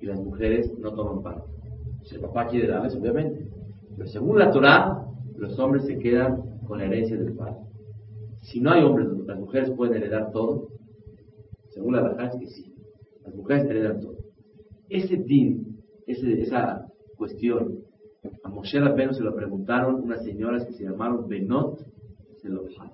y 0.00 0.06
las 0.06 0.18
mujeres 0.18 0.72
no 0.78 0.92
toman 0.92 1.22
parte. 1.22 1.50
Si 2.04 2.14
el 2.14 2.22
papá 2.22 2.46
quiere 2.46 2.68
darles, 2.68 2.96
obviamente. 2.96 3.46
Pero 3.96 4.08
según 4.08 4.38
la 4.38 4.50
Torah, 4.50 5.06
los 5.36 5.58
hombres 5.58 5.86
se 5.86 5.98
quedan 5.98 6.60
con 6.66 6.78
la 6.78 6.86
herencia 6.86 7.16
del 7.16 7.34
padre. 7.34 7.56
Si 8.42 8.60
no 8.60 8.72
hay 8.72 8.82
hombres, 8.82 9.08
las 9.26 9.38
mujeres 9.38 9.70
pueden 9.72 9.96
heredar 9.96 10.32
todo. 10.32 10.68
Según 11.68 11.96
la 11.96 12.10
Torah 12.10 12.28
es 12.28 12.40
que 12.40 12.46
sí. 12.46 12.74
Las 13.24 13.34
mujeres 13.34 13.64
heredan 13.64 14.00
todo. 14.00 14.16
Ese 14.88 15.16
din, 15.16 15.78
esa 16.06 16.86
cuestión, 17.16 17.80
a 18.42 18.48
Moshe 18.48 18.80
Rabbeinu 18.80 19.12
se 19.12 19.22
lo 19.22 19.34
preguntaron 19.34 19.96
unas 20.02 20.24
señoras 20.24 20.64
que 20.64 20.72
se 20.72 20.84
llamaron 20.84 21.28
Benot 21.28 21.78
Zelofhad. 22.42 22.90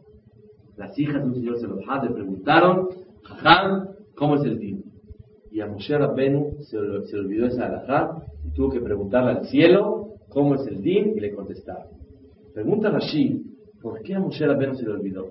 Las 0.77 0.99
hijas 0.99 1.23
de 1.23 1.29
un 1.29 1.35
señor 1.35 1.59
Zelofhad 1.59 2.05
le 2.05 2.11
preguntaron, 2.11 2.89
Jajam, 3.23 3.89
¿cómo 4.15 4.35
es 4.35 4.45
el 4.45 4.59
din? 4.59 4.76
Y 5.57 5.61
a 5.63 5.67
Moshe 5.67 5.97
Rabbeinu 5.97 6.59
se, 6.65 6.77
se 7.07 7.17
olvidó 7.17 7.47
esa 7.47 7.65
alajá 7.65 8.23
y 8.45 8.51
tuvo 8.51 8.69
que 8.69 8.79
preguntarle 8.79 9.31
al 9.31 9.47
cielo 9.47 10.09
cómo 10.29 10.57
es 10.57 10.67
el 10.67 10.83
din 10.83 11.15
y 11.17 11.21
le 11.21 11.35
contestaron. 11.35 11.87
Pregunta 12.53 12.91
Rashi, 12.91 13.43
¿por 13.81 14.03
qué 14.03 14.17
a 14.17 14.21
Moshe 14.21 14.47
Rabbeinu 14.47 14.75
se 14.75 14.85
le 14.85 14.91
olvidó? 14.91 15.29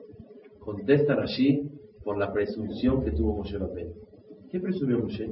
Contesta 0.57 1.13
Rashi, 1.13 1.69
por 2.03 2.17
la 2.17 2.34
presunción 2.34 3.03
que 3.03 3.11
tuvo 3.11 3.38
Moshe 3.38 3.55
Rabbeinu. 3.55 3.91
¿Qué 4.49 4.59
presumió 4.59 4.97
Moshe? 4.97 5.30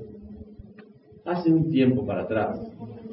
Hace 1.25 1.51
un 1.51 1.71
tiempo 1.71 2.05
para 2.05 2.25
atrás, 2.25 2.61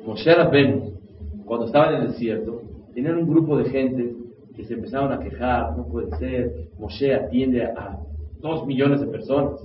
Moshe 0.07 0.35
Rabbeinu, 0.35 0.99
cuando 1.47 1.65
estaba 1.65 1.97
en 1.97 2.03
el 2.03 2.09
desierto, 2.09 2.61
tenían 2.93 3.17
un 3.17 3.27
grupo 3.31 3.57
de 3.57 3.71
gente 3.71 4.17
que 4.55 4.67
se 4.67 4.75
empezaron 4.75 5.15
a 5.15 5.19
quejar, 5.19 5.75
no 5.79 5.87
puede 5.87 6.15
ser, 6.19 6.69
Moshe 6.79 7.15
atiende 7.15 7.63
a 7.65 7.99
dos 8.39 8.67
millones 8.67 9.01
de 9.01 9.07
personas 9.07 9.63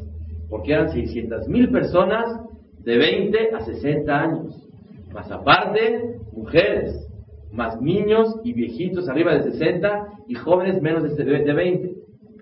porque 0.50 0.74
eran 0.74 0.90
600 0.90 1.48
mil 1.48 1.70
personas 1.70 2.26
de 2.84 2.98
20 2.98 3.56
a 3.56 3.62
60 3.62 4.22
años, 4.22 4.68
más 5.14 5.32
aparte 5.32 6.20
mujeres, 6.34 7.08
más 7.52 7.82
niños 7.82 8.36
y 8.44 8.54
viejitos 8.54 9.08
arriba 9.08 9.36
de 9.36 9.52
60 9.52 10.08
y 10.28 10.36
jóvenes 10.36 10.82
menos 10.82 11.04
de 11.16 11.54
20. 11.54 11.96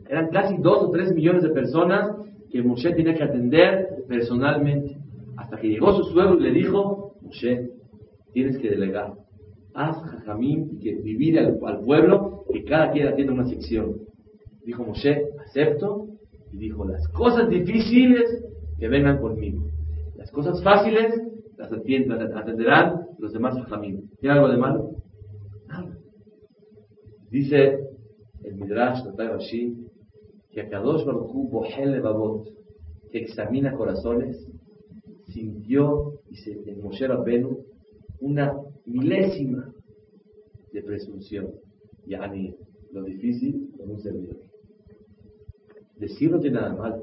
Eran 0.10 0.30
casi 0.30 0.58
2 0.58 0.84
o 0.84 0.90
3 0.90 1.14
millones 1.14 1.44
de 1.44 1.50
personas 1.50 2.12
que 2.50 2.62
Moshe 2.62 2.94
tenía 2.94 3.16
que 3.16 3.24
atender 3.24 3.88
personalmente. 4.08 4.98
Hasta 5.38 5.58
que 5.58 5.70
llegó 5.70 5.94
su 5.94 6.04
suegro 6.12 6.38
y 6.38 6.44
le 6.44 6.52
dijo, 6.52 7.16
Moshe, 7.22 7.70
tienes 8.34 8.58
que 8.58 8.70
delegar. 8.70 9.14
Haz 9.74 9.98
jajamín 10.04 10.72
y 10.74 10.80
que 10.80 10.96
divide 11.02 11.40
al, 11.40 11.60
al 11.66 11.80
pueblo 11.80 12.44
que 12.52 12.64
cada 12.64 12.92
quien 12.92 13.08
atienda 13.08 13.34
una 13.34 13.46
sección. 13.46 13.96
Dijo 14.66 14.84
Moshe, 14.84 15.26
acepto 15.46 16.13
y 16.54 16.58
dijo, 16.58 16.86
las 16.86 17.08
cosas 17.10 17.50
difíciles 17.50 18.44
que 18.78 18.88
vengan 18.88 19.20
conmigo. 19.20 19.68
Las 20.16 20.32
cosas 20.32 20.62
fáciles 20.64 21.12
las 21.58 21.72
atenderán 21.72 23.08
los 23.18 23.34
demás. 23.34 23.56
¿Tiene 24.20 24.36
algo 24.36 24.50
de 24.50 24.58
malo? 24.58 24.92
Nada. 25.68 25.98
Dice 27.32 27.80
el 28.44 28.56
Midrash 28.56 29.04
Rashi 29.18 29.76
que 30.52 30.62
a 30.62 30.70
Kadosh 30.70 31.04
Baruch 31.06 31.50
Bohel 31.50 32.00
Babot, 32.02 32.48
que 33.12 33.20
examina 33.20 33.74
corazones, 33.74 34.48
sintió, 35.30 36.20
dice 36.30 36.62
en 36.68 36.84
Moshe 36.84 37.08
Rabbenu, 37.08 37.66
una 38.20 38.54
milésima 38.86 39.74
de 40.72 40.84
presunción. 40.84 41.52
Yani, 42.06 42.56
lo 42.92 43.04
difícil 43.04 43.72
en 43.80 43.90
un 43.90 44.00
servidor. 44.00 44.43
Decir 46.04 46.32
no 46.32 46.40
tiene 46.40 46.60
nada 46.60 46.76
mal. 46.76 47.02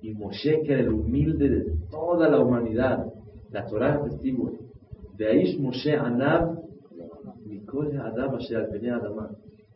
Y 0.00 0.14
Moshe, 0.14 0.62
que 0.62 0.72
era 0.72 0.80
el 0.80 0.88
humilde 0.88 1.50
de 1.50 1.64
toda 1.90 2.30
la 2.30 2.40
humanidad, 2.40 3.04
la 3.50 3.66
Torah 3.66 3.96
es 3.96 4.10
testigo. 4.10 4.52
De 5.18 5.26
ahí 5.26 5.58
Moshe 5.58 5.94
Anab, 5.94 6.62
Adam 8.00 8.38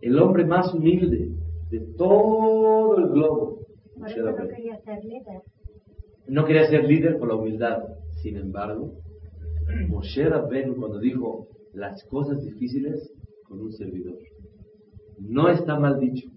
El 0.01 0.18
hombre 0.18 0.47
más 0.47 0.72
humilde 0.72 1.32
de 1.70 1.80
todo 1.99 2.97
el 2.97 3.09
globo. 3.09 3.59
Por 3.99 4.09
eso 4.09 4.22
no 4.22 4.49
quería 4.49 4.78
ser 4.80 5.05
líder. 5.05 5.43
No 6.26 6.45
quería 6.47 6.66
ser 6.66 6.84
líder 6.84 7.18
por 7.18 7.28
la 7.28 7.34
humildad. 7.34 7.78
Sin 8.22 8.38
embargo, 8.38 8.95
Moshe 9.88 10.26
Rabbeinu 10.26 10.76
cuando 10.76 10.99
dijo 10.99 11.49
las 11.74 12.03
cosas 12.05 12.43
difíciles 12.43 13.12
con 13.47 13.61
un 13.61 13.72
servidor. 13.72 14.16
No 15.18 15.51
está 15.51 15.78
mal 15.78 16.01
dicho. 16.01 16.30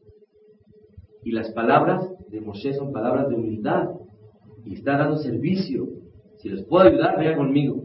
Y 1.24 1.32
las 1.32 1.52
palabras 1.52 2.10
de 2.30 2.42
Moshe 2.42 2.74
son 2.74 2.92
palabras 2.92 3.30
de 3.30 3.36
humildad. 3.36 3.90
Y 4.66 4.76
está 4.76 4.98
dando 4.98 5.18
servicio. 5.18 5.88
Si 6.38 6.50
les 6.50 6.64
puedo 6.64 6.88
ayudar, 6.88 7.18
venga 7.18 7.38
conmigo. 7.38 7.84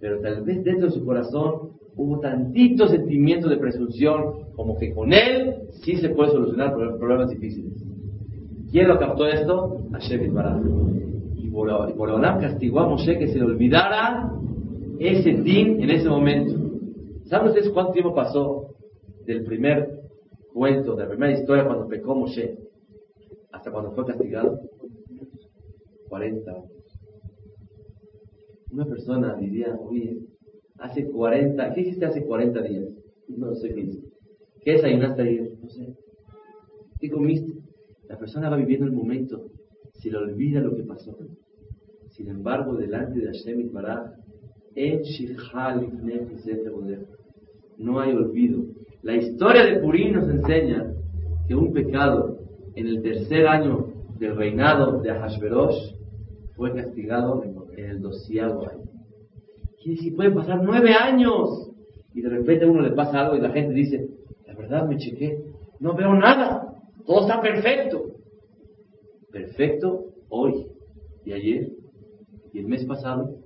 Pero 0.00 0.20
tal 0.20 0.42
vez 0.42 0.64
dentro 0.64 0.86
de 0.86 0.92
su 0.92 1.04
corazón 1.04 1.70
hubo 1.96 2.20
tantito 2.20 2.88
sentimiento 2.88 3.48
de 3.48 3.58
presunción 3.58 4.50
como 4.56 4.78
que 4.78 4.92
con 4.92 5.12
él 5.12 5.56
sí 5.82 5.96
se 5.96 6.10
puede 6.10 6.30
solucionar 6.30 6.74
problemas 6.74 7.30
difíciles. 7.30 7.72
¿Quién 8.70 8.88
lo 8.88 8.98
captó 8.98 9.26
esto? 9.26 9.82
Hashem 9.92 10.32
Baraj. 10.32 10.62
Y 11.36 11.48
Boreolam 11.48 12.40
castigó 12.40 12.80
a 12.80 12.88
Moshe 12.88 13.18
que 13.18 13.28
se 13.28 13.38
le 13.38 13.44
olvidara 13.44 14.32
ese 14.98 15.32
din 15.32 15.82
en 15.82 15.90
ese 15.90 16.08
momento. 16.08 16.54
¿Saben 17.24 17.48
ustedes 17.48 17.70
cuánto 17.70 17.92
tiempo 17.92 18.14
pasó 18.14 18.74
del 19.26 19.44
primer 19.44 19.99
cuento, 20.52 20.96
de 20.96 21.04
la 21.04 21.08
primera 21.08 21.32
historia 21.32 21.66
cuando 21.66 21.88
pecó 21.88 22.14
Moshe 22.14 22.58
hasta 23.52 23.70
cuando 23.70 23.92
fue 23.92 24.06
castigado? 24.06 24.60
40 26.08 26.50
años. 26.50 26.70
Una 28.72 28.84
persona 28.86 29.34
diría, 29.34 29.76
oye, 29.80 30.20
hace 30.78 31.06
40, 31.06 31.74
¿qué 31.74 31.80
hiciste 31.80 32.06
hace 32.06 32.24
40 32.24 32.62
días? 32.62 32.88
No 33.28 33.54
sé 33.54 33.72
qué 33.74 33.80
hiciste. 33.80 34.08
¿Qué 34.62 34.72
desayunaste 34.72 35.22
ayer? 35.22 35.52
No 35.62 35.68
sé. 35.70 35.94
¿Qué 36.98 37.10
comiste? 37.10 37.54
La 38.08 38.18
persona 38.18 38.50
va 38.50 38.56
viviendo 38.56 38.86
el 38.86 38.92
momento, 38.92 39.50
se 39.92 40.10
le 40.10 40.18
olvida 40.18 40.60
lo 40.60 40.74
que 40.74 40.82
pasó. 40.82 41.16
Sin 42.10 42.28
embargo, 42.28 42.74
delante 42.74 43.20
de 43.20 43.26
Hashem 43.26 43.60
y 43.60 43.70
en 44.74 45.06
no 47.80 47.98
hay 47.98 48.12
olvido. 48.12 48.62
La 49.02 49.16
historia 49.16 49.64
de 49.64 49.80
Purim 49.80 50.14
nos 50.14 50.28
enseña 50.28 50.92
que 51.48 51.54
un 51.54 51.72
pecado 51.72 52.38
en 52.76 52.86
el 52.86 53.02
tercer 53.02 53.48
año 53.48 53.88
del 54.18 54.36
reinado 54.36 55.00
de 55.00 55.10
Ahashverosh 55.10 55.94
fue 56.54 56.74
castigado 56.74 57.42
en 57.42 57.84
el 57.84 58.02
doceavo 58.02 58.68
año. 58.68 58.84
Quiere 59.82 59.96
decir, 59.96 60.14
pueden 60.14 60.34
pasar 60.34 60.62
nueve 60.62 60.92
años 60.92 61.70
y 62.14 62.20
de 62.20 62.28
repente 62.28 62.66
a 62.66 62.68
uno 62.68 62.82
le 62.82 62.92
pasa 62.92 63.20
algo 63.20 63.36
y 63.36 63.40
la 63.40 63.50
gente 63.50 63.72
dice, 63.72 64.08
la 64.46 64.54
verdad 64.54 64.86
me 64.86 64.98
chequé, 64.98 65.38
no 65.78 65.94
veo 65.94 66.12
nada, 66.14 66.74
todo 67.06 67.22
está 67.22 67.40
perfecto. 67.40 68.02
Perfecto 69.32 70.04
hoy 70.28 70.66
y 71.24 71.32
ayer 71.32 71.68
y 72.52 72.58
el 72.58 72.66
mes 72.66 72.84
pasado 72.84 73.36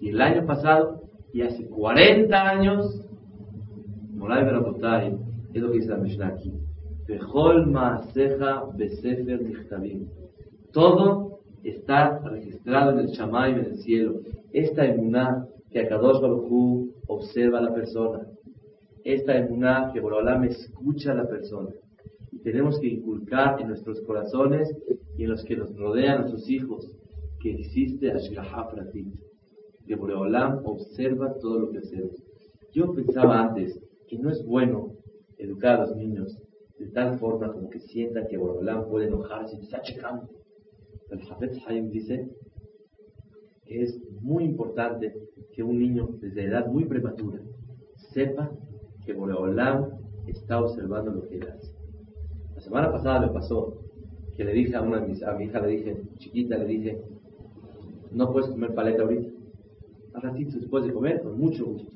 y 0.00 0.10
el 0.10 0.20
año 0.20 0.44
pasado 0.44 1.04
y 1.32 1.42
hace 1.42 1.66
40 1.66 2.48
años. 2.48 3.03
Moray 4.24 4.42
Berabotay 4.42 5.18
es 5.52 5.62
lo 5.62 5.70
que 5.70 5.80
dice 5.80 5.90
la 5.90 5.98
Mishnah 5.98 6.28
aquí. 6.28 6.50
Todo 10.72 11.40
está 11.62 12.18
registrado 12.20 12.92
en 12.92 12.98
el 13.00 13.08
Shamay, 13.08 13.52
en 13.52 13.58
el 13.58 13.76
cielo. 13.80 14.20
Esta 14.50 14.86
emuná 14.86 15.46
que 15.70 15.80
Akadosh 15.80 16.22
Baruj 16.22 16.88
observa 17.06 17.58
a 17.58 17.62
la 17.64 17.74
persona. 17.74 18.26
Esta 19.04 19.36
emuná 19.36 19.90
que 19.92 20.00
Borolam 20.00 20.44
escucha 20.44 21.12
a 21.12 21.16
la 21.16 21.28
persona. 21.28 21.68
Y 22.32 22.38
tenemos 22.38 22.80
que 22.80 22.88
inculcar 22.88 23.60
en 23.60 23.68
nuestros 23.68 24.00
corazones 24.06 24.74
y 25.18 25.24
en 25.24 25.32
los 25.32 25.44
que 25.44 25.54
nos 25.54 25.76
rodean, 25.76 26.22
nuestros 26.22 26.48
hijos, 26.48 26.90
que 27.40 27.50
existe 27.56 28.10
Ashgaha 28.10 28.70
Pratit. 28.70 29.06
Que 29.86 29.96
Boreolam 29.96 30.62
observa 30.64 31.34
todo 31.42 31.58
lo 31.58 31.70
que 31.72 31.78
hacemos. 31.80 32.24
Yo 32.72 32.90
pensaba 32.94 33.48
antes 33.48 33.78
que 34.06 34.18
no 34.18 34.30
es 34.30 34.44
bueno 34.44 34.96
educar 35.38 35.80
a 35.80 35.86
los 35.86 35.96
niños 35.96 36.38
de 36.78 36.86
tal 36.86 37.18
forma 37.18 37.52
como 37.52 37.70
que 37.70 37.80
sientan 37.80 38.26
que 38.26 38.36
Boreolam 38.36 38.88
puede 38.88 39.06
enojarse 39.06 39.56
y 39.56 39.60
está 39.60 39.80
checando. 39.82 40.28
El 41.10 41.20
Hafez 41.30 41.58
Haim 41.66 41.90
dice 41.90 42.28
que 43.64 43.82
es 43.82 44.00
muy 44.20 44.44
importante 44.44 45.14
que 45.52 45.62
un 45.62 45.78
niño 45.78 46.08
desde 46.20 46.44
edad 46.44 46.66
muy 46.66 46.84
prematura 46.84 47.40
sepa 48.12 48.50
que 49.04 49.12
Boreolam 49.12 49.90
está 50.26 50.60
observando 50.60 51.12
lo 51.12 51.28
que 51.28 51.36
él 51.36 51.48
hace. 51.48 51.72
La 52.54 52.60
semana 52.60 52.90
pasada 52.90 53.26
me 53.26 53.32
pasó 53.32 53.80
que 54.36 54.44
le 54.44 54.52
dije 54.52 54.74
a 54.74 54.82
una 54.82 55.00
de 55.00 55.08
mis, 55.08 55.22
a 55.22 55.34
mi 55.34 55.44
hija, 55.44 55.60
le 55.60 55.68
dije, 55.68 56.02
chiquita, 56.18 56.58
le 56.58 56.66
dije, 56.66 57.02
no 58.10 58.32
puedes 58.32 58.50
comer 58.50 58.74
paleta 58.74 59.02
ahorita. 59.02 59.30
A 60.14 60.20
ratito 60.20 60.58
después 60.58 60.84
de 60.84 60.92
comer, 60.92 61.22
con 61.22 61.38
mucho 61.38 61.66
gusto. 61.66 61.92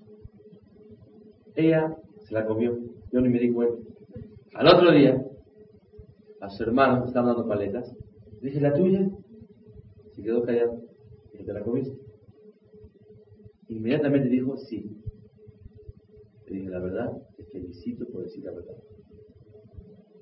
Ella 1.59 1.93
se 2.21 2.35
la 2.35 2.47
comió, 2.47 2.79
yo 3.11 3.21
ni 3.21 3.31
me 3.31 3.41
di 3.41 3.51
cuenta. 3.51 3.83
Al 4.55 4.69
otro 4.69 4.93
día, 4.93 5.21
a 6.41 6.49
su 6.51 6.63
hermano 6.63 7.01
me 7.01 7.07
estaban 7.07 7.35
dando 7.35 7.49
paletas. 7.49 7.97
Le 8.41 8.49
dije, 8.49 8.61
¿la 8.61 8.73
tuya? 8.73 9.11
Se 10.13 10.23
quedó 10.23 10.45
callado. 10.45 10.81
Dije, 11.33 11.43
¿te 11.43 11.53
la 11.53 11.65
comiste? 11.65 11.99
Inmediatamente 13.71 14.29
dijo, 14.29 14.57
sí. 14.57 15.03
Le 16.47 16.59
dije, 16.59 16.71
la 16.71 16.79
verdad, 16.79 17.11
te 17.37 17.43
felicito 17.47 18.07
por 18.07 18.23
decir 18.23 18.45
la 18.45 18.53
verdad. 18.53 18.77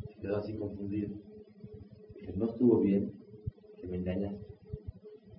Se 0.08 0.18
quedó 0.22 0.38
así 0.38 0.54
confundido. 0.54 1.10
Dije, 2.14 2.32
no 2.34 2.46
estuvo 2.46 2.80
bien 2.80 3.12
que 3.78 3.86
me 3.86 3.98
engañaste. 3.98 4.46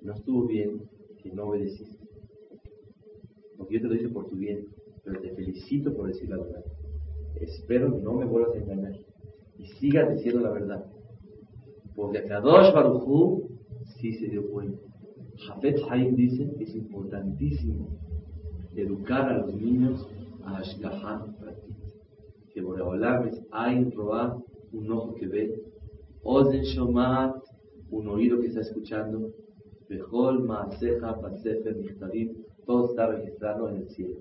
No 0.02 0.14
estuvo 0.14 0.46
bien 0.46 0.80
que 1.24 1.32
no 1.32 1.46
obedeciste. 1.46 2.06
Porque 3.58 3.74
yo 3.74 3.82
te 3.82 3.88
lo 3.88 3.94
dije 3.96 4.10
por 4.10 4.30
tu 4.30 4.36
bien, 4.36 4.68
pero 5.08 5.22
te 5.22 5.30
felicito 5.30 5.96
por 5.96 6.08
decir 6.08 6.30
la 6.30 6.38
verdad. 6.38 6.66
Espero 7.40 7.94
que 7.94 8.02
no 8.02 8.14
me 8.14 8.26
vuelvas 8.26 8.56
a 8.56 8.60
engañar 8.60 8.94
y 9.58 9.66
sigas 9.80 10.14
diciendo 10.14 10.42
la 10.42 10.52
verdad. 10.52 10.86
Porque 11.96 12.24
Kadosh 12.26 12.74
Baruchu 12.74 13.48
sí 14.02 14.14
se 14.14 14.28
dio 14.28 14.50
cuenta. 14.50 14.82
Jafet 15.38 15.80
Haim 15.90 16.16
dice 16.16 16.52
es 16.60 16.76
importantísimo 16.76 17.88
educar 18.76 19.30
a 19.30 19.38
los 19.38 19.54
niños 19.54 20.06
a 20.44 20.58
Ashkahan 20.58 21.36
Que 22.54 22.62
Boreolam 22.62 23.30
es 23.30 23.42
Ain 23.52 23.92
Roa, 23.92 24.44
un 24.74 24.92
ojo 24.92 25.16
que 25.16 25.28
ve, 25.28 25.64
Ozen 26.22 26.64
Shomat, 26.64 27.36
un 27.92 28.08
oído 28.10 28.42
que 28.42 28.48
está 28.48 28.62
escuchando, 28.62 29.32
Behol 29.88 30.44
Maaseja 30.44 31.22
Pasefer 31.22 31.78
Michtarim, 31.78 32.44
todo 32.66 32.90
está 32.90 33.08
registrado 33.08 33.70
en 33.70 33.78
el 33.78 33.90
cielo. 33.90 34.18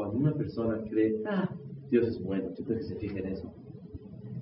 Cuando 0.00 0.16
una 0.16 0.32
persona 0.32 0.82
cree, 0.88 1.22
ah, 1.26 1.54
Dios 1.90 2.08
es 2.08 2.22
bueno, 2.22 2.54
¿tú 2.56 2.64
crees 2.64 2.88
que 2.88 2.94
se 2.94 3.00
fije 3.00 3.18
en 3.18 3.34
eso? 3.34 3.52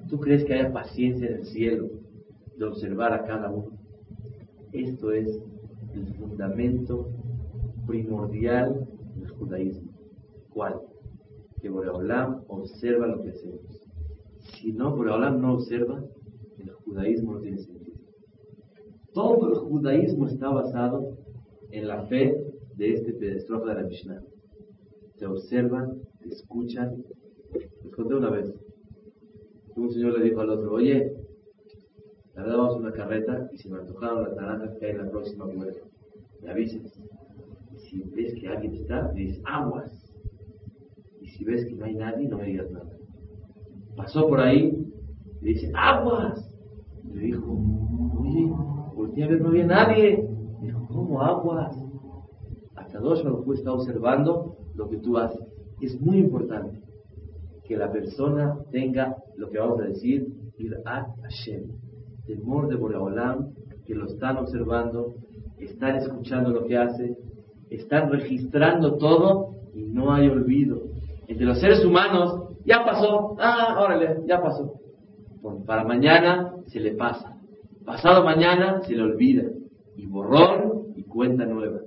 ¿Tú 0.08 0.20
crees 0.20 0.44
que 0.44 0.54
haya 0.54 0.72
paciencia 0.72 1.26
en 1.26 1.38
el 1.38 1.46
cielo 1.46 1.90
de 2.56 2.64
observar 2.64 3.12
a 3.12 3.24
cada 3.24 3.50
uno? 3.50 3.76
Esto 4.70 5.10
es 5.10 5.42
el 5.94 6.14
fundamento 6.14 7.08
primordial 7.88 8.86
del 9.16 9.30
judaísmo. 9.30 9.90
¿Cuál? 10.50 10.80
Que 11.60 11.68
Boreolam 11.70 12.44
observa 12.46 13.08
lo 13.08 13.20
que 13.20 13.30
hacemos. 13.30 13.60
Si 14.60 14.72
no, 14.72 14.94
Boreolam 14.94 15.40
no 15.40 15.54
observa, 15.54 16.04
el 16.56 16.70
judaísmo 16.70 17.32
no 17.32 17.40
tiene 17.40 17.58
sentido. 17.58 17.98
Todo 19.12 19.48
el 19.48 19.58
judaísmo 19.58 20.28
está 20.28 20.50
basado 20.50 21.18
en 21.72 21.88
la 21.88 22.02
fe 22.02 22.46
de 22.76 22.94
este 22.94 23.12
pedestrofe 23.12 23.70
de 23.70 23.74
la 23.74 23.82
Mishnah. 23.82 24.22
Te 25.18 25.26
observan, 25.26 25.98
te 26.20 26.28
escuchan. 26.28 27.04
Les 27.52 27.92
conté 27.92 28.14
una 28.14 28.30
vez. 28.30 28.54
Un 29.74 29.90
señor 29.90 30.18
le 30.18 30.24
dijo 30.24 30.40
al 30.40 30.50
otro, 30.50 30.74
oye, 30.74 31.12
la 32.34 32.42
verdad 32.44 32.72
una 32.76 32.92
carreta 32.92 33.48
y 33.52 33.58
si 33.58 33.68
me 33.68 33.78
antojaron 33.78 34.22
las 34.22 34.36
naranjas 34.36 34.76
que 34.76 34.86
hay 34.86 34.92
en 34.92 34.98
la 34.98 35.10
próxima 35.10 35.44
vuelta, 35.44 35.80
me 36.42 36.50
avisas. 36.50 37.00
Y 37.74 37.78
si 37.78 38.00
ves 38.14 38.34
que 38.40 38.48
alguien 38.48 38.74
está, 38.74 39.10
me 39.12 39.20
dices 39.20 39.42
aguas. 39.44 39.90
Y 41.20 41.26
si 41.28 41.44
ves 41.44 41.66
que 41.66 41.74
no 41.74 41.84
hay 41.84 41.94
nadie, 41.96 42.28
no 42.28 42.38
me 42.38 42.44
digas 42.44 42.70
nada. 42.70 42.90
Pasó 43.96 44.28
por 44.28 44.40
ahí, 44.40 44.86
le 45.40 45.48
dice 45.48 45.72
aguas. 45.74 46.48
Le 47.12 47.20
dijo, 47.22 47.60
oye, 48.20 48.52
volteé 48.94 49.24
a 49.24 49.28
ver, 49.28 49.40
no 49.40 49.48
había 49.48 49.66
nadie. 49.66 50.28
Dijo, 50.60 50.86
¿cómo 50.86 51.22
aguas? 51.22 51.76
Hasta 52.76 53.00
dos 53.00 53.24
Baruj 53.24 53.54
está 53.54 53.72
observando 53.72 54.57
lo 54.78 54.88
que 54.88 54.96
tú 54.98 55.18
haces. 55.18 55.44
Es 55.82 56.00
muy 56.00 56.18
importante 56.18 56.80
que 57.66 57.76
la 57.76 57.92
persona 57.92 58.56
tenga 58.70 59.16
lo 59.36 59.50
que 59.50 59.58
vamos 59.58 59.80
a 59.80 59.84
decir, 59.84 60.26
a 60.86 61.06
Hashem 61.22 61.68
temor 62.26 62.68
de 62.68 62.76
Boreolam, 62.76 63.54
que 63.86 63.94
lo 63.94 64.06
están 64.06 64.36
observando, 64.36 65.14
están 65.58 65.96
escuchando 65.96 66.50
lo 66.50 66.66
que 66.66 66.76
hace, 66.76 67.16
están 67.70 68.10
registrando 68.10 68.96
todo 68.98 69.54
y 69.74 69.82
no 69.82 70.12
hay 70.12 70.28
olvido. 70.28 70.82
Entre 71.26 71.46
los 71.46 71.58
seres 71.58 71.84
humanos, 71.84 72.50
ya 72.64 72.84
pasó, 72.84 73.34
ah, 73.38 73.78
órale, 73.80 74.20
ya 74.26 74.40
pasó. 74.40 74.74
para 75.66 75.84
mañana 75.84 76.54
se 76.66 76.80
le 76.80 76.92
pasa. 76.92 77.36
Pasado 77.84 78.22
mañana 78.22 78.82
se 78.82 78.94
le 78.94 79.02
olvida. 79.02 79.44
Y 79.96 80.06
borrón 80.06 80.92
y 80.96 81.04
cuenta 81.04 81.46
nueva. 81.46 81.80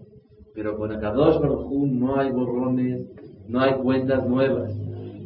Pero 0.54 0.78
con 0.78 0.92
Akadosh 0.92 1.40
Baruj 1.40 1.88
no 1.88 2.20
hay 2.20 2.32
borrones, 2.32 3.08
no 3.48 3.62
hay 3.62 3.74
cuentas 3.76 4.28
nuevas. 4.28 4.72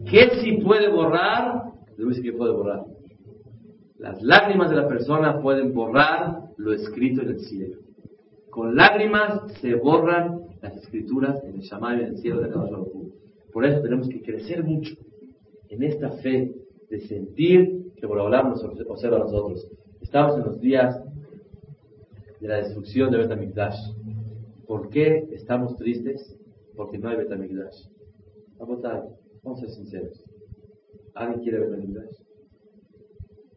¿Qué 0.09 0.30
sí 0.41 0.57
puede 0.63 0.89
borrar? 0.89 1.63
Voy 1.97 2.21
que 2.21 2.34
puede 2.34 2.53
borrar. 2.53 2.84
Las 3.97 4.21
lágrimas 4.21 4.69
de 4.69 4.76
la 4.76 4.88
persona 4.88 5.41
pueden 5.41 5.73
borrar 5.73 6.41
lo 6.57 6.73
escrito 6.73 7.21
en 7.21 7.30
el 7.30 7.39
cielo. 7.39 7.80
Con 8.49 8.76
lágrimas 8.76 9.51
se 9.61 9.73
borran 9.76 10.41
las 10.61 10.76
escrituras 10.78 11.43
en 11.43 11.55
el 11.55 11.61
Shammai 11.61 12.01
en 12.01 12.07
el 12.07 12.17
cielo 12.17 12.41
de 12.41 12.49
Akadosh 12.49 12.71
Baruj. 12.71 12.95
Por 13.51 13.65
eso 13.65 13.82
tenemos 13.82 14.09
que 14.09 14.21
crecer 14.21 14.63
mucho 14.63 14.95
en 15.69 15.84
esta 15.84 16.09
fe 16.11 16.53
de 16.89 16.99
sentir 17.01 17.93
que 17.95 18.07
por 18.07 18.19
hablar 18.19 18.45
nos 18.45 18.63
observa 18.63 19.17
a 19.17 19.21
nosotros. 19.21 19.67
Estamos 20.01 20.38
en 20.38 20.43
los 20.43 20.59
días 20.59 21.01
de 22.39 22.47
la 22.47 22.57
destrucción 22.57 23.11
de 23.11 23.17
Betamigdash. 23.17 23.76
¿Por 24.68 24.89
qué 24.89 25.28
estamos 25.32 25.76
tristes? 25.78 26.38
Porque 26.76 26.97
no 26.97 27.09
hay 27.09 27.18
Betamigdash. 27.18 27.88
Vamos 28.57 28.84
a, 28.84 29.05
vamos 29.43 29.59
a 29.59 29.66
ser 29.66 29.70
sinceros. 29.70 30.24
¿Alguien 31.13 31.41
quiere 31.41 31.59
Betamigdash? 31.59 32.18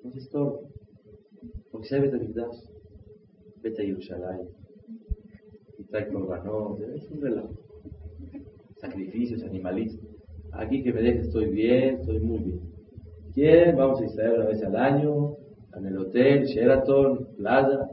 No 0.05 0.11
se 0.11 0.19
estorba. 0.19 0.61
Porque 1.71 1.89
si 1.89 1.95
hay 1.95 2.01
Betamigdash, 2.03 2.57
vete 3.63 3.83
a 3.83 3.87
Yerushalayim. 3.87 4.49
Y 5.79 5.85
trae 5.85 6.09
corbanot. 6.09 6.81
Es 6.81 7.11
un 7.11 7.21
relajo. 7.21 7.51
Sacrificios, 8.77 9.43
animalistas. 9.43 10.09
Aquí 10.53 10.83
que 10.83 10.93
me 10.93 11.03
deje, 11.03 11.21
estoy 11.21 11.47
bien, 11.47 11.97
estoy 11.97 12.21
muy 12.21 12.39
bien. 12.39 12.61
¿Quién? 13.35 13.77
Vamos 13.77 14.01
a 14.01 14.05
Israel 14.05 14.33
una 14.37 14.47
vez 14.47 14.63
al 14.63 14.77
año, 14.77 15.37
en 15.77 15.87
el 15.87 15.99
hotel, 15.99 16.45
Sheraton, 16.45 17.29
Plaza. 17.37 17.91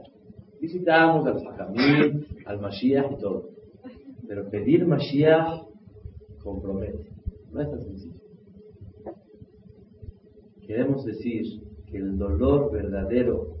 Visitamos 0.60 1.26
al 1.26 1.40
Fajamil, 1.42 2.25
al 2.46 2.60
Mashiach 2.60 3.12
y 3.12 3.16
todo. 3.20 3.50
Pero 4.26 4.48
pedir 4.50 4.86
Mashiach 4.86 5.66
compromete. 6.42 7.10
No 7.52 7.60
es 7.60 7.70
tan 7.70 7.82
sencillo. 7.82 8.20
Queremos 10.66 11.04
decir 11.04 11.44
que 11.86 11.98
el 11.98 12.18
dolor 12.18 12.72
verdadero 12.72 13.56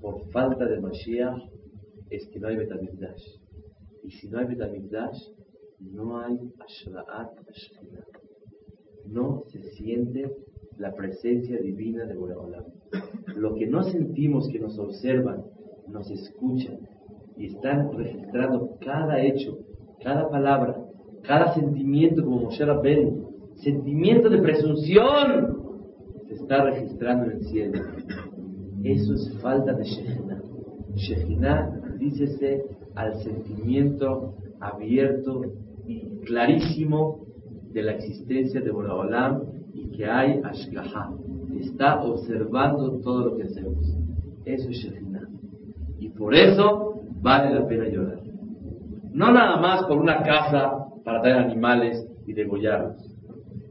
por 0.00 0.30
falta 0.30 0.66
de 0.66 0.80
Mashiach 0.80 1.38
es 2.10 2.28
que 2.28 2.38
no 2.38 2.48
hay 2.48 2.56
Betamigdash. 2.56 3.22
Y 4.02 4.10
si 4.10 4.28
no 4.28 4.38
hay 4.38 4.46
Betamigdash, 4.46 5.18
no 5.80 6.20
hay 6.20 6.38
Ashra'at 6.58 7.32
Ashkinah. 7.48 8.04
No 9.06 9.44
se 9.48 9.62
siente 9.72 10.30
la 10.78 10.92
presencia 10.92 11.58
divina 11.58 12.04
de 12.04 12.14
Boreolam. 12.14 12.64
Lo 13.36 13.54
que 13.54 13.66
no 13.66 13.82
sentimos 13.82 14.48
que 14.48 14.60
nos 14.60 14.78
observan, 14.78 15.44
nos 15.88 16.10
escuchan 16.10 16.93
y 17.36 17.46
están 17.46 17.90
registrando 17.92 18.76
cada 18.84 19.20
hecho, 19.20 19.58
cada 20.02 20.28
palabra, 20.28 20.76
cada 21.22 21.54
sentimiento 21.54 22.22
como 22.22 22.42
Moshe 22.42 22.64
Rabbeinu, 22.64 23.30
sentimiento 23.56 24.28
de 24.28 24.38
presunción, 24.38 25.62
se 26.28 26.34
está 26.34 26.64
registrando 26.64 27.24
en 27.26 27.30
el 27.32 27.44
cielo. 27.44 27.82
Eso 28.82 29.14
es 29.14 29.38
falta 29.40 29.72
de 29.72 29.84
Shekhinah. 29.84 30.42
Shekhinah 30.94 31.96
dícese 31.98 32.64
al 32.94 33.14
sentimiento 33.22 34.34
abierto 34.60 35.42
y 35.86 36.18
clarísimo 36.26 37.24
de 37.72 37.82
la 37.82 37.92
existencia 37.92 38.60
de 38.60 38.70
Boreolam 38.70 39.42
y 39.72 39.90
que 39.90 40.06
hay 40.06 40.40
Ashgaha. 40.44 41.12
Está 41.58 42.02
observando 42.02 43.00
todo 43.00 43.26
lo 43.26 43.36
que 43.36 43.44
hacemos. 43.44 43.84
Eso 44.44 44.68
es 44.68 44.76
Shekhinah. 44.76 45.28
Y 45.98 46.10
por 46.10 46.34
eso 46.34 46.93
vale 47.24 47.54
la 47.54 47.66
pena 47.66 47.88
llorar. 47.88 48.20
No 49.12 49.32
nada 49.32 49.56
más 49.56 49.84
por 49.84 49.96
una 49.96 50.22
casa 50.22 50.86
para 51.04 51.22
traer 51.22 51.38
animales 51.38 52.06
y 52.26 52.34
degollarlos, 52.34 53.02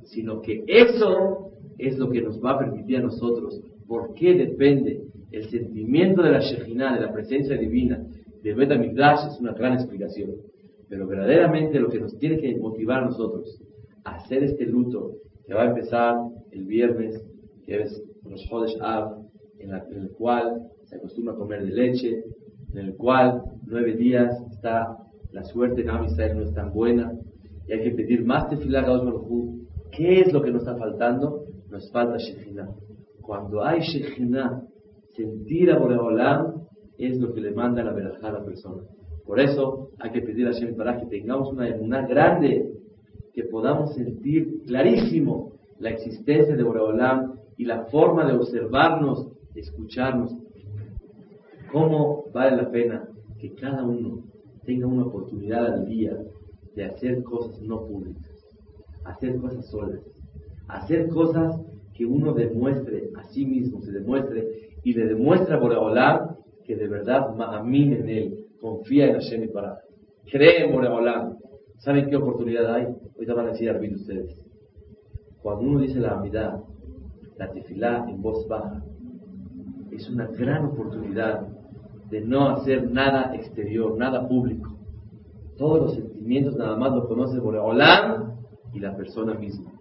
sino 0.05 0.41
que 0.41 0.63
eso 0.67 1.51
es 1.77 1.97
lo 1.99 2.09
que 2.09 2.21
nos 2.21 2.43
va 2.43 2.51
a 2.51 2.59
permitir 2.59 2.97
a 2.97 3.01
nosotros. 3.01 3.61
¿Por 3.87 4.13
qué 4.15 4.33
depende 4.33 5.03
el 5.31 5.49
sentimiento 5.49 6.23
de 6.23 6.31
la 6.31 6.39
Shekhinah, 6.39 6.95
de 6.95 7.01
la 7.01 7.13
presencia 7.13 7.55
divina, 7.55 8.03
de 8.41 8.53
Bet 8.53 8.71
Es 8.71 9.39
una 9.39 9.53
gran 9.53 9.73
explicación. 9.73 10.31
Pero 10.89 11.07
verdaderamente 11.07 11.79
lo 11.79 11.89
que 11.89 11.99
nos 11.99 12.17
tiene 12.17 12.39
que 12.39 12.55
motivar 12.57 13.03
a 13.03 13.05
nosotros 13.05 13.61
a 14.03 14.15
hacer 14.15 14.43
este 14.43 14.65
luto 14.65 15.13
que 15.45 15.53
va 15.53 15.63
a 15.63 15.69
empezar 15.69 16.15
el 16.51 16.65
viernes, 16.65 17.23
que 17.65 17.81
es 17.81 18.03
los 18.27 18.51
Hodesh 18.51 18.77
Av, 18.81 19.17
en, 19.59 19.71
el 19.71 20.09
cual 20.17 20.61
se 20.85 20.95
acostumbra 20.95 21.33
a 21.33 21.37
comer 21.37 21.63
de 21.65 21.71
leche, 21.71 22.23
en 22.73 22.79
el 22.79 22.95
cual 22.95 23.43
nueve 23.65 23.95
días 23.95 24.35
está 24.51 24.97
la 25.31 25.43
suerte 25.43 25.81
en 25.81 25.89
Am 25.89 26.05
no 26.05 26.41
es 26.41 26.53
tan 26.53 26.73
buena, 26.73 27.11
y 27.67 27.73
hay 27.73 27.83
que 27.83 27.91
pedir 27.91 28.25
más 28.25 28.49
tefilá 28.49 28.81
a 28.81 28.97
Baruj 28.97 29.63
¿Qué 29.91 30.21
es 30.21 30.33
lo 30.33 30.41
que 30.41 30.51
nos 30.51 30.63
está 30.63 30.75
faltando? 30.75 31.45
Nos 31.69 31.91
falta 31.91 32.17
Shekhinah. 32.17 32.67
Cuando 33.21 33.63
hay 33.63 33.79
Shekhinah, 33.81 34.63
sentir 35.15 35.71
a 35.71 35.77
Boreolam 35.77 36.63
es 36.97 37.19
lo 37.19 37.33
que 37.33 37.41
le 37.41 37.51
manda 37.51 37.83
la 37.83 37.93
verajá 37.93 38.29
a 38.29 38.33
la 38.33 38.45
persona. 38.45 38.83
Por 39.25 39.39
eso 39.39 39.91
hay 39.99 40.11
que 40.11 40.21
pedir 40.21 40.47
a 40.47 40.51
Shem 40.51 40.75
para 40.75 40.99
que 40.99 41.05
tengamos 41.05 41.51
una, 41.51 41.67
una 41.75 42.05
grande 42.07 42.71
que 43.33 43.43
podamos 43.45 43.93
sentir 43.93 44.63
clarísimo 44.65 45.53
la 45.79 45.91
existencia 45.91 46.55
de 46.55 46.63
Boreolam 46.63 47.35
y 47.57 47.65
la 47.65 47.85
forma 47.85 48.25
de 48.25 48.33
observarnos, 48.33 49.27
escucharnos. 49.55 50.35
¿Cómo 51.73 52.25
vale 52.31 52.55
la 52.55 52.69
pena 52.69 53.09
que 53.39 53.55
cada 53.55 53.83
uno 53.83 54.23
tenga 54.63 54.85
una 54.85 55.07
oportunidad 55.07 55.73
al 55.73 55.85
día 55.85 56.15
de 56.75 56.85
hacer 56.85 57.23
cosas 57.23 57.59
no 57.63 57.87
públicas, 57.87 58.31
hacer 59.05 59.37
cosas 59.37 59.67
solas, 59.71 60.01
hacer 60.67 61.07
cosas 61.09 61.59
que 61.95 62.05
uno 62.05 62.33
demuestre 62.33 63.09
a 63.15 63.23
sí 63.23 63.45
mismo, 63.45 63.81
se 63.81 63.91
demuestre 63.91 64.69
y 64.83 64.93
le 64.93 65.07
demuestra 65.07 65.55
a 65.55 65.59
Boreolam 65.59 66.35
que 66.63 66.75
de 66.75 66.87
verdad 66.87 67.35
ma'amin 67.35 67.93
en 67.93 68.09
él, 68.09 68.45
confía 68.61 69.07
en 69.07 69.13
Hashem 69.15 69.43
y 69.45 69.47
para, 69.47 69.79
cree 70.31 70.65
en 70.65 70.73
Boreolam, 70.73 71.37
¿Saben 71.79 72.09
qué 72.09 72.15
oportunidad 72.15 72.73
hay? 72.73 72.85
Ahorita 73.15 73.33
van 73.33 73.47
a 73.47 73.51
decir 73.51 73.69
a 73.69 73.77
ustedes. 73.77 74.45
Cuando 75.41 75.65
uno 75.65 75.81
dice 75.81 75.99
la 75.99 76.11
amidad, 76.11 76.63
la 77.37 77.51
tefilá 77.51 78.05
en 78.07 78.21
voz 78.21 78.47
baja, 78.47 78.81
es 79.91 80.09
una 80.09 80.27
gran 80.27 80.65
oportunidad 80.67 81.45
de 82.13 82.21
no 82.21 82.49
hacer 82.49 82.91
nada 82.91 83.33
exterior, 83.33 83.97
nada 83.97 84.27
público. 84.27 84.77
Todos 85.57 85.81
los 85.81 85.95
sentimientos 85.95 86.55
nada 86.55 86.77
más 86.77 86.93
lo 86.93 87.07
conoce 87.07 87.39
Boreolam 87.39 88.35
y 88.71 88.79
la 88.79 88.95
persona 88.95 89.33
misma. 89.33 89.71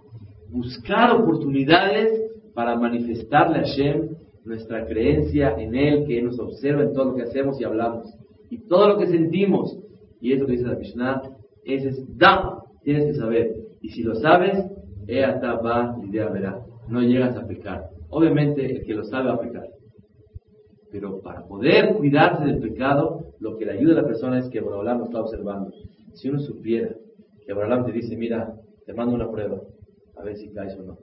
Buscar 0.51 1.15
oportunidades 1.15 2.23
para 2.55 2.75
manifestarle 2.77 3.59
a 3.59 3.61
Hashem 3.61 4.17
nuestra 4.47 4.87
creencia 4.87 5.57
en 5.59 5.75
Él, 5.75 6.07
que 6.07 6.21
Él 6.21 6.25
nos 6.25 6.39
observa 6.39 6.85
en 6.85 6.95
todo 6.95 7.11
lo 7.11 7.15
que 7.17 7.25
hacemos 7.25 7.61
y 7.61 7.65
hablamos. 7.65 8.07
Y 8.49 8.67
todo 8.67 8.89
lo 8.89 8.99
que 8.99 9.09
sentimos. 9.09 9.79
Y 10.19 10.33
eso 10.33 10.47
que 10.47 10.53
dice 10.53 10.65
la 10.65 10.77
Mishnah, 10.77 11.23
ese 11.65 11.91
es 11.91 12.17
da, 12.17 12.63
tienes 12.83 13.13
que 13.13 13.15
saber. 13.15 13.53
Y 13.83 13.91
si 13.91 14.03
lo 14.03 14.15
sabes, 14.15 14.59
Eata 15.07 15.57
va 15.57 15.99
idea 16.03 16.31
verá. 16.31 16.63
No 16.89 17.03
llegas 17.03 17.37
a 17.37 17.47
pecar. 17.47 17.91
Obviamente 18.09 18.65
el 18.65 18.85
que 18.85 18.95
lo 18.95 19.05
sabe 19.05 19.29
va 19.29 19.35
a 19.35 19.41
pecar. 19.41 19.67
Pero 20.93 21.23
para 21.23 21.47
poder 21.47 21.95
cuidarse 21.97 22.45
del 22.45 22.61
pecado, 22.61 23.33
lo 23.41 23.57
que 23.57 23.65
le 23.65 23.73
ayuda 23.73 23.95
a 23.95 24.03
la 24.03 24.07
persona 24.07 24.39
es 24.39 24.51
que 24.51 24.61
Borolam 24.61 24.99
lo 24.99 25.05
está 25.05 25.23
observando. 25.23 25.73
Si 26.13 26.29
uno 26.29 26.39
supiera 26.39 26.95
que 27.47 27.55
Borolam 27.55 27.87
te 27.87 27.93
dice, 27.93 28.15
mira, 28.15 28.55
te 28.85 28.93
mando 28.93 29.15
una 29.15 29.31
prueba, 29.31 29.59
a 30.17 30.23
ver 30.23 30.37
si 30.37 30.51
caes 30.53 30.79
o 30.79 30.83
no. 30.83 30.99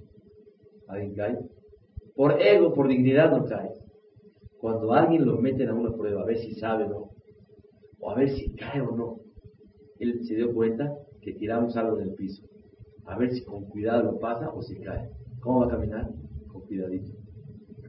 ¿Alguien 0.88 1.16
cae? 1.16 1.40
Por 2.16 2.40
ego, 2.40 2.74
por 2.74 2.88
dignidad 2.88 3.32
no 3.36 3.46
cae. 3.46 3.72
Cuando 4.60 4.94
alguien 4.94 5.26
lo 5.26 5.38
meten 5.38 5.70
a 5.70 5.74
una 5.74 5.92
prueba, 5.92 6.22
a 6.22 6.26
ver 6.26 6.38
si 6.38 6.54
sabe 6.54 6.84
o 6.84 6.90
no, 6.90 7.10
o 8.00 8.12
a 8.12 8.16
ver 8.16 8.30
si 8.30 8.54
cae 8.54 8.82
o 8.82 8.96
no, 8.96 9.22
él 9.98 10.24
se 10.24 10.36
dio 10.36 10.54
cuenta 10.54 10.94
que 11.22 11.34
tiramos 11.34 11.76
algo 11.78 11.98
del 11.98 12.14
piso. 12.14 12.44
A 13.06 13.18
ver 13.18 13.32
si 13.32 13.44
con 13.44 13.66
cuidado 13.66 14.04
lo 14.04 14.20
pasa 14.20 14.52
o 14.52 14.62
si 14.62 14.80
cae. 14.82 15.10
¿Cómo 15.40 15.62
va 15.62 15.66
a 15.66 15.70
caminar? 15.70 16.10
Con 16.48 16.62
cuidadito. 16.62 17.12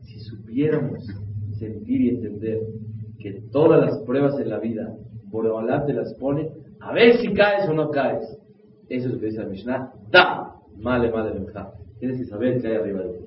Si 0.03 0.19
supiéramos 0.21 1.05
sentir 1.61 2.01
y 2.01 2.09
entender 2.09 2.61
que 3.21 3.43
todas 3.53 3.81
las 3.81 3.99
pruebas 4.03 4.41
en 4.41 4.49
la 4.49 4.59
vida, 4.59 4.93
por 5.31 5.45
te 5.87 5.93
las 5.93 6.13
pone, 6.15 6.51
a 6.81 6.93
ver 6.93 7.19
si 7.19 7.33
caes 7.33 7.69
o 7.69 7.73
no 7.73 7.91
caes. 7.91 8.27
Eso 8.89 9.07
es 9.07 9.15
lo 9.15 9.21
que 9.21 9.27
dice 9.27 9.43
la 9.43 9.49
Mishnah. 9.49 9.93
Da, 10.11 10.57
male, 10.77 11.13
male, 11.13 11.39
menja. 11.39 11.73
Tienes 12.01 12.19
que 12.19 12.25
saber 12.25 12.61
que 12.61 12.67
hay 12.67 12.75
arriba 12.75 13.03
de 13.03 13.19
ti. 13.19 13.25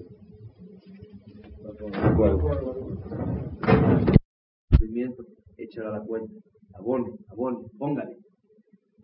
Sufrimiento, 4.72 5.24
échale 5.58 5.88
a 5.88 5.92
la 5.92 6.02
cuenta. 6.02 6.34
Abone, 6.74 7.14
abone, 7.30 7.60
póngale 7.78 8.18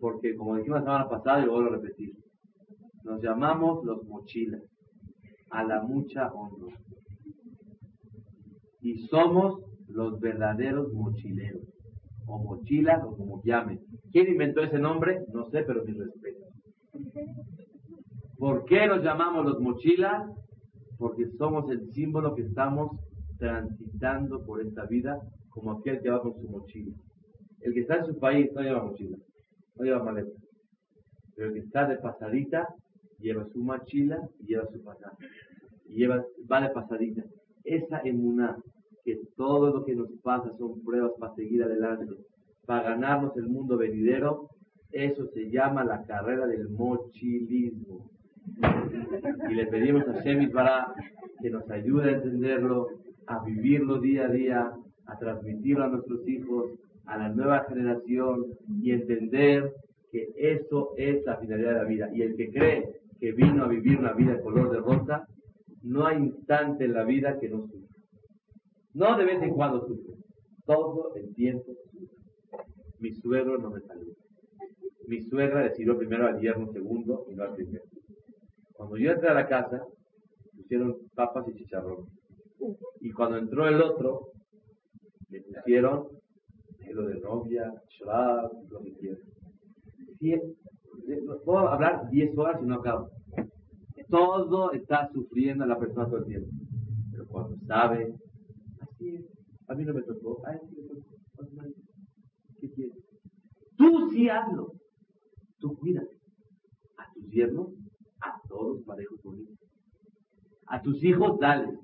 porque 0.00 0.34
como 0.34 0.56
dijimos 0.56 0.80
la 0.80 0.84
semana 0.84 1.08
pasada, 1.08 1.42
y 1.42 1.46
lo 1.46 1.52
vuelvo 1.52 1.74
a 1.74 1.76
repetir, 1.76 2.14
nos 3.04 3.22
llamamos 3.22 3.84
los 3.84 4.02
mochilas, 4.04 4.62
a 5.50 5.62
la 5.64 5.82
mucha 5.82 6.32
honra. 6.32 6.74
Y 8.80 9.06
somos 9.08 9.60
los 9.88 10.20
verdaderos 10.20 10.92
mochileros. 10.92 11.62
o 12.26 12.38
mochila, 12.38 13.04
o 13.04 13.16
como 13.16 13.42
llamen. 13.42 13.80
¿Quién 14.12 14.28
inventó 14.28 14.62
ese 14.62 14.78
nombre? 14.78 15.24
No 15.32 15.50
sé, 15.50 15.62
pero 15.64 15.84
mi 15.84 15.92
respeto. 15.92 16.46
¿Por 18.38 18.64
qué 18.66 18.86
los 18.86 19.02
llamamos 19.02 19.44
los 19.44 19.60
mochilas? 19.60 20.30
Porque 20.96 21.28
somos 21.38 21.68
el 21.70 21.92
símbolo 21.92 22.34
que 22.34 22.42
estamos 22.42 22.92
transitando 23.38 24.44
por 24.44 24.60
esta 24.60 24.86
vida 24.86 25.20
como 25.48 25.72
aquel 25.72 26.00
que 26.00 26.10
va 26.10 26.22
con 26.22 26.34
su 26.40 26.48
mochila. 26.48 26.94
El 27.60 27.74
que 27.74 27.80
está 27.80 27.96
en 27.96 28.06
su 28.06 28.18
país 28.18 28.50
no 28.54 28.62
lleva 28.62 28.84
mochila, 28.84 29.16
no 29.76 29.84
lleva 29.84 30.04
maleta. 30.04 30.30
Pero 31.34 31.48
el 31.48 31.54
que 31.54 31.60
está 31.60 31.86
de 31.86 31.96
pasadita 31.96 32.66
lleva 33.18 33.46
su 33.52 33.62
mochila 33.62 34.18
y 34.40 34.46
lleva 34.46 34.66
su 34.72 34.82
pasaje. 34.82 35.16
Y 35.86 35.96
lleva, 35.96 36.24
va 36.50 36.60
de 36.62 36.70
pasadita. 36.70 37.22
Esa 37.64 38.00
emuná, 38.04 38.56
que 39.04 39.18
todo 39.36 39.72
lo 39.74 39.84
que 39.84 39.94
nos 39.94 40.10
pasa 40.22 40.50
son 40.58 40.82
pruebas 40.82 41.12
para 41.18 41.34
seguir 41.34 41.62
adelante, 41.62 42.06
para 42.66 42.90
ganarnos 42.90 43.36
el 43.36 43.48
mundo 43.48 43.76
venidero, 43.76 44.48
eso 44.92 45.26
se 45.34 45.50
llama 45.50 45.84
la 45.84 46.04
carrera 46.04 46.46
del 46.46 46.68
mochilismo. 46.68 48.10
Y 49.48 49.54
le 49.54 49.66
pedimos 49.66 50.06
a 50.08 50.22
Shemit 50.22 50.52
para 50.52 50.92
que 51.40 51.50
nos 51.50 51.68
ayude 51.70 52.10
a 52.10 52.16
entenderlo, 52.16 52.88
a 53.26 53.44
vivirlo 53.44 54.00
día 54.00 54.26
a 54.26 54.28
día, 54.28 54.72
a 55.06 55.18
transmitirlo 55.18 55.84
a 55.84 55.88
nuestros 55.88 56.26
hijos, 56.28 56.72
a 57.06 57.18
la 57.18 57.28
nueva 57.28 57.64
generación 57.68 58.46
y 58.82 58.92
entender 58.92 59.72
que 60.12 60.28
eso 60.36 60.90
es 60.96 61.24
la 61.24 61.36
finalidad 61.36 61.74
de 61.74 61.78
la 61.78 61.84
vida. 61.84 62.08
Y 62.12 62.22
el 62.22 62.36
que 62.36 62.50
cree 62.50 63.00
que 63.18 63.32
vino 63.32 63.64
a 63.64 63.68
vivir 63.68 63.98
una 63.98 64.12
vida 64.12 64.34
de 64.34 64.42
color 64.42 64.70
de 64.70 64.78
rosa, 64.78 65.26
no 65.82 66.06
hay 66.06 66.18
instante 66.18 66.84
en 66.84 66.94
la 66.94 67.04
vida 67.04 67.38
que 67.38 67.48
no 67.48 67.62
sufra. 67.62 67.96
No 68.94 69.16
de 69.16 69.24
vez 69.24 69.42
en 69.42 69.54
cuando 69.54 69.86
sufre, 69.86 70.14
todo 70.66 71.14
el 71.14 71.34
tiempo 71.34 71.74
sufre. 71.90 72.08
Mi 72.98 73.14
suegro 73.14 73.58
no 73.58 73.70
me 73.70 73.80
saluda. 73.80 74.14
Mi 75.06 75.20
suegra 75.22 75.62
decidió 75.62 75.96
primero 75.96 76.26
al 76.26 76.40
yerno 76.40 76.70
segundo 76.72 77.26
y 77.30 77.34
no 77.34 77.44
al 77.44 77.54
primero. 77.54 77.84
Cuando 78.74 78.96
yo 78.96 79.12
entré 79.12 79.28
a 79.28 79.34
la 79.34 79.48
casa, 79.48 79.84
pusieron 80.56 80.96
papas 81.14 81.46
y 81.48 81.54
chicharrón. 81.54 82.06
Y 83.00 83.10
cuando 83.12 83.38
entró 83.38 83.66
el 83.66 83.80
otro, 83.80 84.32
le 85.30 85.40
pusieron 85.42 86.20
lo 86.92 87.06
de 87.06 87.20
novia, 87.20 87.72
shrab, 87.88 88.50
lo 88.68 88.82
que 88.82 88.92
quieran. 88.94 90.54
puedo 91.44 91.68
hablar 91.68 92.10
10 92.10 92.36
horas 92.36 92.60
y 92.62 92.66
no 92.66 92.76
acabo. 92.76 93.10
Todo 94.10 94.72
está 94.72 95.08
sufriendo 95.12 95.64
la 95.66 95.78
persona 95.78 96.06
todo 96.06 96.18
el 96.18 96.26
tiempo. 96.26 96.50
Pero 97.12 97.26
cuando 97.28 97.56
sabe, 97.66 98.14
así 98.80 99.16
es. 99.16 99.24
A 99.68 99.74
mí 99.74 99.84
no 99.84 99.94
me 99.94 100.02
tocó, 100.02 100.44
a 100.46 100.52
él 100.52 100.60
sí 100.68 100.76
me 100.76 100.88
tocó. 100.88 101.16
¿Qué 102.60 102.70
quieres? 102.72 102.96
Tú 103.76 104.10
sí 104.10 104.28
hazlo. 104.28 104.72
Tú 105.58 105.76
cuídate. 105.76 106.18
A 106.96 107.12
tus 107.14 107.30
yernos, 107.30 107.68
a 108.20 108.40
todos 108.48 108.82
parejos 108.84 109.22
bonitos. 109.22 109.56
A 110.66 110.82
tus 110.82 111.02
hijos, 111.04 111.38
dale. 111.38 111.78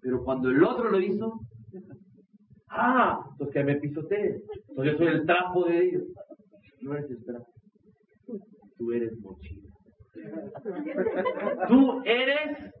Pero 0.00 0.24
cuando 0.24 0.48
el 0.50 0.64
otro 0.64 0.90
lo 0.90 0.98
hizo, 1.00 1.40
Ah, 2.74 3.22
pues 3.36 3.50
que 3.50 3.62
me 3.64 3.76
pisotees. 3.76 4.42
Entonces 4.68 4.92
yo 4.92 4.98
soy 4.98 5.06
el 5.08 5.26
trapo 5.26 5.66
de 5.66 5.84
ellos. 5.84 6.04
No 6.80 6.94
eres 6.94 7.10
el 7.10 7.22
trapo. 7.24 7.46
Tú 8.78 8.92
eres 8.92 9.18
mochila. 9.20 9.61
Tú 11.68 12.02
eres, 12.04 12.72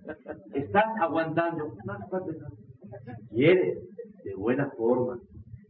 estás 0.54 0.84
aguantando. 1.00 1.74
Si 3.06 3.34
quieres, 3.34 3.78
de 4.24 4.34
buena 4.34 4.70
forma, 4.70 5.18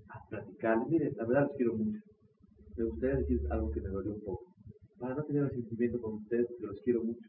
a 0.08 0.28
platicar. 0.28 0.78
Miren, 0.88 1.12
la 1.16 1.24
verdad 1.24 1.42
los 1.42 1.56
quiero 1.56 1.74
mucho. 1.74 2.00
Me 2.76 2.84
gustaría 2.84 3.16
decir 3.16 3.40
algo 3.50 3.70
que 3.70 3.80
me 3.80 3.88
dolió 3.88 4.14
un 4.14 4.24
poco. 4.24 4.44
Para 4.98 5.14
no 5.14 5.24
tener 5.24 5.50
sentimiento 5.50 6.00
con 6.00 6.14
ustedes, 6.14 6.48
que 6.58 6.66
los 6.66 6.80
quiero 6.82 7.02
mucho. 7.02 7.28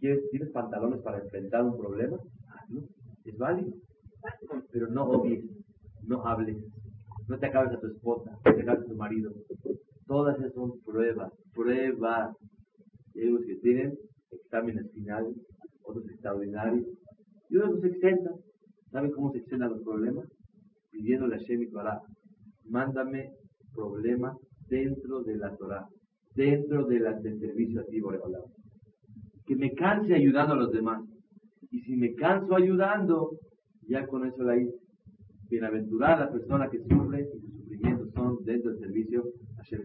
¿Tienes 0.00 0.50
pantalones 0.52 1.00
para 1.02 1.18
enfrentar 1.18 1.64
un 1.64 1.76
problema? 1.76 2.18
Hazlo. 2.48 2.82
Es 3.24 3.36
válido. 3.36 3.72
Pero 4.72 4.88
no 4.88 5.04
odies 5.04 5.44
no 6.08 6.26
hables, 6.26 6.56
no 7.28 7.38
te 7.38 7.46
acabes 7.46 7.72
a 7.72 7.80
tu 7.80 7.86
esposa, 7.86 8.30
no 8.44 8.54
te 8.54 8.62
acabes 8.62 8.84
a 8.84 8.88
tu 8.88 8.94
marido. 8.94 9.30
Todas 10.06 10.38
esas 10.38 10.54
son 10.54 10.80
pruebas, 10.80 11.32
pruebas. 11.54 12.34
Unos 13.26 13.44
que 13.44 13.56
tienen 13.56 13.98
exámenes 14.30 14.90
finales, 14.92 15.34
otros 15.82 16.08
extraordinarios, 16.08 16.86
y 17.50 17.56
otros 17.56 17.80
se 17.80 17.88
exentan. 17.88 18.34
¿Saben 18.90 19.10
cómo 19.10 19.32
se 19.32 19.38
exentan 19.38 19.70
los 19.70 19.82
problemas? 19.82 20.26
Pidiéndole 20.90 21.36
a 21.36 21.38
Shem 21.38 21.70
Torah, 21.70 22.00
mándame 22.68 23.30
problemas 23.74 24.36
dentro 24.68 25.22
de 25.22 25.36
la 25.36 25.54
Torah, 25.56 25.86
dentro 26.34 26.86
del 26.86 27.04
servicio 27.22 27.80
a 27.80 27.84
ti, 27.84 28.00
Boreolam. 28.00 28.42
Que 29.46 29.56
me 29.56 29.72
canse 29.74 30.14
ayudando 30.14 30.54
a 30.54 30.56
los 30.56 30.72
demás. 30.72 31.02
Y 31.70 31.80
si 31.80 31.96
me 31.96 32.14
canso 32.14 32.54
ayudando, 32.54 33.30
ya 33.88 34.06
con 34.06 34.26
eso 34.26 34.42
la 34.42 34.56
hice. 34.56 34.74
Bienaventurada 35.48 36.26
la 36.26 36.32
persona 36.32 36.68
que 36.68 36.78
sufre 36.78 37.22
y 37.22 37.40
sus 37.40 37.52
sufrimientos 37.52 38.10
son 38.12 38.44
dentro 38.44 38.70
del 38.70 38.80
servicio 38.80 39.24
a 39.58 39.62
Shem 39.62 39.82